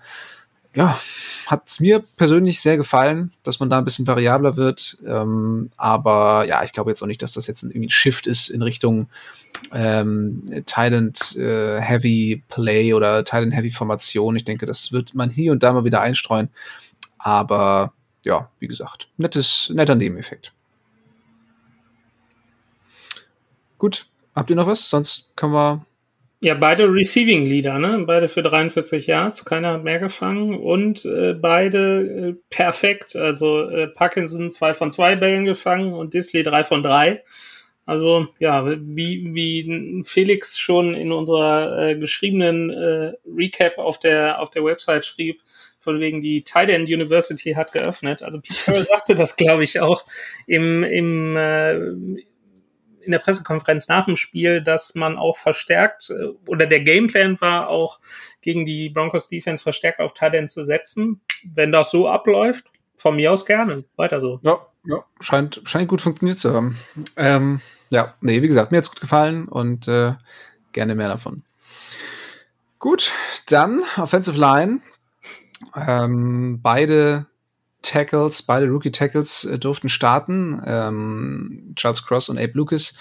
[0.76, 1.00] ja,
[1.48, 4.98] hat es mir persönlich sehr gefallen, dass man da ein bisschen variabler wird.
[5.06, 8.50] Ähm, aber ja, ich glaube jetzt auch nicht, dass das jetzt irgendwie ein Shift ist
[8.50, 9.10] in Richtung
[9.74, 14.36] ähm, Talent äh, Heavy Play oder Talent Heavy Formation.
[14.36, 16.50] Ich denke, das wird man hier und da mal wieder einstreuen.
[17.18, 17.94] Aber
[18.26, 20.54] ja, wie gesagt, nettes, netter Nebeneffekt.
[23.78, 24.90] Gut, habt ihr noch was?
[24.90, 25.86] Sonst können wir.
[26.42, 28.06] Ja, beide Receiving Leader, ne?
[28.08, 33.18] Beide für 43 Yards, keiner hat mehr gefangen und äh, beide äh, perfekt.
[33.18, 37.24] Also äh, Parkinson zwei von zwei Bällen gefangen und Disley drei von drei.
[37.86, 44.50] Also ja, wie, wie Felix schon in unserer äh, geschriebenen äh, Recap auf der, auf
[44.50, 45.42] der Website schrieb,
[45.80, 48.22] von wegen die Tight University hat geöffnet.
[48.22, 50.06] Also Pete Carroll sagte das, glaube ich, auch
[50.46, 51.80] im, im, äh,
[53.02, 57.70] in der Pressekonferenz nach dem Spiel, dass man auch verstärkt äh, oder der Gameplan war
[57.70, 58.00] auch
[58.42, 61.22] gegen die Broncos Defense verstärkt auf Tight zu setzen.
[61.44, 63.86] Wenn das so abläuft, von mir aus gerne.
[63.96, 64.40] Weiter so.
[64.44, 66.78] Ja, ja scheint, scheint gut funktioniert zu haben.
[67.16, 70.14] Ähm, ja, nee, wie gesagt, mir hat's gut gefallen und äh,
[70.74, 71.44] gerne mehr davon.
[72.78, 73.12] Gut,
[73.48, 74.82] dann Offensive Line.
[75.76, 77.28] Ähm, beide
[77.82, 80.62] Tackles, beide Rookie-Tackles äh, durften starten.
[80.66, 82.98] Ähm, Charles Cross und Abe Lucas.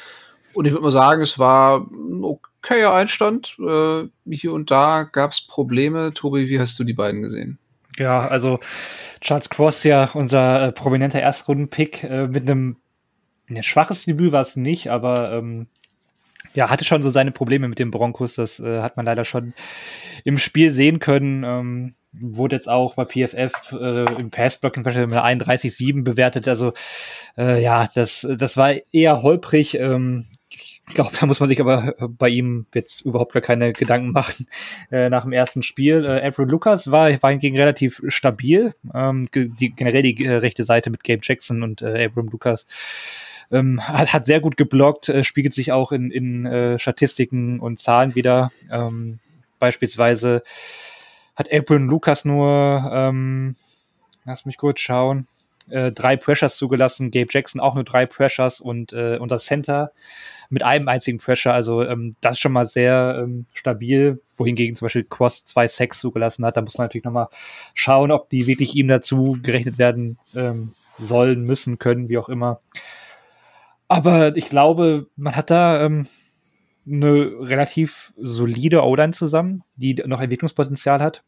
[0.55, 3.57] Und ich würde mal sagen, es war ein okayer Einstand.
[3.59, 6.13] Äh, hier und da gab es Probleme.
[6.15, 7.59] Tobi, wie hast du die beiden gesehen?
[7.97, 8.61] Ja, also
[9.21, 12.77] Charles Cross ja unser äh, prominenter Erstrunden-Pick äh, mit einem
[13.51, 15.69] ein schwaches Debüt war es nicht, aber ähm,
[16.55, 18.35] ja, hatte schon so seine Probleme mit den Broncos.
[18.35, 19.55] Das äh, hat man leider schon
[20.25, 21.45] im Spiel sehen können.
[21.45, 26.49] Ähm, wurde jetzt auch bei PFF äh, im Passblocking zum Beispiel mit 31,7 bewertet.
[26.49, 26.73] Also
[27.37, 29.75] äh, ja, das, das war eher holprig.
[29.75, 30.25] Ähm,
[30.89, 34.47] ich glaube, da muss man sich aber bei ihm jetzt überhaupt gar keine Gedanken machen
[34.91, 36.05] äh, nach dem ersten Spiel.
[36.05, 38.75] Äh, April Lucas war, war hingegen relativ stabil.
[38.95, 42.67] Ähm, die, generell die äh, rechte Seite mit Gabe Jackson und äh, Abram Lucas
[43.51, 47.79] ähm, hat, hat sehr gut geblockt, äh, spiegelt sich auch in, in äh, Statistiken und
[47.79, 48.51] Zahlen wieder.
[48.71, 49.19] Ähm,
[49.59, 50.43] beispielsweise
[51.39, 53.55] hat Abram Lucas nur, ähm,
[54.25, 55.29] lass mich kurz schauen,
[55.71, 59.93] äh, drei Pressures zugelassen, Gabe Jackson auch nur drei Pressures und äh, unser Center
[60.51, 61.53] mit einem einzigen Pressure.
[61.53, 66.01] Also ähm, das ist schon mal sehr ähm, stabil, wohingegen zum Beispiel Cross zwei Sacks
[66.01, 66.57] zugelassen hat.
[66.57, 67.29] Da muss man natürlich nochmal
[67.73, 72.61] schauen, ob die wirklich ihm dazu gerechnet werden ähm, sollen, müssen, können, wie auch immer.
[73.87, 76.09] Aber ich glaube, man hat da ähm,
[76.91, 81.23] eine relativ solide O-Line zusammen, die noch Entwicklungspotenzial hat.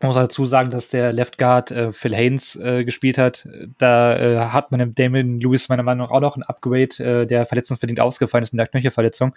[0.00, 3.48] Man muss dazu sagen, dass der Left Guard äh, Phil Haynes äh, gespielt hat.
[3.78, 7.26] Da äh, hat man im Damon Lewis meiner Meinung nach auch noch ein Upgrade, äh,
[7.26, 9.34] der verletzungsbedingt ausgefallen ist mit der Knöchelverletzung.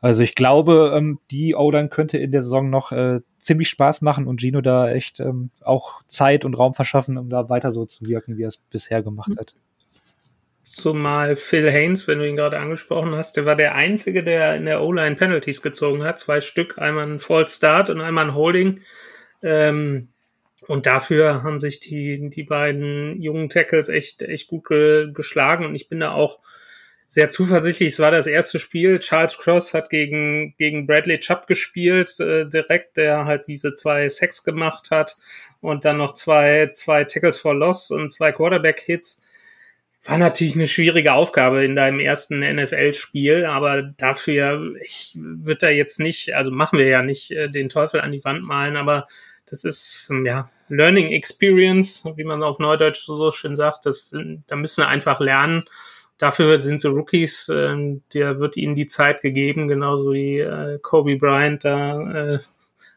[0.00, 4.26] Also ich glaube, ähm, die O-Line könnte in der Saison noch äh, ziemlich Spaß machen
[4.26, 8.06] und Gino da echt ähm, auch Zeit und Raum verschaffen, um da weiter so zu
[8.06, 9.54] wirken, wie er es bisher gemacht hat.
[10.72, 14.64] Zumal Phil Haynes, wenn du ihn gerade angesprochen hast, der war der Einzige, der in
[14.64, 16.20] der O-Line Penalties gezogen hat.
[16.20, 18.80] Zwei Stück, einmal ein False Start und einmal ein Holding.
[19.42, 20.08] Ähm,
[20.66, 25.64] und dafür haben sich die, die beiden jungen Tackles echt, echt gut ge geschlagen.
[25.64, 26.40] Und ich bin da auch
[27.06, 27.94] sehr zuversichtlich.
[27.94, 28.98] Es war das erste Spiel.
[28.98, 34.44] Charles Cross hat gegen, gegen Bradley Chubb gespielt, äh, direkt, der halt diese zwei Sacks
[34.44, 35.16] gemacht hat
[35.62, 39.22] und dann noch zwei, zwei Tackles for Loss und zwei Quarterback-Hits.
[40.08, 46.00] War natürlich eine schwierige Aufgabe in deinem ersten NFL-Spiel, aber dafür, ich würde da jetzt
[46.00, 49.06] nicht, also machen wir ja nicht äh, den Teufel an die Wand malen, aber
[49.44, 54.10] das ist, ja, Learning Experience, wie man auf Neudeutsch so schön sagt, das,
[54.46, 55.64] da müssen wir einfach lernen.
[56.16, 61.16] Dafür sind so Rookies, äh, der wird ihnen die Zeit gegeben, genauso wie äh, Kobe
[61.16, 62.38] Bryant da äh,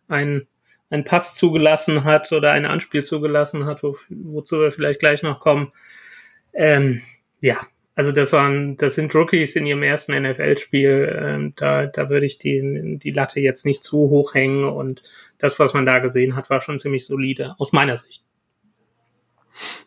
[0.08, 0.48] ein
[0.90, 5.40] einen Pass zugelassen hat oder ein Anspiel zugelassen hat, wo, wozu wir vielleicht gleich noch
[5.40, 5.72] kommen.
[6.54, 7.02] Ähm,
[7.40, 7.60] ja,
[7.96, 11.20] also das waren, das sind Rookies in ihrem ersten NFL-Spiel.
[11.22, 15.04] Ähm, da, da würde ich die, die Latte jetzt nicht zu hoch hängen und
[15.38, 18.24] das, was man da gesehen hat, war schon ziemlich solide, aus meiner Sicht.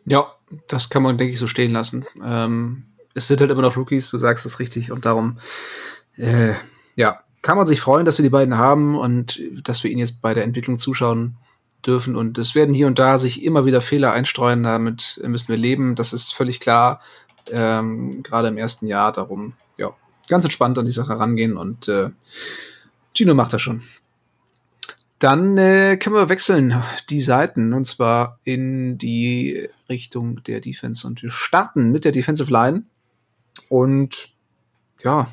[0.04, 0.32] Ja,
[0.68, 2.04] das kann man, denke ich, so stehen lassen.
[2.22, 2.84] Ähm,
[3.14, 5.38] es sind halt immer noch Rookies, du sagst es richtig, und darum,
[6.16, 6.52] äh,
[6.96, 10.20] ja, kann man sich freuen, dass wir die beiden haben und dass wir ihnen jetzt
[10.20, 11.36] bei der Entwicklung zuschauen
[11.86, 12.16] dürfen.
[12.16, 15.94] Und es werden hier und da sich immer wieder Fehler einstreuen, damit müssen wir leben.
[15.94, 17.00] Das ist völlig klar,
[17.50, 19.12] ähm, gerade im ersten Jahr.
[19.12, 19.90] Darum, ja,
[20.28, 22.10] ganz entspannt an die Sache rangehen und äh,
[23.14, 23.82] Gino macht das schon.
[25.18, 31.22] Dann äh, können wir wechseln die Seiten und zwar in die Richtung der Defense und
[31.22, 32.82] wir starten mit der Defensive Line
[33.68, 34.34] und
[35.02, 35.28] ja,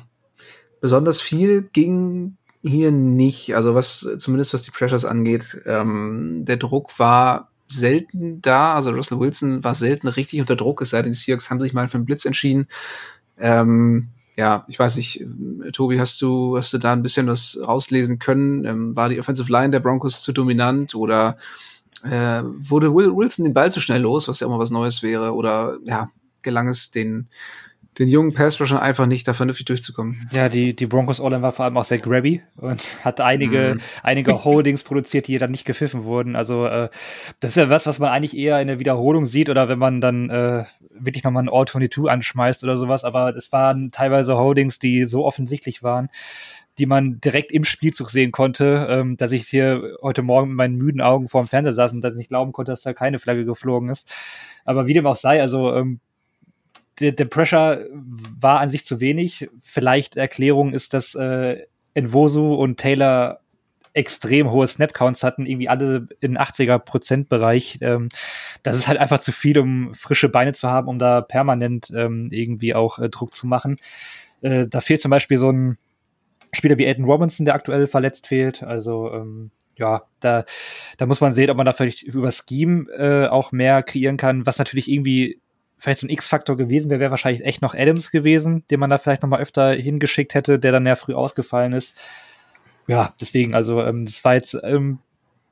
[0.80, 3.54] besonders viel ging hier nicht.
[3.54, 8.74] Also was, zumindest was die Pressures angeht, ähm, der Druck war selten da.
[8.74, 11.72] Also Russell Wilson war selten richtig unter Druck, es sei denn, die Seahawks haben sich
[11.72, 12.68] mal für einen Blitz entschieden.
[13.38, 15.26] Ähm, ja, ich weiß nicht,
[15.72, 18.64] Tobi, hast du, hast du da ein bisschen was rauslesen können?
[18.64, 21.36] Ähm, war die Offensive Line der Broncos zu dominant oder
[22.04, 25.34] äh, wurde Wilson den Ball zu schnell los, was ja mal was Neues wäre?
[25.34, 26.10] Oder ja,
[26.42, 27.28] gelang es den
[27.98, 30.28] den jungen Pass Rushern einfach nicht da vernünftig durchzukommen.
[30.32, 33.80] Ja, die, die Broncos All-In war vor allem auch sehr grabby und hat einige, mm.
[34.02, 36.34] einige Holdings produziert, die dann nicht gepfiffen wurden.
[36.34, 36.88] Also äh,
[37.40, 40.00] das ist ja was, was man eigentlich eher in der Wiederholung sieht oder wenn man
[40.00, 43.04] dann äh, wirklich nochmal ein All-22 anschmeißt oder sowas.
[43.04, 46.08] Aber es waren teilweise Holdings, die so offensichtlich waren,
[46.78, 50.76] die man direkt im Spielzug sehen konnte, ähm, dass ich hier heute Morgen mit meinen
[50.76, 53.18] müden Augen vor dem Fernseher saß und dass ich nicht glauben konnte, dass da keine
[53.18, 54.14] Flagge geflogen ist.
[54.64, 56.00] Aber wie dem auch sei, also ähm,
[57.02, 59.48] der, der Pressure war an sich zu wenig.
[59.60, 63.40] Vielleicht Erklärung ist, dass äh, Envosu und Taylor
[63.94, 67.78] extrem hohe Snap-Counts hatten, irgendwie alle in 80er-Prozent-Bereich.
[67.82, 68.08] Ähm,
[68.62, 72.28] das ist halt einfach zu viel, um frische Beine zu haben, um da permanent ähm,
[72.30, 73.76] irgendwie auch äh, Druck zu machen.
[74.40, 75.76] Äh, da fehlt zum Beispiel so ein
[76.54, 78.62] Spieler wie Aiden Robinson, der aktuell verletzt fehlt.
[78.62, 80.44] Also ähm, ja, da,
[80.96, 84.46] da muss man sehen, ob man da vielleicht über Scheme äh, auch mehr kreieren kann,
[84.46, 85.40] was natürlich irgendwie
[85.82, 88.98] vielleicht so ein X-Faktor gewesen wäre, wäre wahrscheinlich echt noch Adams gewesen, den man da
[88.98, 91.98] vielleicht noch mal öfter hingeschickt hätte, der dann ja früh ausgefallen ist.
[92.86, 94.98] Ja, deswegen, also ähm, das war jetzt ein ähm,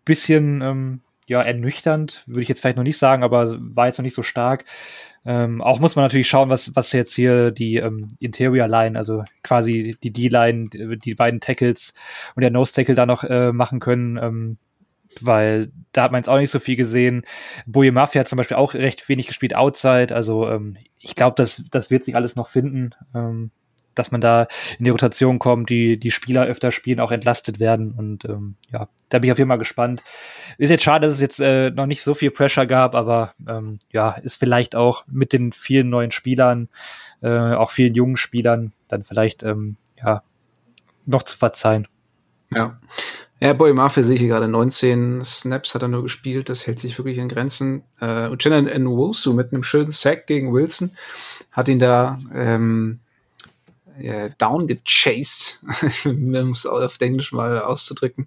[0.05, 4.05] bisschen ähm, ja ernüchternd, würde ich jetzt vielleicht noch nicht sagen, aber war jetzt noch
[4.05, 4.65] nicht so stark.
[5.27, 9.25] Ähm, auch muss man natürlich schauen, was, was jetzt hier die ähm, Interior Line, also
[9.43, 11.93] quasi die D-Line, die beiden Tackles
[12.37, 14.17] und der Nose Tackle da noch äh, machen können.
[14.17, 14.59] Ähm,
[15.21, 17.25] weil da hat man jetzt auch nicht so viel gesehen.
[17.67, 20.15] Boye Mafia hat zum Beispiel auch recht wenig gespielt outside.
[20.15, 23.51] Also ähm, ich glaube, das, das wird sich alles noch finden, ähm,
[23.95, 24.47] dass man da
[24.79, 27.93] in die Rotation kommt, die, die Spieler öfter spielen, auch entlastet werden.
[27.93, 30.03] Und ähm, ja, da bin ich auf jeden Fall gespannt.
[30.59, 33.81] Ist jetzt schade, dass es jetzt äh, noch nicht so viel Pressure gab, aber ähm,
[33.91, 36.69] ja, ist vielleicht auch mit den vielen neuen Spielern,
[37.21, 40.23] äh, auch vielen jungen Spielern, dann vielleicht ähm, ja
[41.05, 41.89] noch zu verzeihen.
[42.53, 42.79] Ja.
[43.43, 46.79] Ja, Boy Mafia sehe ich hier gerade 19 Snaps hat er nur gespielt, das hält
[46.79, 47.85] sich wirklich in Grenzen.
[47.99, 50.95] Äh, und Jenna Nwosu mit einem schönen Sack gegen Wilson
[51.51, 53.01] hat ihn da ähm,
[53.99, 55.61] ja, down gechased,
[56.05, 58.27] um es auf Englisch mal auszudrücken.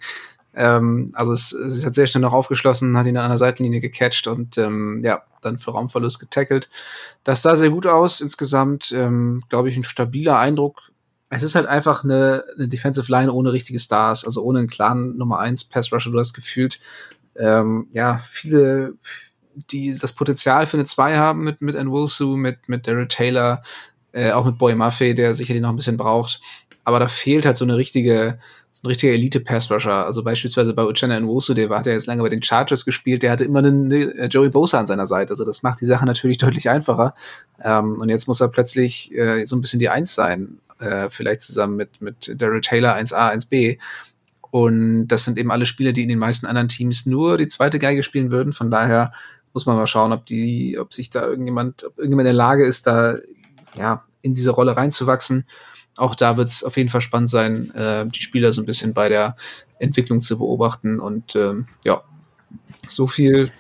[0.56, 4.28] Ähm, also es, es hat sehr schnell noch aufgeschlossen, hat ihn an der Seitenlinie gecatcht
[4.28, 6.70] und ähm, ja, dann für Raumverlust getackelt.
[7.24, 8.22] Das sah sehr gut aus.
[8.22, 10.92] Insgesamt, ähm, glaube ich, ein stabiler Eindruck
[11.36, 15.18] es ist halt einfach eine, eine Defensive Line ohne richtige Stars, also ohne einen klaren
[15.18, 16.12] Nummer 1 Pass Rusher.
[16.12, 16.80] Du hast gefühlt,
[17.36, 18.94] ähm, ja, viele,
[19.72, 23.64] die das Potenzial für eine 2 haben mit, mit Nwusu, mit, mit Daryl Taylor,
[24.12, 26.42] äh, auch mit Boy Maffei, der sicherlich noch ein bisschen braucht.
[26.84, 28.40] Aber da fehlt halt so eine richtige,
[28.72, 30.06] so ein richtiger Elite-Pass-Rusher.
[30.06, 33.32] Also beispielsweise bei Uchenna Nwosu, der hat ja jetzt lange bei den Chargers gespielt, der
[33.32, 35.32] hatte immer einen, einen äh, Joey Bosa an seiner Seite.
[35.32, 37.16] Also das macht die Sache natürlich deutlich einfacher.
[37.64, 41.42] Ähm, und jetzt muss er plötzlich äh, so ein bisschen die Eins sein äh, vielleicht
[41.42, 43.80] zusammen mit, mit Daryl Taylor 1A, 1B.
[44.52, 47.80] Und das sind eben alle Spieler, die in den meisten anderen Teams nur die zweite
[47.80, 48.54] Geige spielen würden.
[48.54, 49.14] Von daher
[49.54, 52.66] muss man mal schauen, ob die, ob sich da irgendjemand, ob irgendjemand in der Lage
[52.66, 53.18] ist, da
[53.76, 55.46] ja in diese Rolle reinzuwachsen.
[55.98, 58.94] Auch da wird es auf jeden Fall spannend sein, äh, die Spieler so ein bisschen
[58.94, 59.36] bei der
[59.80, 61.00] Entwicklung zu beobachten.
[61.00, 62.02] Und ähm, ja,
[62.88, 63.52] so viel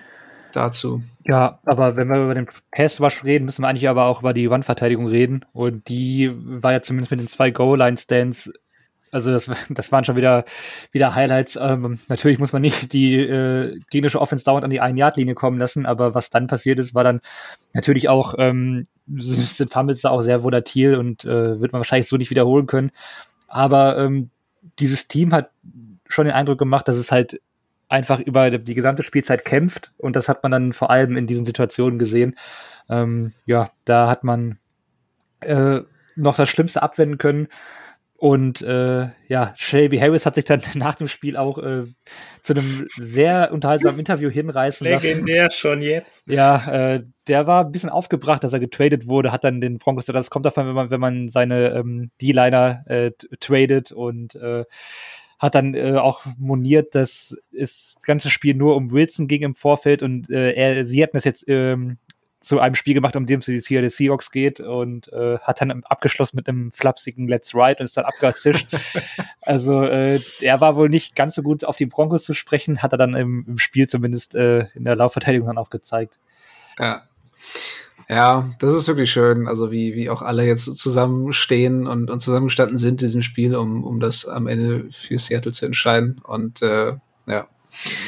[0.52, 1.04] dazu.
[1.26, 4.50] Ja, aber wenn wir über den Pass-Wash reden, müssen wir eigentlich aber auch über die
[4.50, 5.46] Wandverteidigung reden.
[5.54, 8.52] Und die war ja zumindest mit den zwei Goal-Line-Stands
[9.14, 10.44] also das, das waren schon wieder,
[10.92, 11.56] wieder Highlights.
[11.56, 15.86] Ähm, natürlich muss man nicht die äh, gegnerische Offense dauernd an die Ein-Yard-Linie kommen lassen,
[15.86, 17.22] aber was dann passiert ist, war dann
[17.74, 22.18] natürlich auch, ähm, sind Fumbles da auch sehr volatil und äh, wird man wahrscheinlich so
[22.18, 22.92] nicht wiederholen können.
[23.48, 24.32] Aber ähm,
[24.80, 25.52] dieses Team hat
[26.08, 27.40] schon den Eindruck gemacht, dass es halt
[27.94, 31.46] einfach über die gesamte Spielzeit kämpft und das hat man dann vor allem in diesen
[31.46, 32.36] Situationen gesehen.
[32.89, 34.58] Ähm, ja, da hat man
[35.41, 35.82] äh,
[36.16, 37.48] noch das Schlimmste abwenden können.
[38.16, 41.84] Und äh, ja, Shelby Harris hat sich dann nach dem Spiel auch äh,
[42.41, 45.06] zu einem sehr unterhaltsamen Interview hinreißen lassen.
[45.06, 46.24] Legendär schon jetzt.
[46.28, 50.06] Ja, äh, der war ein bisschen aufgebracht, dass er getradet wurde, hat dann den Broncos,
[50.06, 54.64] das kommt davon, wenn man, wenn man seine ähm, D-Liner äh, tradet und äh,
[55.44, 59.56] hat dann äh, auch moniert, dass es das ganze Spiel nur um Wilson ging im
[59.56, 61.98] Vorfeld und äh, er, sie hätten das jetzt ähm,
[62.39, 65.84] zu einem Spiel gemacht, um dem es die Seattle Seahawks geht und äh, hat dann
[65.84, 68.68] abgeschlossen mit einem flapsigen Let's Ride und ist dann abgezischt.
[69.41, 72.94] also äh, er war wohl nicht ganz so gut auf die Broncos zu sprechen, hat
[72.94, 76.20] er dann im, im Spiel zumindest äh, in der Laufverteidigung dann auch gezeigt.
[76.80, 77.04] Ja.
[78.14, 79.47] Ja, das ist wirklich schön.
[79.47, 83.84] Also wie, wie auch alle jetzt zusammenstehen und, und zusammengestanden sind in diesem Spiel, um,
[83.84, 86.22] um das am Ende für Seattle zu entscheiden.
[86.24, 86.93] Und äh,
[87.26, 87.47] ja.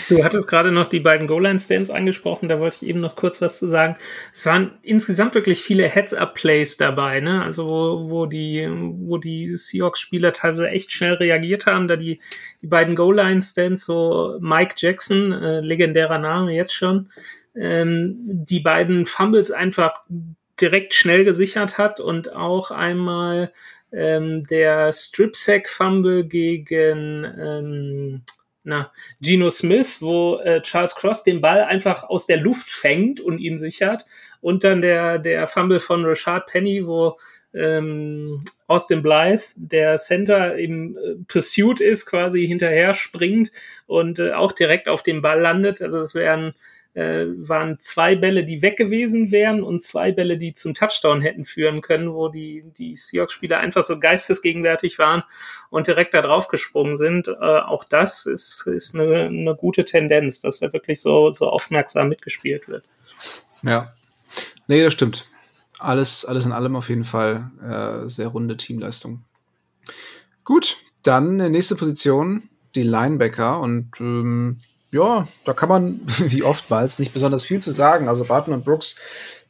[0.10, 3.58] Du hattest gerade noch die beiden Goal-Line-Stands angesprochen, da wollte ich eben noch kurz was
[3.58, 3.96] zu sagen.
[4.32, 7.42] Es waren insgesamt wirklich viele Heads-Up-Plays dabei, ne?
[7.42, 12.20] Also wo, wo die, wo die Seahawks-Spieler teilweise echt schnell reagiert haben, da die,
[12.62, 17.10] die beiden Goal-Line-Stands, so Mike Jackson, äh, legendärer Name jetzt schon,
[17.56, 20.04] ähm, die beiden Fumbles einfach
[20.60, 23.52] direkt schnell gesichert hat und auch einmal
[23.92, 28.24] ähm, der Strip-Sack-Fumble gegen ähm,
[28.66, 28.92] na,
[29.22, 33.60] Geno Smith, wo äh, Charles Cross den Ball einfach aus der Luft fängt und ihn
[33.60, 34.06] sichert.
[34.42, 37.18] Und dann der, der Fumble von Rashad Penny, wo
[37.54, 43.52] ähm, Austin Blythe, der Center im äh, Pursuit ist, quasi hinterher springt
[43.86, 45.82] und äh, auch direkt auf den Ball landet.
[45.82, 46.54] Also es wären
[46.96, 51.44] äh, waren zwei Bälle, die weg gewesen wären und zwei Bälle, die zum Touchdown hätten
[51.44, 55.24] führen können, wo die, die Seahawks-Spieler einfach so geistesgegenwärtig waren
[55.70, 57.28] und direkt da drauf gesprungen sind.
[57.28, 62.08] Äh, auch das ist, ist eine, eine gute Tendenz, dass er wirklich so, so aufmerksam
[62.08, 62.86] mitgespielt wird.
[63.62, 63.94] Ja.
[64.68, 65.30] Nee, das stimmt.
[65.78, 69.24] Alles, alles in allem auf jeden Fall äh, sehr runde Teamleistung.
[70.46, 74.60] Gut, dann nächste Position, die Linebacker und ähm,
[74.96, 78.08] ja, da kann man wie oftmals nicht besonders viel zu sagen.
[78.08, 78.98] Also Barton und Brooks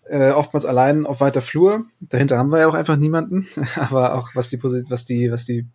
[0.09, 1.85] äh, oftmals allein auf weiter Flur.
[1.99, 3.47] Dahinter haben wir ja auch einfach niemanden.
[3.75, 5.65] Aber auch was die was die was die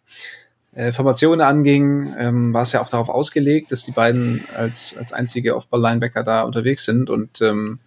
[0.72, 5.12] äh, Formationen anging, ähm, war es ja auch darauf ausgelegt, dass die beiden als als
[5.12, 7.78] einzige Off-Ball-Linebacker da unterwegs sind und ähm,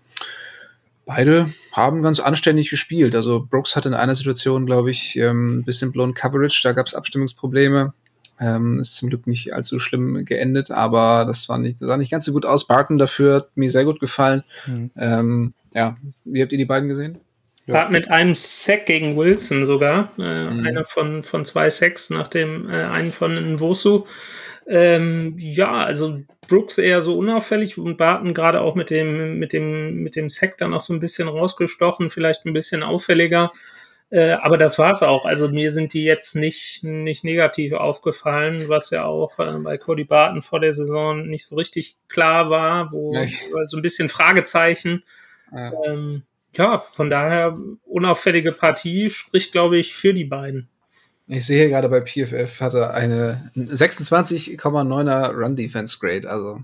[1.06, 3.14] beide haben ganz anständig gespielt.
[3.16, 6.88] Also Brooks hatte in einer Situation, glaube ich, ähm, ein bisschen blown Coverage, da gab
[6.88, 7.94] es Abstimmungsprobleme.
[8.40, 12.12] Ähm, ist zum Glück nicht allzu schlimm geendet, aber das war nicht, das sah nicht
[12.12, 12.68] ganz so gut aus.
[12.68, 14.44] Barton dafür hat mir sehr gut gefallen.
[14.66, 14.92] Mhm.
[14.98, 17.20] Ähm, ja, wie habt ihr die beiden gesehen?
[17.66, 17.88] Ja.
[17.88, 20.12] mit einem Sack gegen Wilson sogar.
[20.20, 20.66] Äh, mhm.
[20.68, 24.06] Einer von, von zwei Sacks nach dem äh, einen von Nwosu.
[24.68, 30.04] Ähm, ja, also Brooks eher so unauffällig und Barton gerade auch mit dem, mit dem,
[30.04, 33.52] mit dem Sack dann auch so ein bisschen rausgestochen, vielleicht ein bisschen auffälliger.
[34.14, 35.26] Äh, aber das war's auch.
[35.26, 40.04] Also mir sind die jetzt nicht, nicht negativ aufgefallen, was ja auch äh, bei Cody
[40.04, 43.26] Barton vor der Saison nicht so richtig klar war, wo ja.
[43.66, 45.04] so ein bisschen Fragezeichen.
[45.52, 45.72] Ja.
[45.88, 46.22] Ähm,
[46.56, 50.70] ja, von daher unauffällige Partie spricht, glaube ich, für die beiden.
[51.26, 56.30] Ich sehe gerade bei PFF hatte eine 26,9er Run Defense Grade.
[56.30, 56.60] Also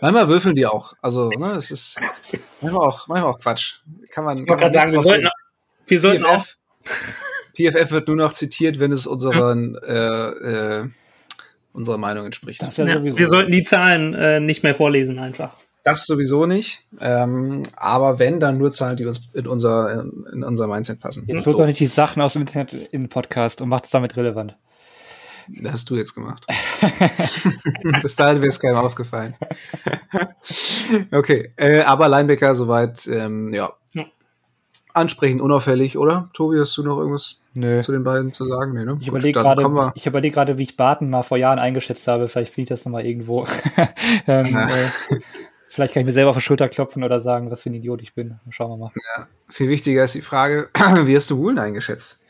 [0.00, 0.94] manchmal würfeln die auch.
[1.02, 2.00] Also ne, es ist
[2.62, 3.80] manchmal auch, manchmal auch Quatsch.
[4.10, 4.38] Kann man.
[4.38, 5.28] Ich wollte gerade sagen, wir sollten,
[5.86, 6.46] wir sollten auch
[7.54, 10.88] PFF wird nur noch zitiert, wenn es unseren, äh, äh,
[11.72, 12.62] unserer Meinung entspricht.
[12.76, 15.56] Ja, wir sollten die Zahlen äh, nicht mehr vorlesen einfach.
[15.84, 16.82] Das sowieso nicht.
[17.00, 21.24] Ähm, aber wenn, dann nur Zahlen, die uns in unser, in, unser Mindset passen.
[21.26, 21.58] Jetzt holt so.
[21.58, 24.56] doch nicht die Sachen aus dem Internet in den Podcast und macht es damit relevant.
[25.46, 26.46] Das hast du jetzt gemacht.
[28.02, 29.34] Bis dahin wäre es keinem aufgefallen.
[31.12, 33.74] okay, äh, aber Linebacker soweit, ähm, ja,
[34.94, 36.30] ansprechend unauffällig, oder?
[36.32, 37.80] Tobi, hast du noch irgendwas Nö.
[37.80, 38.72] zu den beiden zu sagen?
[38.72, 38.96] Nee, ne?
[39.00, 42.28] Ich überlege gerade, ich überlege gerade, wie ich Barton mal vor Jahren eingeschätzt habe.
[42.28, 43.46] Vielleicht finde ich das nochmal irgendwo.
[44.26, 45.18] ähm, äh,
[45.68, 48.02] vielleicht kann ich mir selber auf die Schulter klopfen oder sagen, was für ein Idiot
[48.02, 48.38] ich bin.
[48.50, 48.92] Schauen wir mal.
[49.16, 50.70] Ja, viel wichtiger ist die Frage,
[51.04, 52.24] wie hast du Woolen eingeschätzt?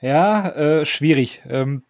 [0.00, 1.42] Ja, äh, schwierig.
[1.48, 1.82] Ähm,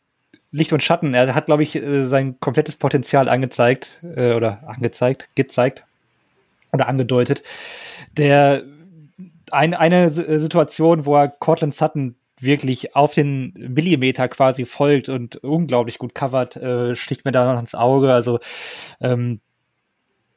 [0.52, 1.14] Licht und Schatten.
[1.14, 5.84] Er hat, glaube ich, äh, sein komplettes Potenzial angezeigt äh, oder angezeigt, gezeigt
[6.72, 7.42] oder angedeutet.
[8.16, 8.62] Der
[9.54, 15.36] ein, eine äh, Situation, wo er Cortland Sutton wirklich auf den Millimeter quasi folgt und
[15.36, 18.12] unglaublich gut covert, äh, sticht mir da noch ins Auge.
[18.12, 18.40] Also
[19.00, 19.40] ähm,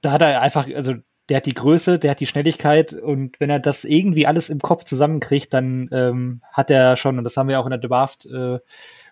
[0.02, 0.96] da hat er einfach, also
[1.30, 4.60] der hat die Größe, der hat die Schnelligkeit und wenn er das irgendwie alles im
[4.60, 8.26] Kopf zusammenkriegt, dann ähm, hat er schon, und das haben wir auch in der Draft
[8.28, 8.60] äh,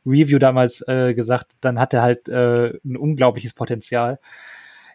[0.05, 4.19] Review damals äh, gesagt, dann hat er halt äh, ein unglaubliches Potenzial.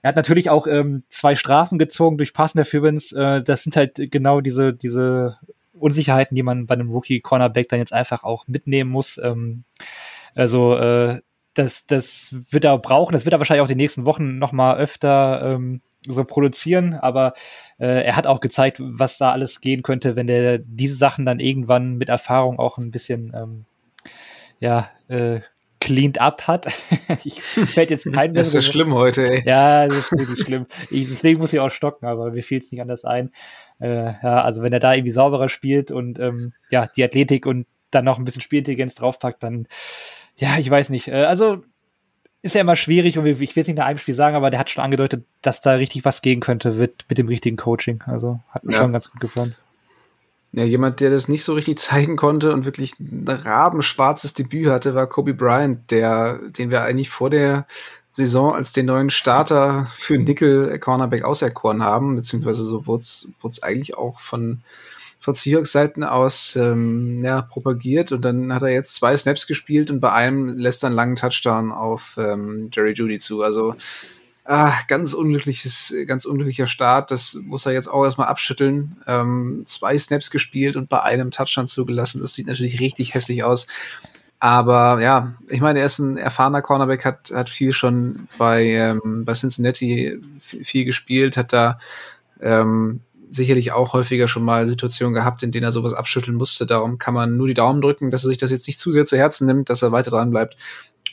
[0.02, 3.12] Er hat natürlich auch ähm, zwei Strafen gezogen durch Pass Interference.
[3.12, 5.38] Äh, das sind halt genau diese, diese
[5.74, 9.18] Unsicherheiten, die man bei einem Rookie-Cornerback dann jetzt einfach auch mitnehmen muss.
[9.22, 9.64] Ähm,
[10.34, 11.20] also äh,
[11.54, 13.12] das, das wird er brauchen.
[13.12, 16.94] Das wird er wahrscheinlich auch die nächsten Wochen noch mal öfter ähm, so produzieren.
[16.94, 17.34] Aber
[17.78, 21.40] äh, er hat auch gezeigt, was da alles gehen könnte, wenn der diese Sachen dann
[21.40, 23.64] irgendwann mit Erfahrung auch ein bisschen ähm,
[24.60, 25.40] ja äh,
[25.80, 26.66] cleaned up hat.
[27.24, 29.42] ich fällt jetzt kein Das ist ja schlimm heute, ey.
[29.44, 30.66] Ja, das ist wirklich schlimm.
[30.90, 33.30] Ich, deswegen muss ich auch stocken, aber mir fiel es nicht anders ein.
[33.80, 37.66] Äh, ja, also wenn er da irgendwie sauberer spielt und ähm, ja, die Athletik und
[37.90, 39.66] dann noch ein bisschen Spielintelligenz draufpackt, dann
[40.36, 41.08] ja, ich weiß nicht.
[41.08, 41.62] Äh, also
[42.42, 44.58] ist ja immer schwierig und ich will es nicht nach einem Spiel sagen, aber der
[44.58, 48.02] hat schon angedeutet, dass da richtig was gehen könnte mit, mit dem richtigen Coaching.
[48.06, 48.78] Also hat mir ja.
[48.78, 49.54] schon ganz gut gefallen.
[50.52, 54.94] Ja, jemand, der das nicht so richtig zeigen konnte und wirklich ein rabenschwarzes Debüt hatte,
[54.94, 57.66] war Kobe Bryant, der, den wir eigentlich vor der
[58.12, 63.96] Saison als den neuen Starter für Nickel Cornerback auserkoren haben, beziehungsweise so wurde es eigentlich
[63.96, 64.62] auch von,
[65.20, 69.92] von Seahawks Seiten aus ähm, ja, propagiert und dann hat er jetzt zwei Snaps gespielt
[69.92, 73.42] und bei einem lässt er einen langen Touchdown auf ähm, Jerry Judy zu.
[73.42, 73.76] Also
[74.52, 77.12] Ah, ganz unglückliches, ganz unglücklicher Start.
[77.12, 78.96] Das muss er jetzt auch erstmal abschütteln.
[79.06, 82.20] Ähm, zwei Snaps gespielt und bei einem Touchdown zugelassen.
[82.20, 83.68] Das sieht natürlich richtig hässlich aus.
[84.40, 89.24] Aber ja, ich meine, er ist ein erfahrener Cornerback, hat, hat viel schon bei, ähm,
[89.24, 91.78] bei Cincinnati viel gespielt, hat da
[92.40, 96.66] ähm, sicherlich auch häufiger schon mal Situationen gehabt, in denen er sowas abschütteln musste.
[96.66, 99.04] Darum kann man nur die Daumen drücken, dass er sich das jetzt nicht zu sehr
[99.04, 100.56] zu Herzen nimmt, dass er weiter dran bleibt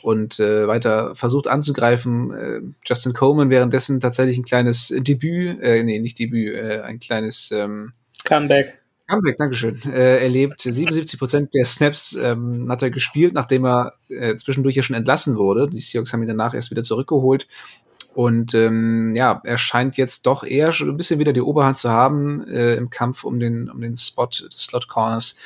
[0.02, 2.34] und äh, weiter versucht anzugreifen.
[2.34, 7.50] Äh, Justin Coleman währenddessen tatsächlich ein kleines Debüt, äh, nee, nicht Debüt, äh, ein kleines
[7.52, 7.92] ähm,
[8.24, 8.78] Comeback.
[9.08, 9.80] Comeback, Dankeschön.
[9.90, 14.82] Äh, erlebt 77 Prozent der Snaps ähm, hat er gespielt, nachdem er äh, zwischendurch ja
[14.82, 15.68] schon entlassen wurde.
[15.68, 17.48] Die Seahawks haben ihn danach erst wieder zurückgeholt.
[18.14, 21.90] Und ähm, ja, er scheint jetzt doch eher schon ein bisschen wieder die Oberhand zu
[21.90, 25.38] haben äh, im Kampf um den, um den Spot des Slot Corners.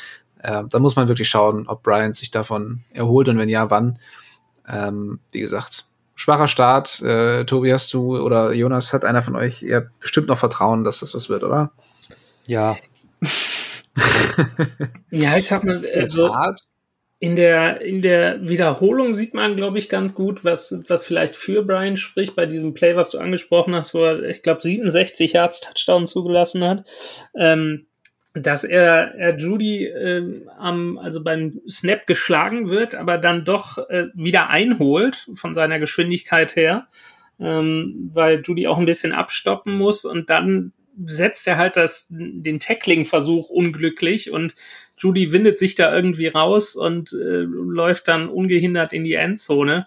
[0.43, 3.99] Äh, da muss man wirklich schauen, ob Bryant sich davon erholt und wenn ja, wann.
[4.73, 7.01] Ähm, wie gesagt, schwacher Start.
[7.03, 11.01] Äh, Tobi, hast du oder Jonas, hat einer von euch eher bestimmt noch Vertrauen, dass
[11.01, 11.71] das was wird, oder?
[12.47, 12.77] Ja.
[15.11, 16.35] ja, ich sag mal, also
[17.23, 21.63] in der, in der Wiederholung sieht man, glaube ich, ganz gut, was, was vielleicht für
[21.63, 25.61] Brian spricht bei diesem Play, was du angesprochen hast, wo er, ich glaube, 67 Yards
[25.61, 26.85] Touchdown zugelassen hat.
[27.37, 27.87] Ähm,
[28.35, 34.07] dass er, er Judy äh, am, also beim Snap geschlagen wird, aber dann doch äh,
[34.15, 36.87] wieder einholt von seiner Geschwindigkeit her,
[37.39, 40.73] ähm, weil Judy auch ein bisschen abstoppen muss und dann
[41.05, 44.55] setzt er halt das, den Tackling-Versuch unglücklich und
[44.99, 49.87] Judy windet sich da irgendwie raus und äh, läuft dann ungehindert in die Endzone.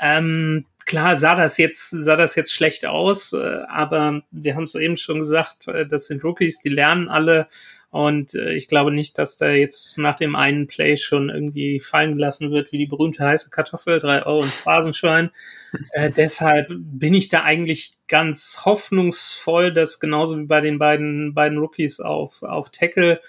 [0.00, 4.74] Ähm, klar sah das jetzt, sah das jetzt schlecht aus, äh, aber wir haben es
[4.74, 7.46] eben schon gesagt, äh, das sind Rookies, die lernen alle
[7.90, 12.14] und äh, ich glaube nicht, dass da jetzt nach dem einen Play schon irgendwie fallen
[12.14, 15.30] gelassen wird, wie die berühmte heiße Kartoffel, drei Euro ins Phrasenschwein.
[15.92, 21.58] äh, deshalb bin ich da eigentlich ganz hoffnungsvoll, dass genauso wie bei den beiden, beiden
[21.58, 23.20] Rookies auf, auf Tackle,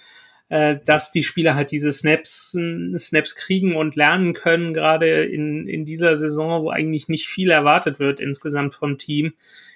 [0.49, 2.55] äh, dass die Spieler halt diese Snaps,
[2.97, 7.97] Snaps kriegen und lernen können, gerade in, in dieser Saison, wo eigentlich nicht viel erwartet
[7.97, 9.33] wird insgesamt vom Team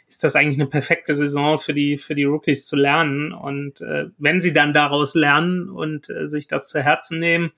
[0.07, 3.33] ist das eigentlich eine perfekte Saison für die, für die Rookies zu lernen.
[3.33, 7.51] Und äh, wenn sie dann daraus lernen und äh, sich das zu Herzen nehmen,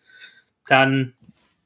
[0.68, 1.14] dann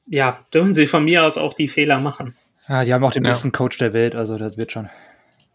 [0.08, 2.36] ja, dürfen sie von mir aus auch die Fehler machen.
[2.68, 3.32] Ja, die haben auch den ja.
[3.32, 4.90] besten Coach der Welt, also das wird schon.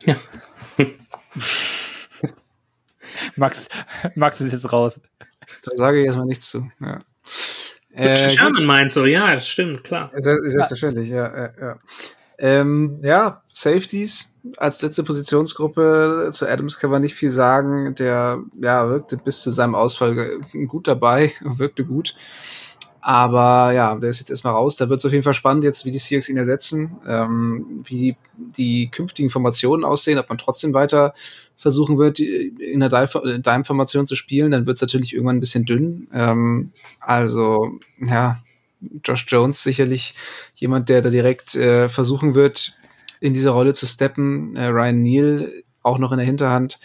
[0.05, 0.17] Ja.
[3.37, 3.69] Max,
[4.15, 5.01] Max ist jetzt raus.
[5.63, 6.71] Da sage ich erstmal nichts zu.
[6.81, 7.01] Ja.
[7.93, 10.11] Äh, Sherman meinst du, ja, das stimmt, klar.
[10.15, 11.79] Selbstverständlich, ja, ja, ja.
[12.39, 17.95] Ähm, ja, Safeties als letzte Positionsgruppe zu Adams kann man nicht viel sagen.
[17.95, 22.15] Der ja, wirkte bis zu seinem Ausfall gut dabei, wirkte gut.
[23.01, 24.75] Aber ja, der ist jetzt erstmal raus.
[24.75, 27.99] Da wird es auf jeden Fall spannend, jetzt wie die Seahawks ihn ersetzen, ähm, wie
[27.99, 31.15] die, die künftigen Formationen aussehen, ob man trotzdem weiter
[31.57, 34.51] versuchen wird, in der Dime-Formation zu spielen.
[34.51, 36.09] Dann wird es natürlich irgendwann ein bisschen dünn.
[36.13, 38.43] Ähm, also, ja,
[39.05, 40.15] Josh Jones sicherlich
[40.55, 42.77] jemand, der da direkt äh, versuchen wird,
[43.21, 44.57] in diese Rolle zu steppen.
[44.57, 45.53] Äh, Ryan Neal
[45.83, 46.79] auch noch in der Hinterhand.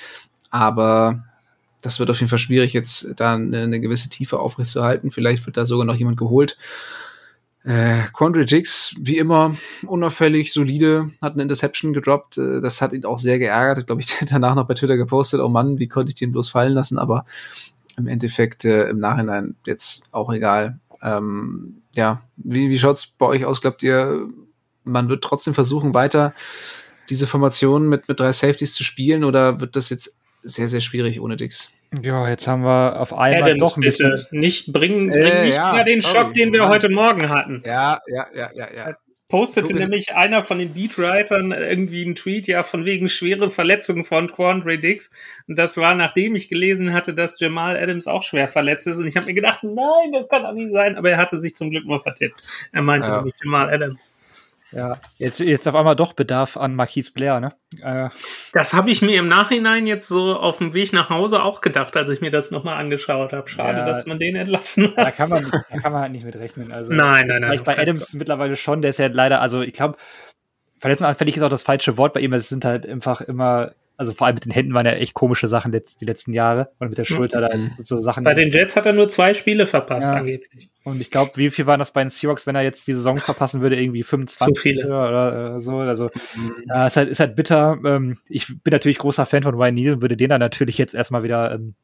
[0.49, 1.23] Aber
[1.81, 5.11] das wird auf jeden Fall schwierig, jetzt da eine, eine gewisse Tiefe aufrechtzuerhalten.
[5.11, 6.57] Vielleicht wird da sogar noch jemand geholt.
[7.63, 12.37] Äh, Quandre Jigs, wie immer, unauffällig, solide, hat eine Interception gedroppt.
[12.37, 13.85] Äh, das hat ihn auch sehr geärgert.
[13.85, 16.73] Glaube ich, danach noch bei Twitter gepostet, oh Mann, wie konnte ich den bloß fallen
[16.73, 16.97] lassen?
[16.97, 17.25] Aber
[17.97, 20.79] im Endeffekt äh, im Nachhinein jetzt auch egal.
[21.03, 23.61] Ähm, ja, wie, wie schaut's bei euch aus?
[23.61, 24.27] Glaubt ihr,
[24.83, 26.33] man wird trotzdem versuchen, weiter
[27.09, 31.19] diese Formation mit, mit drei Safeties zu spielen oder wird das jetzt sehr, sehr schwierig
[31.19, 31.73] ohne Dix?
[32.01, 34.11] Ja, jetzt haben wir auf einmal Adams, doch ein bisschen.
[34.11, 34.27] Bitte.
[34.31, 37.61] Nicht bringen, bring äh, nicht ja, den sorry, Schock, den wir heute Morgen hatten.
[37.65, 38.95] Ja, ja, ja, ja, ja
[39.31, 44.31] postete nämlich einer von den Beatwritern irgendwie einen Tweet, ja, von wegen schwere Verletzungen von
[44.31, 45.09] Quandre Dix.
[45.47, 48.99] Und das war, nachdem ich gelesen hatte, dass Jamal Adams auch schwer verletzt ist.
[48.99, 50.97] Und ich habe mir gedacht, nein, das kann doch nicht sein.
[50.97, 52.69] Aber er hatte sich zum Glück nur vertippt.
[52.71, 53.17] Er meinte ja.
[53.17, 54.17] nämlich Jamal Adams.
[54.71, 57.53] Ja, jetzt, jetzt auf einmal doch Bedarf an Marquise Blair, ne?
[57.81, 58.09] Äh.
[58.53, 61.97] Das habe ich mir im Nachhinein jetzt so auf dem Weg nach Hause auch gedacht,
[61.97, 63.49] als ich mir das nochmal angeschaut habe.
[63.49, 64.97] Schade, ja, dass man den entlassen hat.
[64.97, 66.71] Da kann man, da kann man halt nicht mit rechnen.
[66.71, 67.49] Also, nein, nein, nein.
[67.49, 69.97] Vielleicht bei Adams mittlerweile schon, der ist ja leider, also ich glaube,
[70.79, 72.33] verletzungsanfällig ist auch das falsche Wort bei ihm.
[72.33, 75.47] Es sind halt einfach immer also vor allem mit den Händen waren ja echt komische
[75.47, 77.69] Sachen letzt, die letzten Jahre und mit der Schulter mhm.
[77.77, 78.23] da so Sachen.
[78.23, 80.13] Bei den Jets hat er nur zwei Spiele verpasst ja.
[80.13, 80.71] angeblich.
[80.83, 83.17] Und ich glaube, wie viel waren das bei den Seahawks, wenn er jetzt die Saison
[83.17, 84.87] verpassen würde, irgendwie 25 Zu viele.
[84.87, 85.77] oder, so.
[85.77, 86.63] Also mhm.
[86.67, 87.77] ja, ist halt, ist halt bitter.
[87.85, 90.95] Ähm, ich bin natürlich großer Fan von Ryan Neal und würde den dann natürlich jetzt
[90.95, 91.75] erstmal wieder ähm,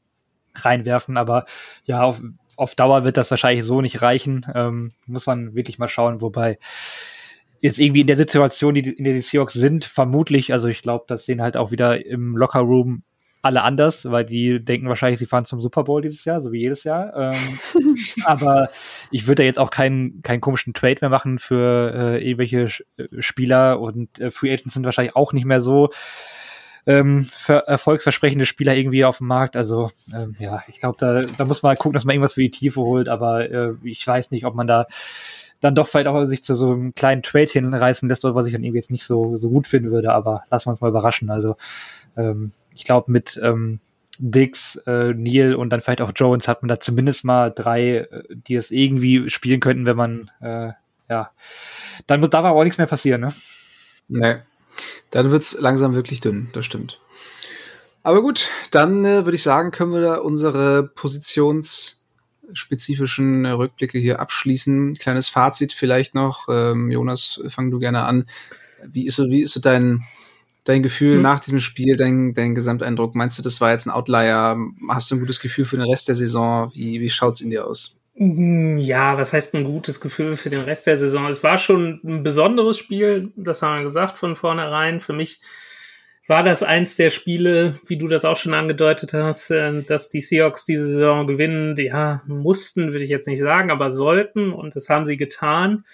[0.56, 1.46] reinwerfen, aber
[1.84, 2.20] ja, auf,
[2.56, 4.44] auf Dauer wird das wahrscheinlich so nicht reichen.
[4.56, 6.58] Ähm, muss man wirklich mal schauen, wobei
[7.60, 11.06] jetzt irgendwie in der Situation, die, in der die Seahawks sind, vermutlich, also ich glaube,
[11.08, 13.04] das sehen halt auch wieder im Lockerroom
[13.42, 16.60] alle anders, weil die denken wahrscheinlich, sie fahren zum Super Bowl dieses Jahr, so wie
[16.60, 17.16] jedes Jahr.
[17.16, 17.60] Ähm,
[18.26, 18.70] aber
[19.12, 23.06] ich würde da jetzt auch keinen, keinen komischen Trade mehr machen für äh, irgendwelche äh,
[23.20, 25.92] Spieler und äh, Free Agents sind wahrscheinlich auch nicht mehr so
[26.86, 29.56] ähm, erfolgsversprechende Spieler irgendwie auf dem Markt.
[29.56, 32.50] Also ähm, ja, ich glaube, da, da muss man gucken, dass man irgendwas für die
[32.50, 34.88] Tiefe holt, aber äh, ich weiß nicht, ob man da
[35.60, 38.64] dann doch vielleicht auch sich zu so einem kleinen Trade hinreißen lässt, was ich dann
[38.64, 41.30] irgendwie jetzt nicht so, so gut finden würde, aber lassen wir uns mal überraschen.
[41.30, 41.56] Also
[42.16, 43.80] ähm, ich glaube, mit ähm,
[44.20, 48.24] Dix, äh, Neil und dann vielleicht auch Jones hat man da zumindest mal drei, äh,
[48.30, 50.72] die es irgendwie spielen könnten, wenn man, äh,
[51.10, 51.32] ja,
[52.08, 53.34] dann wird da aber auch nichts mehr passieren, ne?
[54.08, 54.38] Nee.
[55.12, 57.00] Dann wird's langsam wirklich dünn, das stimmt.
[58.04, 62.07] Aber gut, dann äh, würde ich sagen, können wir da unsere positionsspezifischen
[63.46, 64.96] äh, Rückblicke hier abschließen.
[64.96, 66.48] Kleines Fazit vielleicht noch.
[66.50, 68.26] Ähm, Jonas, fang du gerne an.
[68.86, 70.04] Wie ist so, wie ist so dein,
[70.64, 71.22] dein Gefühl hm.
[71.22, 73.16] nach diesem Spiel, dein, dein Gesamteindruck?
[73.16, 74.58] Meinst du, das war jetzt ein Outlier?
[74.90, 76.72] Hast du ein gutes Gefühl für den Rest der Saison?
[76.74, 77.98] Wie, wie schaut's in dir aus?
[78.16, 81.28] Mm, ja, was heißt ein gutes Gefühl für den Rest der Saison?
[81.28, 85.02] Es war schon ein besonderes Spiel, das haben wir gesagt von vornherein.
[85.02, 85.40] Für mich
[86.28, 90.22] war das eins der Spiele, wie du das auch schon angedeutet hast, äh, dass die
[90.22, 91.76] Seahawks diese Saison gewinnen.
[91.78, 95.86] Ja, mussten, würde ich jetzt nicht sagen, aber sollten und das haben sie getan.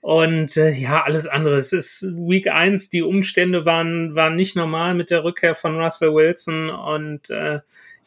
[0.00, 1.56] Und äh, ja, alles andere.
[1.56, 6.14] Es ist Week 1, die Umstände waren, waren nicht normal mit der Rückkehr von Russell
[6.14, 7.60] Wilson und äh,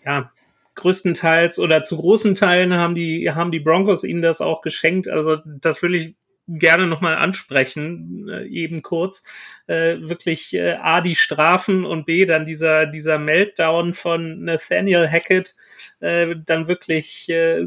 [0.03, 0.31] ja,
[0.75, 5.07] größtenteils oder zu großen Teilen haben die, haben die Broncos ihnen das auch geschenkt.
[5.07, 6.15] Also das will ich
[6.47, 9.23] gerne nochmal ansprechen, äh, eben kurz.
[9.67, 15.55] Äh, wirklich äh, A, die Strafen und B, dann dieser, dieser Meltdown von Nathaniel Hackett,
[15.99, 17.65] äh, dann wirklich äh,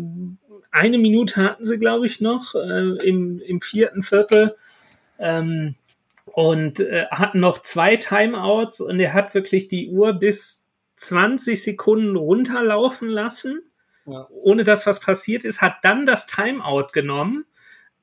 [0.71, 4.57] eine Minute hatten sie, glaube ich, noch äh, im, im vierten Viertel.
[5.19, 5.77] Ähm,
[6.27, 10.65] und äh, hatten noch zwei Timeouts und er hat wirklich die Uhr bis
[10.97, 13.63] 20 Sekunden runterlaufen lassen,
[14.07, 14.27] ja.
[14.31, 17.45] ohne dass was passiert ist, hat dann das Timeout genommen,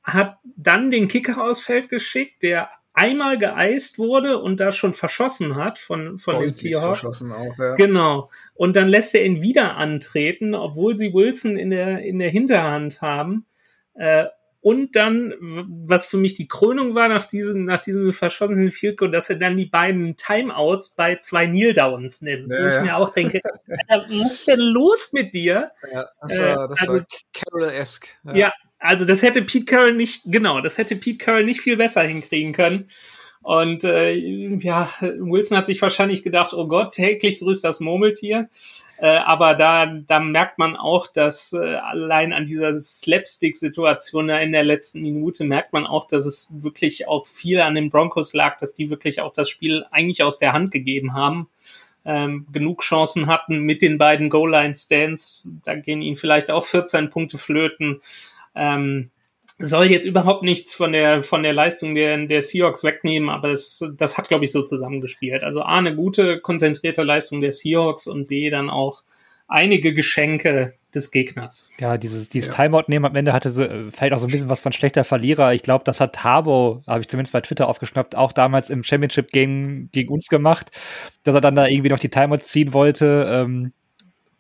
[0.04, 5.56] hat dann den Kicker aus Feld geschickt, der einmal geeist wurde und da schon verschossen
[5.56, 7.24] hat von, von den Seahawks.
[7.24, 7.76] Auch, ja.
[7.76, 8.30] Genau.
[8.54, 13.02] Und dann lässt er ihn wieder antreten, obwohl sie Wilson in der, in der Hinterhand
[13.02, 13.46] haben.
[13.94, 14.26] Äh,
[14.64, 19.10] und dann, was für mich die Krönung war nach diesem, nach diesem verschossenen Field Goal,
[19.10, 22.54] dass er dann die beiden Timeouts bei zwei Kneel-Downs nimmt.
[22.54, 22.82] Ja, wo ich ja.
[22.84, 23.42] mir auch denke,
[23.88, 25.72] was ist denn los mit dir?
[25.92, 28.10] Ja, das war, das also, war Carol-esque.
[28.26, 28.34] Ja.
[28.36, 32.02] ja, also das hätte Pete Carroll nicht, genau, das hätte Pete Carroll nicht viel besser
[32.02, 32.88] hinkriegen können.
[33.44, 38.50] Und äh, ja, Wilson hat sich wahrscheinlich gedacht, oh Gott, täglich grüßt das Murmeltier.
[38.98, 44.64] Äh, aber da, da merkt man auch, dass äh, allein an dieser Slapstick-Situation in der
[44.64, 48.76] letzten Minute merkt man auch, dass es wirklich auch viel an den Broncos lag, dass
[48.76, 51.50] die wirklich auch das Spiel eigentlich aus der Hand gegeben haben.
[52.06, 55.48] Ähm, genug Chancen hatten mit den beiden Goal-Line-Stands.
[55.64, 58.02] Da gehen ihnen vielleicht auch 14 Punkte flöten.
[58.56, 59.12] Ähm,
[59.60, 63.84] soll jetzt überhaupt nichts von der, von der Leistung der, der Seahawks wegnehmen, aber das,
[63.96, 65.44] das hat, glaube ich, so zusammengespielt.
[65.44, 69.04] Also A, eine gute, konzentrierte Leistung der Seahawks und B, dann auch
[69.48, 71.72] einige Geschenke des Gegners.
[71.80, 72.56] Ja, dieses, dieses ja.
[72.56, 75.54] Timeout nehmen am Ende hatte so, vielleicht auch so ein bisschen was von schlechter Verlierer.
[75.54, 79.32] Ich glaube, das hat Tabo, habe ich zumindest bei Twitter aufgeschnappt, auch damals im Championship
[79.32, 80.72] gegen, gegen uns gemacht,
[81.24, 83.28] dass er dann da irgendwie noch die Timeouts ziehen wollte.
[83.30, 83.74] Ähm,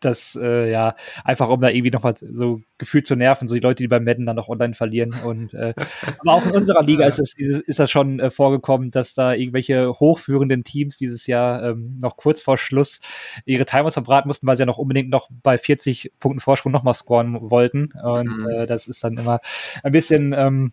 [0.06, 3.84] das, äh, ja, einfach um da irgendwie nochmal so gefühlt zu nerven, so die Leute,
[3.84, 5.16] die beim Madden dann noch online verlieren.
[5.24, 5.74] Und äh,
[6.20, 9.34] aber auch in unserer Liga ist es dieses, ist das schon äh, vorgekommen, dass da
[9.34, 13.00] irgendwelche hochführenden Teams dieses Jahr ähm, noch kurz vor Schluss
[13.46, 16.94] ihre Timers verbraten mussten, weil sie ja noch unbedingt noch bei 40 Punkten Vorsprung nochmal
[16.94, 17.90] scoren wollten.
[18.04, 18.50] Und mhm.
[18.50, 19.40] äh, das ist dann immer
[19.84, 20.72] ein bisschen ähm,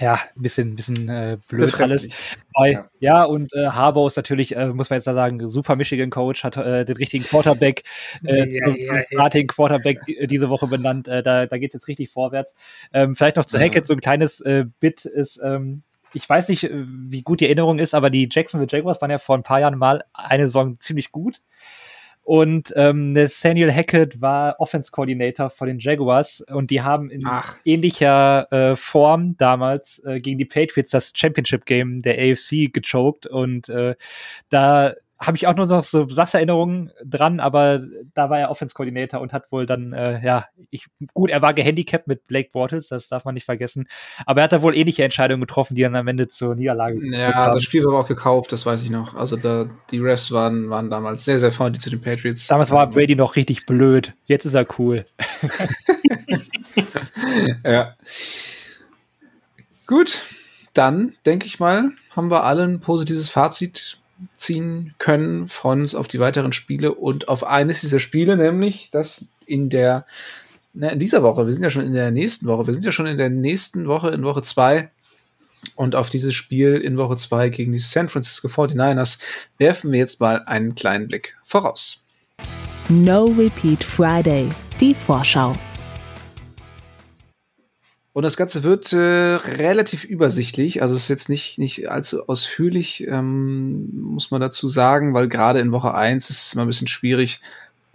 [0.00, 2.08] ja, ein bisschen, bisschen äh, blöd alles.
[2.52, 2.88] Bei, ja.
[2.98, 3.24] ja.
[3.24, 6.84] und äh, Harbaugh ist natürlich, äh, muss man jetzt da sagen, super Michigan-Coach, hat äh,
[6.84, 7.84] den richtigen Quarterback,
[8.26, 11.08] äh, ja, ja, Starting Quarterback diese Woche benannt.
[11.08, 12.54] Äh, da da geht es jetzt richtig vorwärts.
[12.92, 15.82] Ähm, vielleicht noch zu Hackett, so ein kleines äh, Bit ist, ähm,
[16.14, 19.18] ich weiß nicht, äh, wie gut die Erinnerung ist, aber die Jacksonville Jaguars waren ja
[19.18, 21.40] vor ein paar Jahren mal eine Saison ziemlich gut.
[22.24, 27.58] Und ähm, Nathaniel Hackett war Offense Coordinator von den Jaguars und die haben in Ach.
[27.66, 33.68] ähnlicher äh, Form damals äh, gegen die Patriots das Championship Game der AFC gechoked und
[33.68, 33.94] äh,
[34.48, 34.94] da
[35.26, 37.80] habe ich auch nur noch so Wassererinnerungen dran, aber
[38.14, 42.06] da war er Offense-Coordinator und hat wohl dann, äh, ja, ich, gut, er war gehandicapt
[42.06, 43.86] mit Blake Bortles, das darf man nicht vergessen,
[44.26, 47.52] aber er hat da wohl ähnliche Entscheidungen getroffen, die dann am Ende zur Niederlage Ja,
[47.52, 49.14] das Spiel war aber auch gekauft, das weiß ich noch.
[49.14, 52.46] Also da, die Refs waren, waren damals sehr, sehr freundlich zu den Patriots.
[52.46, 55.04] Damals war Brady noch richtig blöd, jetzt ist er cool.
[57.64, 57.94] ja.
[59.86, 60.22] Gut,
[60.72, 63.98] dann denke ich mal, haben wir alle ein positives Fazit
[64.36, 69.70] ziehen können, uns auf die weiteren Spiele und auf eines dieser Spiele, nämlich das in
[69.70, 70.06] der
[70.74, 72.92] na, in dieser Woche, wir sind ja schon in der nächsten Woche, wir sind ja
[72.92, 74.90] schon in der nächsten Woche, in Woche zwei
[75.76, 79.20] und auf dieses Spiel in Woche zwei gegen die San Francisco 49ers
[79.58, 82.04] werfen wir jetzt mal einen kleinen Blick voraus.
[82.88, 84.48] No Repeat Friday,
[84.80, 85.56] die Vorschau.
[88.14, 90.82] Und das Ganze wird äh, relativ übersichtlich.
[90.82, 95.58] Also es ist jetzt nicht, nicht allzu ausführlich, ähm, muss man dazu sagen, weil gerade
[95.58, 97.40] in Woche eins ist es immer ein bisschen schwierig,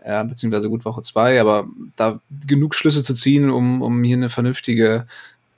[0.03, 4.27] äh, beziehungsweise gut Woche zwei, aber da genug Schlüsse zu ziehen, um, um hier eine
[4.27, 5.07] vernünftige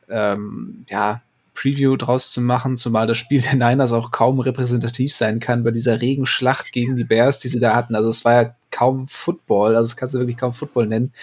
[0.09, 1.23] ähm, ja,
[1.55, 5.71] Preview draus zu machen, zumal das Spiel der Niners auch kaum repräsentativ sein kann bei
[5.71, 7.95] dieser Regenschlacht gegen die Bears, die sie da hatten.
[7.95, 11.13] Also es war ja kaum Football, also das kannst du wirklich kaum Football nennen.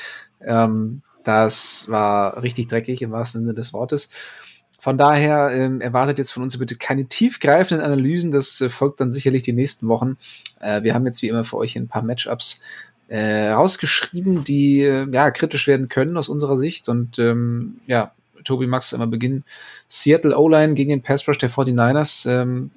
[0.45, 4.11] Ähm, das war richtig dreckig im wahrsten Sinne des Wortes.
[4.81, 8.31] Von daher ähm, erwartet jetzt von uns bitte keine tiefgreifenden Analysen.
[8.31, 10.17] Das äh, folgt dann sicherlich die nächsten Wochen.
[10.61, 12.63] Äh, wir haben jetzt wie immer für euch ein paar Matchups
[13.09, 16.89] äh, rausgeschrieben, die äh, ja kritisch werden können aus unserer Sicht.
[16.89, 18.13] Und ähm, ja,
[18.45, 19.45] Tobi, magst du einmal beginnen?
[19.89, 22.31] Seattle O-Line gegen den Pass Rush der 49ers.
[22.31, 22.71] Ähm,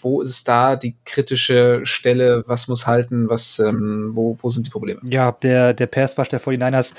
[0.00, 2.42] wo ist da die kritische Stelle?
[2.46, 3.28] Was muss halten?
[3.28, 5.00] Was, ähm, wo, wo sind die Probleme?
[5.04, 6.92] Ja, der, der Pass Rush der 49ers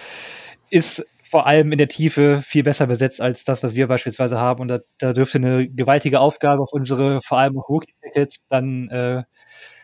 [0.69, 4.61] ist vor allem in der Tiefe viel besser besetzt als das, was wir beispielsweise haben.
[4.61, 9.23] Und da, da dürfte eine gewaltige Aufgabe auf unsere vor allem Rookie-Tickets dann äh,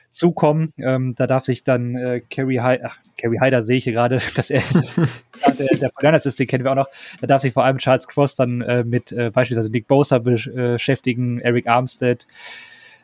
[0.10, 0.72] zukommen.
[0.78, 4.50] Ähm, da darf sich dann äh, Kerry Hyder, Kerry Hyder sehe ich hier gerade, dass
[4.50, 4.62] er
[5.58, 6.90] der, der Polyanas ist, den kennen wir auch noch.
[7.20, 11.40] Da darf sich vor allem Charles Cross dann äh, mit äh, beispielsweise Nick Bosa beschäftigen,
[11.40, 12.28] Eric Armstead.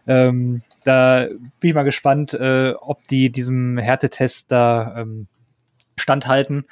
[0.07, 1.27] Ähm, da
[1.59, 5.27] bin ich mal gespannt, äh, ob die diesem Härtetest da ähm,
[5.97, 6.65] standhalten.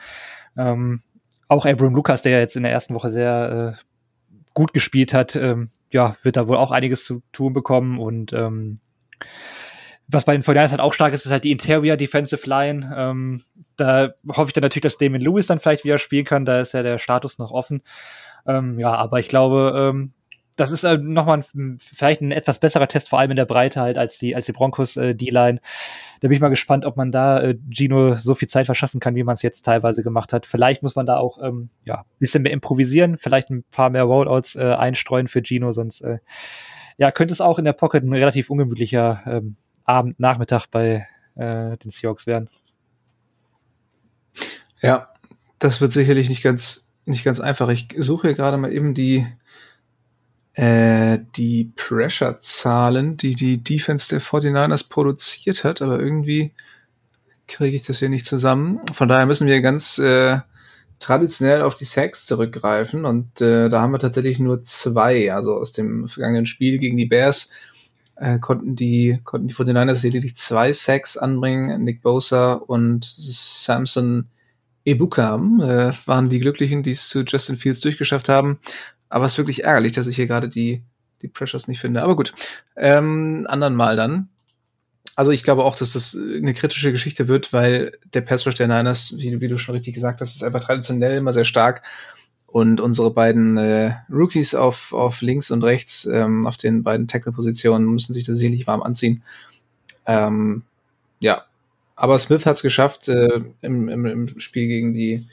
[0.57, 1.01] Ähm,
[1.47, 3.83] auch Abram Lucas, der ja jetzt in der ersten Woche sehr äh,
[4.53, 8.79] gut gespielt hat, ähm, ja, wird da wohl auch einiges zu tun bekommen und ähm,
[10.07, 12.93] was bei den 49ers halt auch stark ist, ist halt die Interior Defensive Line.
[12.95, 13.41] Ähm,
[13.75, 16.45] da hoffe ich dann natürlich, dass Damon Lewis dann vielleicht wieder spielen kann.
[16.45, 17.81] Da ist ja der Status noch offen.
[18.45, 20.13] Ähm, ja, aber ich glaube, ähm,
[20.57, 23.79] das ist äh, nochmal ein, vielleicht ein etwas besserer Test, vor allem in der Breite
[23.79, 25.61] halt, als die, als die Broncos äh, D-Line.
[26.19, 29.15] Da bin ich mal gespannt, ob man da äh, Gino so viel Zeit verschaffen kann,
[29.15, 30.47] wie man es jetzt teilweise gemacht hat.
[30.47, 34.55] Vielleicht muss man da auch ähm, ja, bisschen mehr improvisieren, vielleicht ein paar mehr Rollouts
[34.55, 36.17] äh, einstreuen für Gino, sonst äh,
[36.97, 41.77] ja, könnte es auch in der Pocket ein relativ ungemütlicher ähm, Abend, Nachmittag bei äh,
[41.77, 42.49] den Seahawks werden.
[44.81, 45.09] Ja,
[45.59, 47.69] das wird sicherlich nicht ganz, nicht ganz einfach.
[47.69, 49.27] Ich suche gerade mal eben die
[50.57, 56.51] äh, die Pressure-Zahlen, die die Defense der 49ers produziert hat, aber irgendwie
[57.47, 58.81] kriege ich das hier nicht zusammen.
[58.91, 60.39] Von daher müssen wir ganz äh,
[60.99, 65.31] traditionell auf die Sacks zurückgreifen und äh, da haben wir tatsächlich nur zwei.
[65.31, 67.51] Also aus dem vergangenen Spiel gegen die Bears
[68.15, 71.83] äh, konnten die konnten die 49ers lediglich zwei Sacks anbringen.
[71.83, 74.27] Nick Bosa und Samson
[74.85, 78.59] Ebukam äh, waren die Glücklichen, die es zu Justin Fields durchgeschafft haben.
[79.09, 80.83] Aber es ist wirklich ärgerlich, dass ich hier gerade die,
[81.21, 82.01] die Pressures nicht finde.
[82.01, 82.33] Aber gut,
[82.75, 84.29] ähm, anderen Mal dann.
[85.15, 88.67] Also ich glaube auch, dass das eine kritische Geschichte wird, weil der Pass Rush der
[88.67, 91.81] Niners, wie, wie, du schon richtig gesagt hast, ist einfach traditionell immer sehr stark.
[92.45, 97.85] Und unsere beiden äh, Rookies auf, auf links und rechts, ähm, auf den beiden Tackle-Positionen,
[97.87, 99.23] müssen sich da sicherlich warm anziehen.
[100.05, 100.63] Ähm,
[101.19, 101.45] ja,
[101.95, 105.25] aber Smith hat es geschafft, äh, im, im, im Spiel gegen die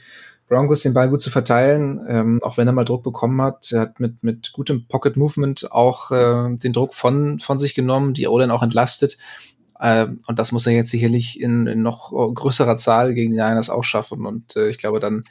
[0.48, 3.72] Broncos den Ball gut zu verteilen, ähm, auch wenn er mal Druck bekommen hat.
[3.72, 8.14] Er hat mit, mit gutem Pocket Movement auch äh, den Druck von, von sich genommen,
[8.14, 9.16] die O-Line auch entlastet.
[9.78, 13.70] Äh, und das muss er jetzt sicherlich in, in noch größerer Zahl gegen die Niners
[13.70, 14.26] auch schaffen.
[14.26, 15.24] Und äh, ich glaube, dann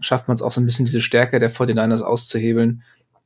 [0.00, 2.82] schafft man es auch so ein bisschen diese Stärke der 49ers auszuhebeln,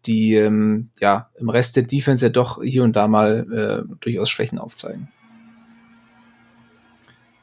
[0.07, 4.31] die ähm, ja im Rest der Defense ja doch hier und da mal äh, durchaus
[4.31, 5.09] Schwächen aufzeigen.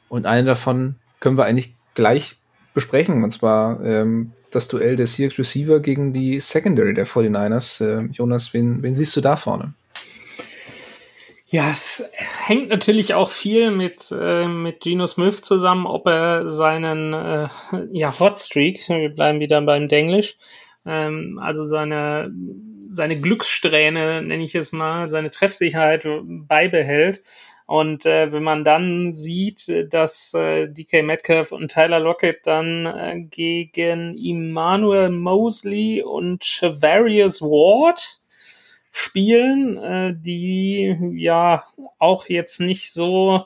[0.09, 2.40] Und eine davon können wir eigentlich gleich
[2.73, 7.83] besprechen, und zwar ähm, das Duell der Seahawks Receiver gegen die Secondary der 49ers.
[7.83, 9.73] Äh, Jonas, wen, wen siehst du da vorne?
[11.47, 12.05] Ja, es
[12.45, 17.49] hängt natürlich auch viel mit, äh, mit Geno Smith zusammen, ob er seinen äh,
[17.91, 20.37] ja, Hotstreak, wir bleiben wieder beim Denglisch,
[20.85, 22.31] ähm, also seine,
[22.87, 27.21] seine Glückssträhne, nenne ich es mal, seine Treffsicherheit beibehält
[27.71, 33.21] und äh, wenn man dann sieht, dass äh, DK Metcalf und Tyler Lockett dann äh,
[33.21, 38.19] gegen Emmanuel Mosley und Chavarius Ward
[38.91, 41.63] spielen, äh, die ja
[41.97, 43.45] auch jetzt nicht so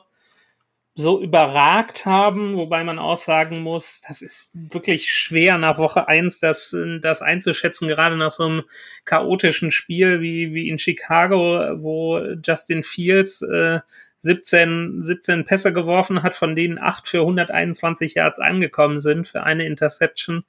[0.98, 6.40] so überragt haben, wobei man auch sagen muss, das ist wirklich schwer nach Woche eins,
[6.40, 8.62] das, das einzuschätzen, gerade nach so einem
[9.04, 13.80] chaotischen Spiel wie, wie in Chicago, wo Justin Fields äh,
[14.18, 19.66] 17, 17 Pässe geworfen hat, von denen acht für 121 Yards angekommen sind für eine
[19.66, 20.44] Interception.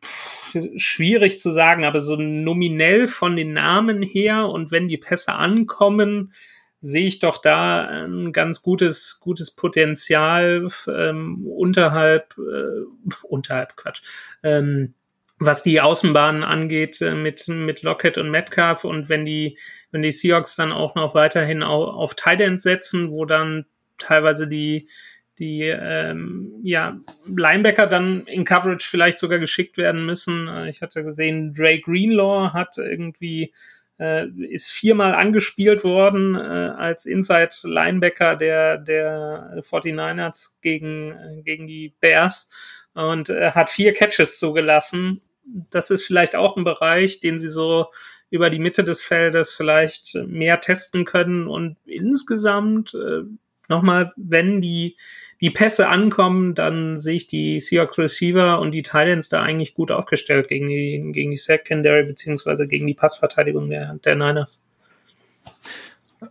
[0.00, 5.34] Puh, schwierig zu sagen, aber so nominell von den Namen her und wenn die Pässe
[5.34, 6.32] ankommen,
[6.80, 14.02] sehe ich doch da ein ganz gutes, gutes Potenzial ähm, unterhalb, äh, unterhalb Quatsch,
[14.42, 14.94] ähm,
[15.40, 19.58] was die Außenbahnen angeht äh, mit, mit Lockett und Metcalf und wenn die,
[19.90, 23.64] wenn die Seahawks dann auch noch weiterhin auf, auf Tight End setzen, wo dann
[23.96, 24.88] teilweise die,
[25.38, 30.46] die ähm, ja, Linebacker dann in Coverage vielleicht sogar geschickt werden müssen.
[30.46, 33.54] Äh, ich hatte gesehen, Drake Greenlaw hat irgendwie
[33.98, 41.66] äh, ist viermal angespielt worden äh, als Inside Linebacker der der 49ers gegen äh, gegen
[41.66, 47.38] die Bears und äh, hat vier Catches zugelassen das ist vielleicht auch ein Bereich, den
[47.38, 47.86] sie so
[48.30, 53.22] über die Mitte des Feldes vielleicht mehr testen können und insgesamt äh,
[53.68, 54.96] nochmal, wenn die,
[55.40, 59.90] die Pässe ankommen, dann sehe ich die Seahawks Receiver und die Titans da eigentlich gut
[59.90, 64.62] aufgestellt gegen die, gegen die Secondary beziehungsweise gegen die Passverteidigung der, der Niners.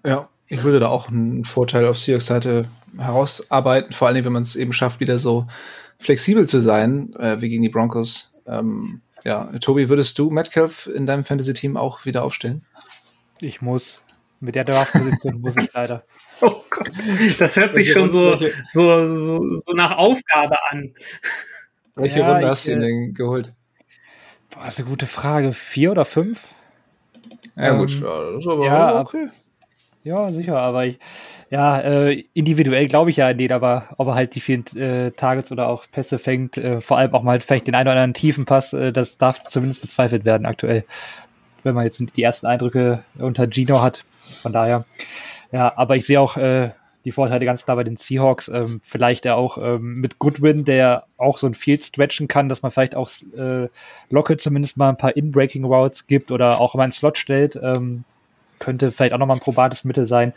[0.06, 4.44] Ja, ich würde da auch einen Vorteil auf Seahawks Seite herausarbeiten, vor allem wenn man
[4.44, 5.48] es eben schafft, wieder so
[5.98, 8.36] flexibel zu sein, äh, wie gegen die Broncos.
[8.50, 12.66] Ähm, ja, Tobi, würdest du Metcalf in deinem Fantasy-Team auch wieder aufstellen?
[13.40, 14.02] Ich muss.
[14.40, 16.04] Mit der Draft-Position muss ich leider.
[16.42, 16.92] Oh Gott,
[17.38, 20.94] das hört sich schon so, so, so, so nach Aufgabe an.
[21.96, 23.54] Welche ja, Runde hast du ihn äh, denn geholt?
[24.50, 25.52] Boah, das ist eine gute Frage.
[25.52, 26.48] Vier oder fünf?
[27.58, 29.28] Ja, ähm, gut, ja, das ist aber ja, okay.
[30.06, 30.98] Ja, sicher, aber ich,
[31.50, 35.52] ja, äh, individuell glaube ich ja nicht, aber ob er halt die vielen äh, Targets
[35.52, 38.46] oder auch Pässe fängt, äh, vor allem auch mal vielleicht den einen oder anderen tiefen
[38.46, 40.86] Pass, äh, das darf zumindest bezweifelt werden aktuell.
[41.64, 44.06] Wenn man jetzt die ersten Eindrücke unter Gino hat.
[44.42, 44.86] Von daher,
[45.52, 46.70] ja, aber ich sehe auch äh,
[47.06, 48.48] die Vorteile ganz klar bei den Seahawks.
[48.50, 52.62] Ähm, vielleicht er auch ähm, mit Goodwin, der auch so ein Field stretchen kann, dass
[52.62, 53.68] man vielleicht auch äh,
[54.10, 57.60] Lockett zumindest mal ein paar In-Breaking Routes gibt oder auch mal einen Slot stellt.
[57.62, 58.04] Ähm,
[58.60, 60.34] könnte vielleicht auch nochmal ein probates Mittel sein.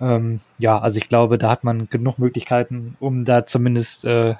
[0.00, 4.34] Ähm, ja, also ich glaube, da hat man genug Möglichkeiten, um da zumindest äh,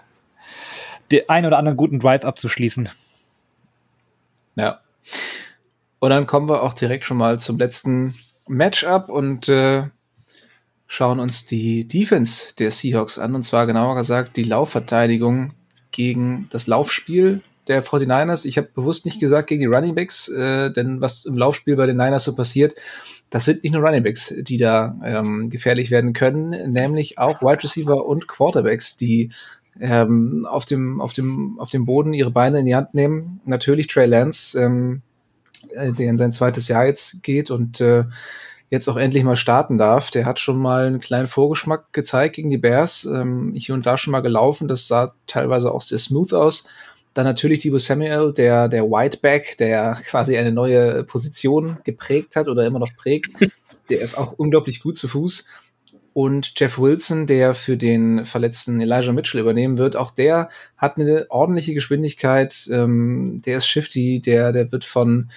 [1.11, 2.89] den ein oder anderen guten Drive abzuschließen.
[4.57, 4.81] Ja.
[5.99, 8.15] Und dann kommen wir auch direkt schon mal zum letzten
[8.47, 9.85] Matchup und äh,
[10.87, 13.35] schauen uns die Defense der Seahawks an.
[13.35, 15.55] Und zwar genauer gesagt die Laufverteidigung
[15.91, 18.47] gegen das Laufspiel der 49ers.
[18.47, 21.87] Ich habe bewusst nicht gesagt gegen die Running Backs, äh, denn was im Laufspiel bei
[21.87, 22.75] den Niners so passiert,
[23.31, 27.63] das sind nicht nur Running Backs, die da ähm, gefährlich werden können, nämlich auch Wide
[27.63, 29.31] Receiver und Quarterbacks, die
[29.81, 33.41] ähm, auf, dem, auf, dem, auf dem Boden ihre Beine in die Hand nehmen.
[33.45, 35.03] Natürlich Trey Lance, ähm,
[35.71, 38.05] äh, der in sein zweites Jahr jetzt geht und äh,
[38.71, 40.11] jetzt auch endlich mal starten darf.
[40.11, 43.05] Der hat schon mal einen kleinen Vorgeschmack gezeigt gegen die Bears.
[43.05, 44.69] Ähm, hier und da schon mal gelaufen.
[44.69, 46.67] Das sah teilweise auch sehr smooth aus.
[47.15, 52.67] Dann natürlich Debo Samuel, der, der Whiteback, der quasi eine neue Position geprägt hat oder
[52.67, 53.33] immer noch prägt.
[53.91, 55.47] Der ist auch unglaublich gut zu Fuß.
[56.15, 61.27] Und Jeff Wilson, der für den verletzten Elijah Mitchell übernehmen wird, auch der hat eine
[61.29, 62.69] ordentliche Geschwindigkeit.
[62.71, 65.29] Ähm, der ist shifty, der, der wird von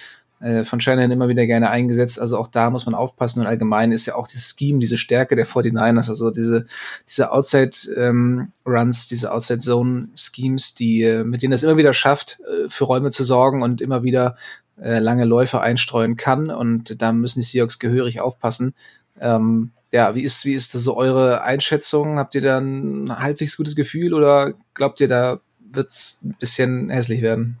[0.64, 2.20] von Shannon immer wieder gerne eingesetzt.
[2.20, 3.40] Also auch da muss man aufpassen.
[3.40, 6.66] Und allgemein ist ja auch das Scheme, diese Stärke der 49ers, also diese,
[7.08, 12.84] diese Outside-Runs, ähm, diese Outside-Zone-Schemes, die, äh, mit denen es immer wieder schafft, äh, für
[12.84, 14.36] Räume zu sorgen und immer wieder
[14.80, 16.50] äh, lange Läufe einstreuen kann.
[16.50, 18.74] Und da müssen die Seahawks gehörig aufpassen.
[19.20, 22.18] Ähm, ja, wie ist, wie ist das so eure Einschätzung?
[22.18, 27.22] Habt ihr da ein halbwegs gutes Gefühl oder glaubt ihr, da wird's ein bisschen hässlich
[27.22, 27.58] werden?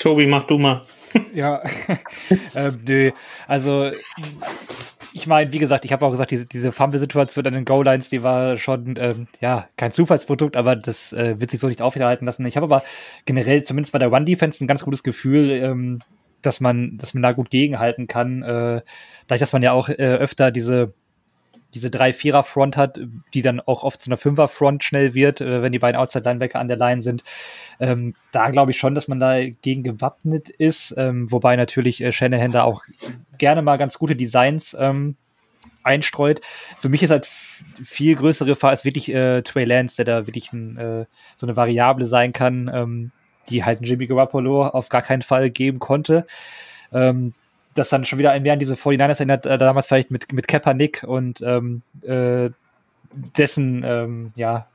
[0.00, 0.82] Tobi, mach du mal.
[1.34, 1.62] ja,
[2.54, 3.10] ähm, nö.
[3.46, 3.90] Also,
[5.12, 8.22] ich meine, wie gesagt, ich habe auch gesagt, diese, diese Fumble-Situation an den Goal-Lines, die
[8.22, 12.46] war schon, ähm, ja, kein Zufallsprodukt, aber das äh, wird sich so nicht aufrechterhalten lassen.
[12.46, 12.82] Ich habe aber
[13.26, 15.98] generell, zumindest bei der One-Defense, ein ganz gutes Gefühl, ähm,
[16.40, 18.42] dass man, dass man da gut gegenhalten kann.
[18.42, 18.80] Äh,
[19.26, 20.94] dadurch, dass man ja auch äh, öfter diese
[21.74, 22.98] diese drei Vierer Front hat,
[23.34, 26.24] die dann auch oft zu einer Fünfer Front schnell wird, äh, wenn die beiden Outside
[26.24, 27.22] Linebacker an der Line sind.
[27.78, 32.12] Ähm, da glaube ich schon, dass man da gegen gewappnet ist, ähm, wobei natürlich äh,
[32.12, 32.82] Shanahan da auch
[33.38, 35.16] gerne mal ganz gute Designs ähm,
[35.82, 36.40] einstreut.
[36.78, 40.52] Für mich ist halt viel größere Gefahr ist wirklich äh, Trey Lance, der da wirklich
[40.52, 43.12] ein, äh, so eine Variable sein kann, ähm,
[43.48, 46.26] die halt Jimmy Garoppolo auf gar keinen Fall geben konnte.
[46.92, 47.34] Ähm,
[47.74, 51.04] das dann schon wieder mehr an diese 49ers erinnert, äh, damals vielleicht mit, mit Kaepernick
[51.06, 52.50] und ähm, äh,
[53.36, 54.66] dessen ähm, ja,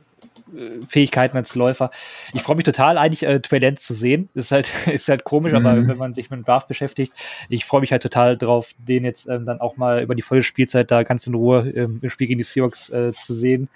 [0.55, 1.91] äh, Fähigkeiten als Läufer.
[2.33, 4.29] Ich freue mich total, eigentlich äh, Trey Lance zu sehen.
[4.33, 5.65] Ist halt, ist halt komisch, mhm.
[5.65, 7.13] aber wenn man sich mit dem Draft beschäftigt,
[7.49, 10.43] ich freue mich halt total drauf, den jetzt ähm, dann auch mal über die volle
[10.43, 13.69] Spielzeit da ganz in Ruhe ähm, im Spiel gegen die Seahawks äh, zu sehen.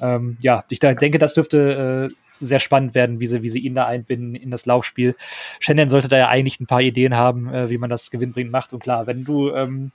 [0.00, 3.74] Ähm, ja, ich denke, das dürfte äh, sehr spannend werden, wie sie, wie sie ihn
[3.74, 5.14] da einbinden in das Laufspiel.
[5.60, 8.72] Shannon sollte da ja eigentlich ein paar Ideen haben, äh, wie man das gewinnbringend macht.
[8.72, 9.92] Und klar, wenn du ähm,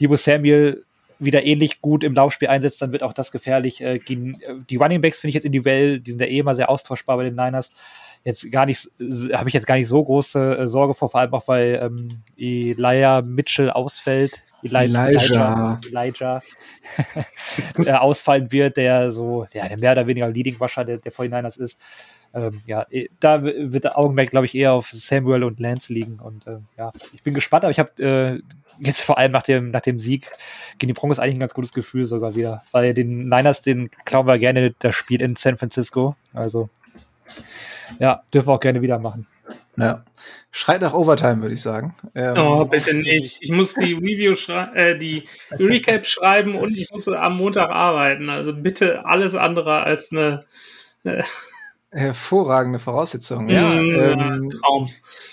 [0.00, 0.84] Debo Samuel
[1.18, 3.80] wieder ähnlich gut im Laufspiel einsetzt, dann wird auch das gefährlich.
[3.80, 7.16] Äh, die Running Backs finde ich jetzt individuell, die sind ja eh immer sehr austauschbar
[7.16, 7.70] bei den Niners.
[8.24, 8.90] Jetzt gar nicht,
[9.32, 12.08] habe ich jetzt gar nicht so große äh, Sorge vor, vor allem auch weil ähm,
[12.36, 14.42] Elijah Mitchell ausfällt.
[14.62, 16.42] Eli Elijah, Elijah,
[17.76, 21.60] Elijah ausfallen wird, der so, ja, der mehr oder weniger Leading Rusher der, der 49ers
[21.60, 21.80] ist
[22.32, 26.20] ähm, ja, eh, da wird der Augenmerk, glaube ich, eher auf Samuel und Lance liegen.
[26.20, 28.40] Und äh, ja, ich bin gespannt, aber ich habe äh,
[28.78, 30.30] jetzt vor allem nach dem, nach dem Sieg
[30.78, 32.62] gegen die Broncos eigentlich ein ganz gutes Gefühl sogar wieder.
[32.70, 36.14] Weil den Niners, den klauen wir gerne das Spiel in San Francisco.
[36.32, 36.68] Also
[37.98, 39.26] ja, dürfen wir auch gerne wieder machen.
[39.76, 40.04] Ja.
[40.50, 41.94] Schreit nach Overtime, würde ich sagen.
[42.14, 43.38] Ähm, oh, bitte nicht.
[43.40, 44.34] Ich muss die Review
[44.74, 48.28] äh, die Recap schreiben und ich muss am Montag arbeiten.
[48.30, 50.44] Also bitte alles andere als eine
[51.04, 51.22] äh,
[51.92, 53.48] Hervorragende Voraussetzung.
[53.48, 54.88] Ja, ähm, Traum.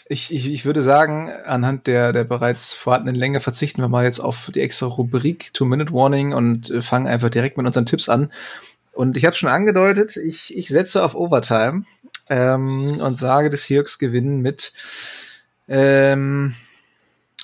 [0.08, 4.20] Ich, ich, ich würde sagen, anhand der, der bereits vorhandenen Länge verzichten wir mal jetzt
[4.20, 8.32] auf die extra Rubrik Two-Minute-Warning und äh, fangen einfach direkt mit unseren Tipps an.
[8.92, 11.84] Und ich habe schon angedeutet, ich, ich setze auf Overtime
[12.30, 14.74] ähm, und sage, dass Seahawks gewinnen mit
[15.68, 16.56] ähm,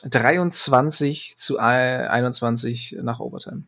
[0.06, 3.64] 23 zu 21 nach Overtime.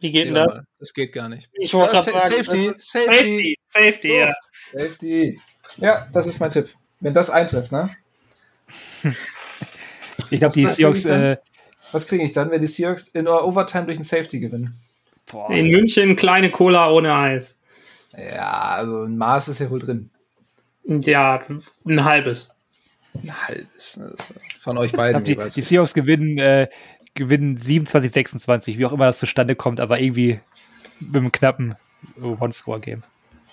[0.00, 0.56] Wie geht denn das?
[0.78, 1.48] Das geht gar nicht.
[1.52, 2.20] Ich wollte gerade sagen.
[2.20, 4.34] Safety, Safety, Safety, Safety, so, ja.
[4.72, 5.40] Safety.
[5.76, 6.68] Ja, das ist mein Tipp.
[7.00, 7.90] Wenn das eintrifft, ne?
[10.30, 11.04] ich glaube, die Seahawks.
[11.04, 11.36] Äh,
[11.92, 14.74] was kriege ich dann, wenn die Seahawks in Overtime durch ein Safety gewinnen?
[15.26, 15.50] Boah.
[15.50, 17.59] In München kleine Cola ohne Eis.
[18.16, 20.10] Ja, also ein Maß ist ja wohl drin.
[20.84, 21.42] Ja,
[21.86, 22.56] ein halbes.
[23.14, 23.96] Ein halbes.
[23.98, 24.14] Ne?
[24.60, 25.54] Von euch beiden die, jeweils.
[25.54, 26.68] Die Seahawks gewinnen äh,
[27.14, 30.40] gewinnen 27, 26, wie auch immer das zustande kommt, aber irgendwie
[31.00, 31.74] mit einem knappen
[32.20, 33.02] One-Score-Game.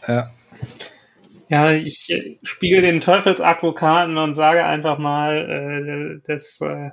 [0.08, 0.32] Ja.
[1.50, 6.90] Ja, ich äh, spiele den Teufelsadvokaten und sage einfach mal, äh, das, äh,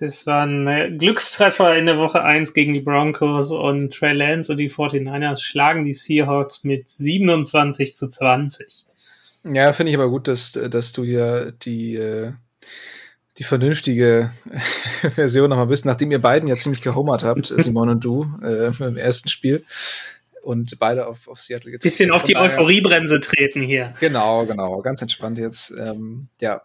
[0.00, 4.50] das war ein äh, Glückstreffer in der Woche 1 gegen die Broncos und Trey Lance
[4.50, 8.86] und die 49ers schlagen die Seahawks mit 27 zu 20.
[9.44, 12.32] Ja, finde ich aber gut, dass, dass du hier die, äh,
[13.36, 14.30] die vernünftige
[15.02, 18.96] Version nochmal bist, nachdem ihr beiden ja ziemlich gehomert habt, Simon und du, äh, im
[18.96, 19.64] ersten Spiel
[20.42, 21.90] und beide auf, auf Seattle getroffen.
[21.90, 23.92] Bisschen auf die Euphoriebremse treten hier.
[24.00, 25.72] Genau, genau, ganz entspannt jetzt.
[25.72, 26.62] Ähm, ja,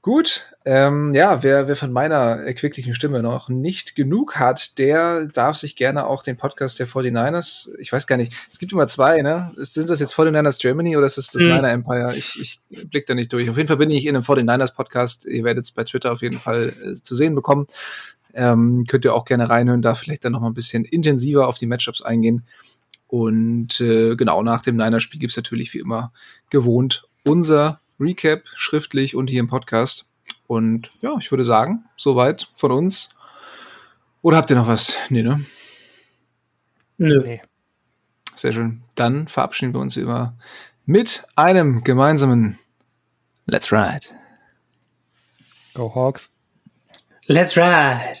[0.00, 5.56] Gut, ähm, ja, wer, wer von meiner erquicklichen Stimme noch nicht genug hat, der darf
[5.56, 9.22] sich gerne auch den Podcast der 49ers, ich weiß gar nicht, es gibt immer zwei,
[9.22, 9.50] ne?
[9.56, 11.48] Sind das jetzt 49ers Germany oder ist das das mhm.
[11.48, 12.14] Niner Empire?
[12.16, 12.38] Ich,
[12.70, 13.50] ich blick da nicht durch.
[13.50, 15.26] Auf jeden Fall bin ich in einem 49ers Podcast.
[15.26, 17.66] Ihr werdet es bei Twitter auf jeden Fall äh, zu sehen bekommen.
[18.34, 21.58] Ähm, könnt ihr auch gerne reinhören, da vielleicht dann noch mal ein bisschen intensiver auf
[21.58, 22.46] die Matchups eingehen.
[23.08, 26.12] Und äh, genau nach dem Niners-Spiel gibt's natürlich wie immer
[26.50, 30.10] gewohnt unser Recap schriftlich und hier im Podcast.
[30.46, 33.16] Und ja, ich würde sagen, soweit von uns.
[34.22, 34.96] Oder habt ihr noch was?
[35.10, 35.44] Nee, ne?
[36.96, 37.22] Nö.
[37.22, 37.42] Nee.
[38.34, 38.82] Sehr schön.
[38.94, 40.36] Dann verabschieden wir uns immer
[40.86, 42.58] mit einem gemeinsamen
[43.46, 44.06] Let's Ride.
[45.74, 46.30] Go Hawks.
[47.26, 48.20] Let's Ride.